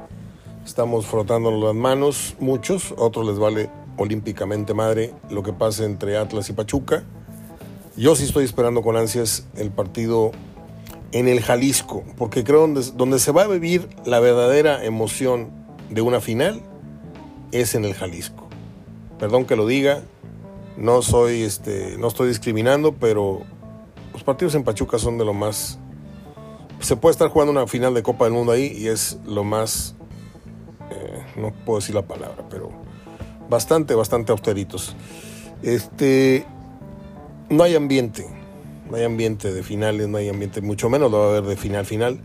estamos 0.65 1.05
frotándonos 1.05 1.63
las 1.63 1.73
manos, 1.73 2.35
muchos, 2.39 2.93
otros 2.97 3.25
les 3.25 3.39
vale 3.39 3.69
olímpicamente 3.97 4.73
madre 4.73 5.13
lo 5.29 5.43
que 5.43 5.51
pase 5.51 5.85
entre 5.85 6.17
Atlas 6.17 6.49
y 6.49 6.53
Pachuca. 6.53 7.03
Yo 7.97 8.15
sí 8.15 8.23
estoy 8.23 8.45
esperando 8.45 8.81
con 8.81 8.95
ansias 8.95 9.47
el 9.55 9.71
partido 9.71 10.31
en 11.11 11.27
el 11.27 11.41
Jalisco, 11.41 12.03
porque 12.17 12.43
creo 12.43 12.61
donde, 12.61 12.81
donde 12.95 13.19
se 13.19 13.31
va 13.31 13.43
a 13.43 13.47
vivir 13.47 13.89
la 14.05 14.19
verdadera 14.19 14.83
emoción 14.83 15.49
de 15.89 16.01
una 16.01 16.21
final 16.21 16.61
es 17.51 17.75
en 17.75 17.85
el 17.85 17.93
Jalisco. 17.93 18.47
Perdón 19.17 19.45
que 19.45 19.55
lo 19.55 19.65
diga, 19.65 20.01
no 20.77 21.01
soy 21.01 21.41
este, 21.41 21.97
no 21.97 22.07
estoy 22.07 22.29
discriminando, 22.29 22.93
pero 22.93 23.41
los 24.13 24.23
partidos 24.23 24.55
en 24.55 24.63
Pachuca 24.63 24.99
son 24.99 25.17
de 25.17 25.25
lo 25.25 25.33
más 25.33 25.79
se 26.79 26.95
puede 26.95 27.11
estar 27.11 27.29
jugando 27.29 27.51
una 27.51 27.67
final 27.67 27.93
de 27.93 28.03
Copa 28.03 28.25
del 28.25 28.33
Mundo 28.33 28.51
ahí 28.51 28.73
y 28.75 28.87
es 28.87 29.19
lo 29.25 29.43
más, 29.43 29.95
eh, 30.91 31.23
no 31.35 31.51
puedo 31.65 31.79
decir 31.79 31.95
la 31.95 32.03
palabra, 32.03 32.45
pero 32.49 32.71
bastante, 33.49 33.95
bastante 33.95 34.31
austeritos. 34.31 34.95
Este, 35.61 36.45
no 37.49 37.63
hay 37.63 37.75
ambiente, 37.75 38.27
no 38.89 38.97
hay 38.97 39.03
ambiente 39.03 39.53
de 39.53 39.63
finales, 39.63 40.07
no 40.07 40.17
hay 40.17 40.29
ambiente, 40.29 40.61
mucho 40.61 40.89
menos 40.89 41.11
lo 41.11 41.19
va 41.19 41.25
a 41.25 41.29
haber 41.29 41.43
de 41.43 41.55
final 41.55 41.85
final. 41.85 42.19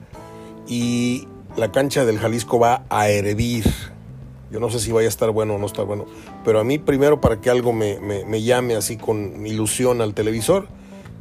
Y 0.67 1.29
la 1.57 1.71
cancha 1.73 2.05
del 2.05 2.19
Jalisco 2.19 2.59
va 2.59 2.85
a 2.89 3.09
hervir. 3.09 3.65
Yo 4.51 4.61
no 4.61 4.71
sé 4.71 4.81
si 4.81 4.93
vaya 4.93 5.07
a 5.07 5.09
estar 5.09 5.31
bueno 5.31 5.57
o 5.57 5.59
no 5.59 5.67
estar 5.67 5.85
bueno, 5.85 6.07
pero 6.45 6.61
a 6.61 6.65
mí 6.65 6.79
primero 6.79 7.21
para 7.21 7.41
que 7.41 7.51
algo 7.51 7.73
me, 7.73 7.99
me, 7.99 8.43
llame 8.43 8.77
así 8.77 8.97
con 8.97 9.45
ilusión 9.47 10.01
al 10.01 10.15
televisor, 10.15 10.69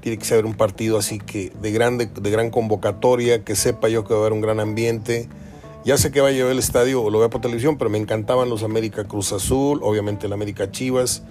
tiene 0.02 0.20
que 0.20 0.26
ser 0.26 0.46
un 0.46 0.54
partido 0.54 1.00
así 1.00 1.18
que 1.18 1.52
de, 1.60 1.72
grande, 1.72 2.06
de 2.06 2.30
gran 2.30 2.52
convocatoria, 2.52 3.44
que 3.44 3.56
sepa 3.56 3.90
yo 3.90 4.04
que 4.04 4.14
va 4.14 4.20
a 4.20 4.22
haber 4.22 4.34
un 4.34 4.42
gran 4.42 4.60
ambiente. 4.60 5.30
Ya 5.84 5.98
sé 5.98 6.12
que 6.12 6.22
va 6.22 6.30
a 6.30 6.32
llevar 6.32 6.52
el 6.52 6.60
estadio 6.60 7.02
o 7.02 7.10
lo 7.10 7.20
veo 7.20 7.30
por 7.30 7.42
televisión, 7.42 7.78
pero 7.78 7.90
me 7.90 7.98
encantaban 7.98 8.50
los 8.50 8.64
América 8.64 9.04
Cruz 9.06 9.34
Azul, 9.34 9.80
obviamente 9.82 10.28
el 10.28 10.34
América 10.34 10.72
Chivas, 10.72 11.24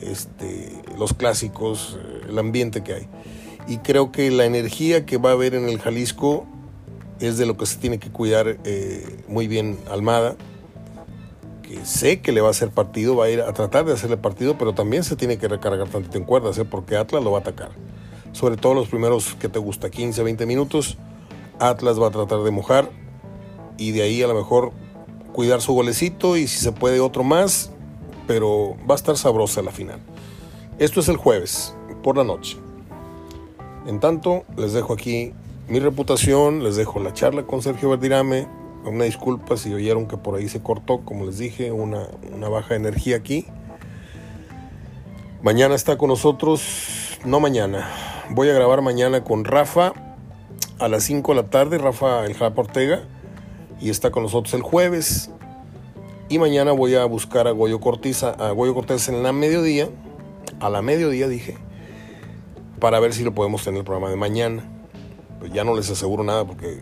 este, 0.00 0.70
los 0.96 1.14
clásicos, 1.14 1.98
el 2.28 2.38
ambiente 2.38 2.82
que 2.82 2.94
hay. 2.94 3.08
Y 3.70 3.78
creo 3.78 4.10
que 4.10 4.32
la 4.32 4.46
energía 4.46 5.06
que 5.06 5.16
va 5.16 5.30
a 5.30 5.34
haber 5.34 5.54
en 5.54 5.68
el 5.68 5.78
Jalisco 5.78 6.44
es 7.20 7.38
de 7.38 7.46
lo 7.46 7.56
que 7.56 7.66
se 7.66 7.78
tiene 7.78 8.00
que 8.00 8.10
cuidar 8.10 8.58
eh, 8.64 9.22
muy 9.28 9.46
bien 9.46 9.78
Almada, 9.88 10.34
que 11.62 11.86
sé 11.86 12.20
que 12.20 12.32
le 12.32 12.40
va 12.40 12.48
a 12.48 12.50
hacer 12.50 12.70
partido, 12.72 13.14
va 13.14 13.26
a 13.26 13.30
ir 13.30 13.40
a 13.42 13.52
tratar 13.52 13.84
de 13.84 13.92
hacerle 13.92 14.16
partido, 14.16 14.58
pero 14.58 14.74
también 14.74 15.04
se 15.04 15.14
tiene 15.14 15.38
que 15.38 15.46
recargar 15.46 15.88
tantito 15.88 16.18
en 16.18 16.24
cuerdas, 16.24 16.58
¿eh? 16.58 16.64
porque 16.64 16.96
Atlas 16.96 17.22
lo 17.22 17.30
va 17.30 17.38
a 17.38 17.40
atacar. 17.42 17.70
Sobre 18.32 18.56
todo 18.56 18.74
los 18.74 18.88
primeros 18.88 19.36
que 19.36 19.48
te 19.48 19.60
gusta, 19.60 19.88
15, 19.88 20.20
20 20.24 20.46
minutos, 20.46 20.98
Atlas 21.60 22.00
va 22.00 22.08
a 22.08 22.10
tratar 22.10 22.40
de 22.40 22.50
mojar 22.50 22.90
y 23.78 23.92
de 23.92 24.02
ahí 24.02 24.20
a 24.20 24.26
lo 24.26 24.34
mejor 24.34 24.72
cuidar 25.32 25.60
su 25.60 25.74
golecito 25.74 26.36
y 26.36 26.48
si 26.48 26.58
se 26.58 26.72
puede 26.72 26.98
otro 26.98 27.22
más, 27.22 27.70
pero 28.26 28.76
va 28.90 28.94
a 28.94 28.96
estar 28.96 29.16
sabrosa 29.16 29.62
la 29.62 29.70
final. 29.70 30.00
Esto 30.80 30.98
es 30.98 31.08
el 31.08 31.18
jueves, 31.18 31.72
por 32.02 32.16
la 32.16 32.24
noche. 32.24 32.58
En 33.86 33.98
tanto, 33.98 34.44
les 34.56 34.72
dejo 34.72 34.92
aquí 34.92 35.32
mi 35.68 35.78
reputación, 35.78 36.62
les 36.62 36.76
dejo 36.76 37.00
la 37.00 37.14
charla 37.14 37.44
con 37.44 37.62
Sergio 37.62 37.90
Verdirame. 37.90 38.46
Una 38.84 39.04
disculpa 39.04 39.56
si 39.56 39.72
oyeron 39.72 40.06
que 40.06 40.16
por 40.16 40.34
ahí 40.34 40.48
se 40.48 40.60
cortó, 40.60 41.00
como 41.00 41.24
les 41.24 41.38
dije, 41.38 41.72
una, 41.72 42.08
baja 42.48 42.74
energía 42.74 43.16
aquí. 43.16 43.46
Mañana 45.42 45.74
está 45.74 45.96
con 45.96 46.08
nosotros, 46.08 47.18
no 47.24 47.40
mañana, 47.40 47.88
voy 48.30 48.50
a 48.50 48.52
grabar 48.52 48.82
mañana 48.82 49.24
con 49.24 49.44
Rafa 49.44 49.92
a 50.78 50.88
las 50.88 51.04
5 51.04 51.32
de 51.34 51.42
la 51.42 51.48
tarde, 51.48 51.78
Rafa 51.78 52.26
El 52.26 52.34
Japa 52.34 52.60
Ortega, 52.60 53.04
y 53.80 53.88
está 53.88 54.10
con 54.10 54.24
nosotros 54.24 54.52
el 54.54 54.62
jueves. 54.62 55.30
Y 56.28 56.38
mañana 56.38 56.72
voy 56.72 56.96
a 56.96 57.04
buscar 57.06 57.48
a 57.48 57.52
Goyo 57.52 57.80
Cortés, 57.80 58.22
a 58.24 58.50
Goyo 58.50 58.74
Cortés 58.74 59.08
en 59.08 59.22
la 59.22 59.32
mediodía, 59.32 59.88
a 60.58 60.68
la 60.68 60.82
mediodía 60.82 61.28
dije, 61.28 61.56
para 62.80 62.98
ver 62.98 63.12
si 63.12 63.22
lo 63.22 63.34
podemos 63.34 63.62
tener 63.62 63.78
el 63.78 63.84
programa 63.84 64.10
de 64.10 64.16
mañana. 64.16 64.64
Pues 65.38 65.52
ya 65.52 65.64
no 65.64 65.74
les 65.76 65.90
aseguro 65.90 66.24
nada 66.24 66.44
porque 66.44 66.80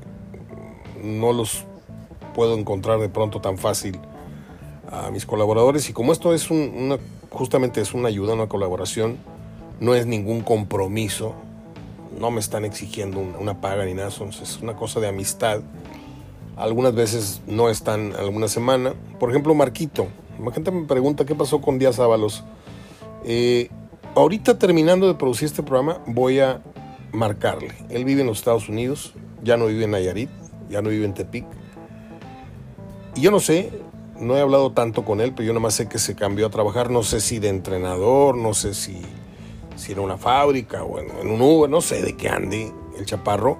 no 1.02 1.32
los 1.32 1.64
puedo 2.34 2.56
encontrar 2.56 2.98
de 3.00 3.08
pronto 3.08 3.40
tan 3.40 3.58
fácil 3.58 3.98
a 4.90 5.10
mis 5.10 5.26
colaboradores 5.26 5.88
y 5.90 5.92
como 5.92 6.12
esto 6.12 6.32
es 6.32 6.50
una, 6.50 6.98
justamente 7.30 7.80
es 7.80 7.94
una 7.94 8.08
ayuda, 8.08 8.34
una 8.34 8.48
colaboración, 8.48 9.18
no 9.80 9.94
es 9.94 10.06
ningún 10.06 10.40
compromiso, 10.40 11.34
no 12.18 12.30
me 12.30 12.40
están 12.40 12.64
exigiendo 12.64 13.20
una, 13.20 13.60
paga 13.60 13.84
ni 13.84 13.94
nada, 13.94 14.08
es 14.08 14.58
una 14.62 14.76
cosa 14.76 15.00
de 15.00 15.08
amistad. 15.08 15.60
Algunas 16.56 16.94
veces 16.94 17.40
no 17.46 17.68
están 17.68 18.14
alguna 18.16 18.48
semana. 18.48 18.94
Por 19.20 19.30
ejemplo, 19.30 19.54
Marquito. 19.54 20.08
La 20.44 20.50
gente 20.50 20.72
me 20.72 20.86
pregunta 20.86 21.24
qué 21.24 21.36
pasó 21.36 21.60
con 21.60 21.78
Díaz 21.78 22.00
Ábalos. 22.00 22.42
Eh, 23.24 23.70
ahorita 24.18 24.58
terminando 24.58 25.06
de 25.06 25.14
producir 25.14 25.46
este 25.46 25.62
programa 25.62 26.00
voy 26.06 26.40
a 26.40 26.60
marcarle. 27.12 27.74
Él 27.88 28.04
vive 28.04 28.22
en 28.22 28.26
los 28.26 28.38
Estados 28.38 28.68
Unidos, 28.68 29.14
ya 29.44 29.56
no 29.56 29.66
vive 29.66 29.84
en 29.84 29.92
Nayarit, 29.92 30.30
ya 30.68 30.82
no 30.82 30.90
vive 30.90 31.04
en 31.04 31.14
Tepic. 31.14 31.46
Y 33.14 33.20
yo 33.20 33.30
no 33.30 33.38
sé, 33.38 33.70
no 34.18 34.36
he 34.36 34.40
hablado 34.40 34.72
tanto 34.72 35.04
con 35.04 35.20
él, 35.20 35.32
pero 35.34 35.46
yo 35.46 35.52
nomás 35.54 35.74
sé 35.74 35.88
que 35.88 35.98
se 36.00 36.16
cambió 36.16 36.46
a 36.46 36.50
trabajar, 36.50 36.90
no 36.90 37.04
sé 37.04 37.20
si 37.20 37.38
de 37.38 37.48
entrenador, 37.48 38.36
no 38.36 38.54
sé 38.54 38.74
si, 38.74 39.00
si 39.76 39.92
en 39.92 40.00
una 40.00 40.18
fábrica 40.18 40.82
o 40.82 40.98
en, 40.98 41.10
en 41.18 41.30
un 41.30 41.40
Uber, 41.40 41.70
no 41.70 41.80
sé 41.80 42.02
de 42.02 42.16
qué 42.16 42.28
ande 42.28 42.72
el 42.98 43.06
chaparro. 43.06 43.56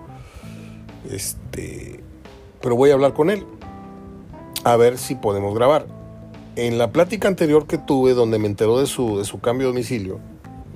Este, 1.08 2.02
pero 2.60 2.74
voy 2.74 2.90
a 2.90 2.94
hablar 2.94 3.14
con 3.14 3.30
él 3.30 3.46
a 4.64 4.76
ver 4.76 4.98
si 4.98 5.14
podemos 5.14 5.54
grabar. 5.54 5.86
En 6.56 6.78
la 6.78 6.90
plática 6.90 7.28
anterior 7.28 7.68
que 7.68 7.78
tuve, 7.78 8.14
donde 8.14 8.40
me 8.40 8.48
enteró 8.48 8.80
de 8.80 8.86
su, 8.86 9.18
de 9.18 9.24
su 9.24 9.40
cambio 9.40 9.68
de 9.68 9.74
domicilio, 9.74 10.18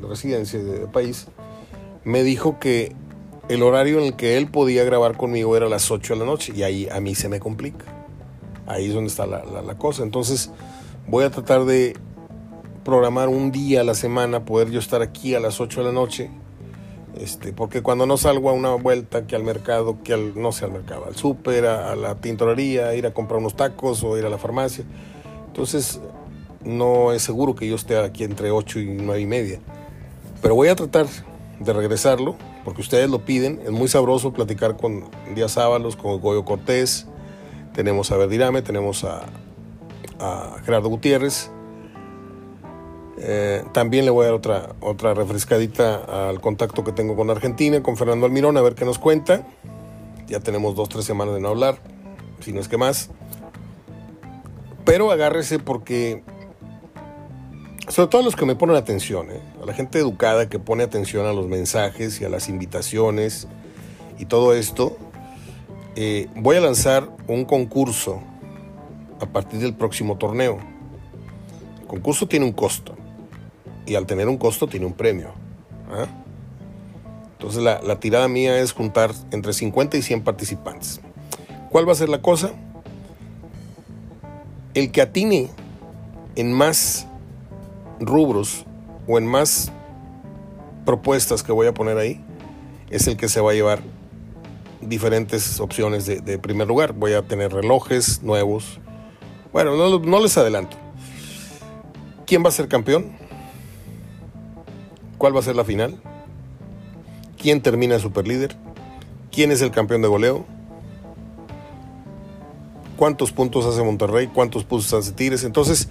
de 0.03 0.09
residencia, 0.09 0.63
de 0.63 0.87
país, 0.87 1.27
me 2.05 2.23
dijo 2.23 2.59
que 2.59 2.95
el 3.49 3.63
horario 3.63 3.99
en 3.99 4.05
el 4.05 4.17
que 4.17 4.37
él 4.37 4.49
podía 4.49 4.85
grabar 4.85 5.17
conmigo 5.17 5.57
era 5.57 5.67
a 5.67 5.69
las 5.69 5.91
8 5.91 6.15
de 6.15 6.21
la 6.21 6.27
noche 6.27 6.53
y 6.55 6.63
ahí 6.63 6.89
a 6.91 7.01
mí 7.01 7.15
se 7.15 7.29
me 7.29 7.41
complica. 7.41 7.85
Ahí 8.67 8.87
es 8.87 8.95
donde 8.95 9.09
está 9.09 9.27
la, 9.27 9.75
cosa. 9.77 10.03
Entonces 10.03 10.51
voy 11.07 11.25
a 11.25 11.31
tratar 11.31 11.65
de 11.65 11.97
programar 12.85 13.29
un 13.29 13.51
día 13.51 13.81
a 13.81 13.85
la 13.85 13.95
semana, 13.95 14.45
poder 14.45 14.71
yo 14.71 14.79
estar 14.79 15.03
aquí 15.03 15.35
a 15.35 15.41
las 15.41 15.61
8 15.61 15.81
de 15.81 15.87
la 15.87 15.93
noche. 15.93 16.31
Este, 17.17 17.53
porque 17.53 17.83
cuando 17.83 18.07
no 18.07 18.17
salgo 18.17 18.49
a 18.49 18.53
una 18.55 18.75
vuelta 18.75 19.27
que 19.27 19.37
al 19.37 19.45
mercado, 19.45 19.99
que 20.03 20.15
al, 20.15 20.41
no 20.41 20.51
sé 20.53 20.65
al 20.65 20.73
mercado, 20.73 21.05
al 21.07 21.15
súper, 21.15 21.67
a, 21.67 21.93
a, 21.93 21.97
la 21.97 22.15
tintorería, 22.15 22.95
ir 22.95 23.07
a 23.07 23.13
comprar 23.13 23.39
unos 23.39 23.55
tacos 23.55 24.03
o 24.03 24.17
ir 24.17 24.25
a 24.25 24.31
la 24.31 24.39
farmacia. 24.39 24.85
Entonces 25.49 26.01
no 26.65 27.13
es 27.13 27.23
seguro 27.23 27.55
que 27.55 27.67
yo 27.69 27.75
esté 27.75 27.99
aquí 27.99 28.25
entre 28.25 28.51
8 28.51 28.81
y 28.81 28.87
9 28.87 29.21
y 29.21 29.27
media. 29.27 29.61
Pero 30.43 30.57
voy 30.57 30.69
a 30.69 30.75
tratar 30.75 31.07
de 31.61 31.73
regresarlo, 31.73 32.35
porque 32.65 32.81
ustedes 32.81 33.09
lo 33.09 33.25
piden. 33.25 33.61
Es 33.65 33.71
muy 33.71 33.87
sabroso 33.89 34.33
platicar 34.33 34.77
con 34.77 35.05
Díaz 35.35 35.57
Ábalos, 35.57 35.95
con 35.95 36.21
Goyo 36.21 36.45
Cortés. 36.45 37.07
Tenemos 37.73 38.11
a 38.11 38.17
Verdirame, 38.17 38.61
tenemos 38.61 39.05
a, 39.05 39.23
Gerardo 40.65 40.89
Gutiérrez. 40.89 41.51
Eh, 43.19 43.65
también 43.73 44.05
le 44.05 44.11
voy 44.11 44.25
a 44.25 44.27
dar 44.27 44.35
otra, 44.35 44.69
otra 44.81 45.15
refrescadita 45.15 46.29
al 46.29 46.41
contacto 46.41 46.85
que 46.85 46.93
tengo 46.93 47.17
con 47.17 47.31
Argentina, 47.31 47.83
con 47.83 47.97
Fernando 47.97 48.27
Almirón, 48.27 48.57
a 48.57 48.63
ver 48.63 48.75
qué 48.75 48.85
nos 48.85 48.99
cuenta. 48.99 49.47
Ya 50.27 50.41
tenemos 50.41 50.75
dos, 50.75 50.89
tres 50.89 51.05
semanas 51.05 51.35
de 51.35 51.41
no 51.41 51.49
hablar, 51.49 51.79
si 52.41 52.53
no 52.53 52.61
es 52.61 52.69
que 52.69 52.77
más. 52.77 53.11
Pero 54.85 55.11
agárrese 55.11 55.59
porque 55.59 56.23
sobre 57.89 58.09
todo 58.09 58.21
a 58.21 58.25
los 58.25 58.37
que 58.37 58.47
me 58.47 58.55
ponen 58.55 58.77
atención, 58.77 59.31
¿eh? 59.31 59.41
a 59.61 59.67
la 59.67 59.75
gente 59.75 59.99
educada 59.99 60.49
que 60.49 60.59
pone 60.59 60.85
atención 60.85 61.27
a 61.27 61.33
los 61.33 61.49
mensajes 61.49 62.21
y 62.21 62.25
a 62.25 62.29
las 62.29 62.49
invitaciones 62.49 63.49
y 64.19 64.27
todo 64.27 64.55
esto, 64.55 64.97
eh, 65.97 66.29
voy 66.37 66.57
a 66.57 66.61
lanzar 66.61 67.09
un 67.27 67.45
concurso 67.45 68.23
a 69.21 69.27
partir 69.27 69.61
del 69.61 69.75
próximo 69.75 70.17
torneo. 70.17 70.59
El 71.81 71.87
concurso 71.87 72.29
tiene 72.29 72.47
un 72.47 72.53
costo 72.53 72.95
y 73.85 73.97
al 73.97 74.07
tener 74.07 74.29
un 74.29 74.39
costo 74.39 74.69
tiene 74.69 74.87
un 74.87 74.93
premio. 74.93 75.33
¿ah? 75.91 76.07
Entonces 77.33 77.63
la, 77.63 77.83
la 77.83 77.99
tirada 77.99 78.29
mía 78.29 78.59
es 78.59 78.73
juntar 78.73 79.11
entre 79.33 79.53
50 79.53 79.97
y 79.97 80.03
100 80.03 80.23
participantes. 80.23 81.01
¿Cuál 81.69 81.89
va 81.89 81.93
a 81.93 81.97
ser 81.97 82.09
la 82.09 82.23
cosa? 82.23 82.53
El 84.75 84.93
que 84.93 85.03
atine 85.03 85.51
en 86.37 86.53
más 86.53 87.07
rubros 88.07 88.65
o 89.07 89.19
en 89.19 89.27
más 89.27 89.73
propuestas 90.85 91.43
que 91.43 91.53
voy 91.53 91.67
a 91.67 91.75
poner 91.75 91.99
ahí, 91.99 92.21
es 92.91 93.07
el 93.07 93.17
que 93.17 93.29
se 93.29 93.41
va 93.41 93.53
a 93.53 93.55
llevar 93.55 93.83
diferentes 94.81 95.61
opciones 95.61 96.07
de, 96.07 96.39
primer 96.39 96.67
lugar. 96.67 96.93
Voy 96.93 97.13
a 97.13 97.23
tener 97.23 97.53
relojes 97.53 98.23
nuevos. 98.23 98.81
Bueno, 99.53 99.77
no, 99.77 100.21
les 100.21 100.37
adelanto. 100.37 100.77
¿Quién 102.27 102.45
va 102.45 102.49
a 102.49 102.53
ser 102.53 102.69
campeón? 102.69 103.13
¿Cuál 105.19 105.35
va 105.35 105.41
a 105.41 105.43
ser 105.43 105.57
la 105.57 105.65
final? 105.65 106.01
¿Quién 107.39 107.63
termina 107.63 107.99
super 107.99 108.27
líder? 108.27 108.57
¿Quién 109.31 109.51
es 109.53 109.63
el 109.63 109.71
campeón 109.71 110.03
de 110.03 110.09
goleo? 110.09 110.45
¿Cuántos 112.97 113.33
puntos 113.33 113.67
hace 113.67 113.83
Monterrey? 113.83 114.29
¿Cuántos 114.29 114.65
puntos 114.65 114.93
hace 114.93 115.13
Tigres? 115.13 115.45
Entonces, 115.45 115.89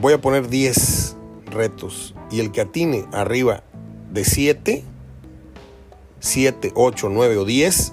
voy 0.00 0.12
a 0.12 0.20
poner 0.20 0.48
10 0.48 1.16
retos 1.46 2.14
y 2.30 2.40
el 2.40 2.52
que 2.52 2.60
atine 2.60 3.06
arriba 3.12 3.62
de 4.10 4.24
7, 4.24 4.84
7, 6.20 6.72
8, 6.74 7.08
9 7.10 7.36
o 7.36 7.44
10, 7.44 7.92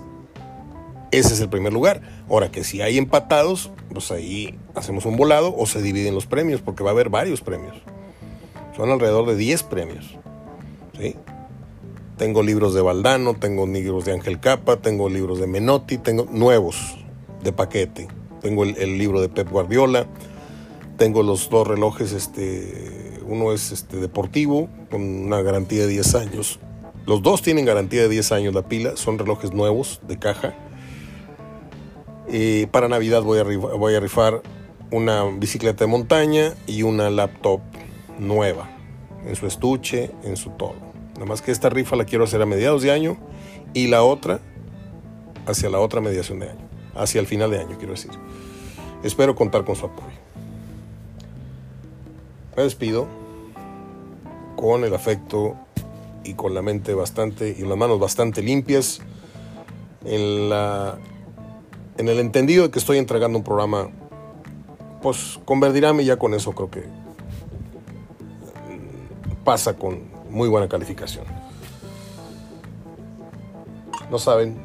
ese 1.12 1.34
es 1.34 1.39
el 1.39 1.49
primer 1.49 1.74
lugar. 1.74 2.01
Ahora 2.30 2.51
que 2.51 2.64
si 2.64 2.82
hay 2.82 2.97
empatados, 2.97 3.72
pues 3.91 4.12
ahí 4.12 4.58
hacemos 4.76 5.06
un 5.06 5.18
volado 5.18 5.56
o 5.56 5.66
se 5.66 5.82
dividen 5.82 6.16
los 6.16 6.26
premios, 6.26 6.62
porque 6.62 6.84
va 6.84 6.89
a 6.89 6.93
haber 6.93 7.10
varios 7.10 7.41
premios. 7.41 7.76
Son 8.76 8.89
alrededor 8.89 9.26
de 9.28 9.36
10 9.36 9.64
premios. 9.64 10.18
¿sí? 10.99 11.16
Tengo 12.18 12.43
libros 12.43 12.74
de 12.74 12.82
Valdano, 12.82 13.36
tengo 13.36 13.66
libros 13.68 14.06
de 14.06 14.14
Ángel 14.14 14.39
Capa, 14.39 14.78
tengo 14.78 15.10
libros 15.10 15.39
de 15.39 15.47
Menotti, 15.47 15.97
tengo 15.97 16.28
nuevos 16.32 16.97
de 17.43 17.53
paquete. 17.53 18.08
Tengo 18.41 18.64
el, 18.64 18.78
el 18.78 18.97
libro 18.97 19.22
de 19.22 19.30
Pep 19.30 19.49
Guardiola, 19.49 20.08
tengo 20.97 21.23
los 21.23 21.49
dos 21.49 21.67
relojes, 21.67 22.13
este, 22.13 23.19
uno 23.25 23.51
es 23.51 23.71
este, 23.71 23.97
deportivo 23.97 24.69
con 24.89 25.01
una 25.01 25.41
garantía 25.41 25.81
de 25.81 25.87
10 25.87 26.15
años. 26.15 26.59
Los 27.05 27.21
dos 27.21 27.41
tienen 27.41 27.65
garantía 27.65 28.01
de 28.01 28.09
10 28.09 28.31
años 28.31 28.53
la 28.53 28.67
pila, 28.67 28.95
son 28.95 29.19
relojes 29.19 29.53
nuevos 29.53 30.01
de 30.07 30.17
caja. 30.17 30.55
para 32.71 32.87
Navidad 32.87 33.21
voy 33.21 33.39
a, 33.39 33.43
rifar, 33.43 33.75
voy 33.77 33.95
a 33.95 33.99
rifar 33.99 34.41
una 34.91 35.23
bicicleta 35.23 35.83
de 35.83 35.91
montaña 35.91 36.53
y 36.65 36.83
una 36.83 37.09
laptop 37.09 37.61
nueva, 38.17 38.69
en 39.25 39.35
su 39.35 39.47
estuche, 39.47 40.11
en 40.23 40.37
su 40.37 40.51
todo. 40.51 40.75
Nada 41.15 41.25
más 41.25 41.41
que 41.41 41.51
esta 41.51 41.69
rifa 41.69 41.95
la 41.95 42.05
quiero 42.05 42.23
hacer 42.23 42.41
a 42.41 42.45
mediados 42.45 42.81
de 42.81 42.91
año 42.91 43.17
y 43.73 43.87
la 43.87 44.03
otra 44.03 44.39
hacia 45.45 45.69
la 45.69 45.79
otra 45.79 46.01
mediación 46.01 46.39
de 46.39 46.49
año, 46.49 46.67
hacia 46.95 47.21
el 47.21 47.27
final 47.27 47.51
de 47.51 47.59
año, 47.59 47.77
quiero 47.77 47.93
decir. 47.93 48.11
Espero 49.03 49.35
contar 49.35 49.63
con 49.63 49.75
su 49.75 49.85
apoyo. 49.85 50.24
Me 52.56 52.64
despido 52.64 53.08
con 54.56 54.84
el 54.84 54.93
afecto 54.93 55.56
y 56.24 56.34
con 56.34 56.53
la 56.53 56.62
mente 56.62 56.93
bastante 56.93 57.56
y 57.58 57.64
las 57.64 57.78
manos 57.78 57.99
bastante 57.99 58.41
limpias 58.41 58.99
en 60.06 60.49
la 60.49 60.97
en 61.97 62.10
el 62.10 62.20
entendido 62.20 62.64
de 62.64 62.72
que 62.72 62.80
estoy 62.80 62.97
entregando 62.97 63.38
un 63.38 63.43
programa 63.43 63.89
pues 65.01 65.39
con 65.45 65.60
Verdirame 65.60 66.03
ya 66.03 66.18
con 66.18 66.34
eso 66.34 66.53
creo 66.53 66.72
que 66.72 66.86
pasa 69.43 69.76
con 69.78 70.16
muy 70.30 70.49
buena 70.49 70.68
calificación. 70.68 71.26
No 74.12 74.20
saben 74.20 74.58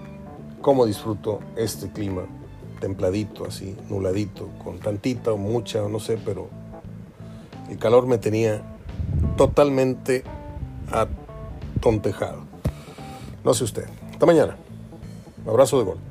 cómo 0.60 0.86
disfruto 0.86 1.40
este 1.56 1.90
clima 1.90 2.22
templadito, 2.80 3.44
así, 3.44 3.76
nubladito, 3.88 4.48
con 4.64 4.78
tantita 4.78 5.32
o 5.32 5.36
mucha, 5.36 5.86
no 5.88 6.00
sé, 6.00 6.18
pero 6.24 6.48
el 7.70 7.78
calor 7.78 8.06
me 8.06 8.18
tenía 8.18 8.62
totalmente 9.36 10.24
atontejado. 10.90 12.42
No 13.44 13.54
sé 13.54 13.64
usted. 13.64 13.86
Hasta 14.10 14.26
mañana. 14.26 14.56
abrazo 15.46 15.78
de 15.78 15.84
gol. 15.84 16.09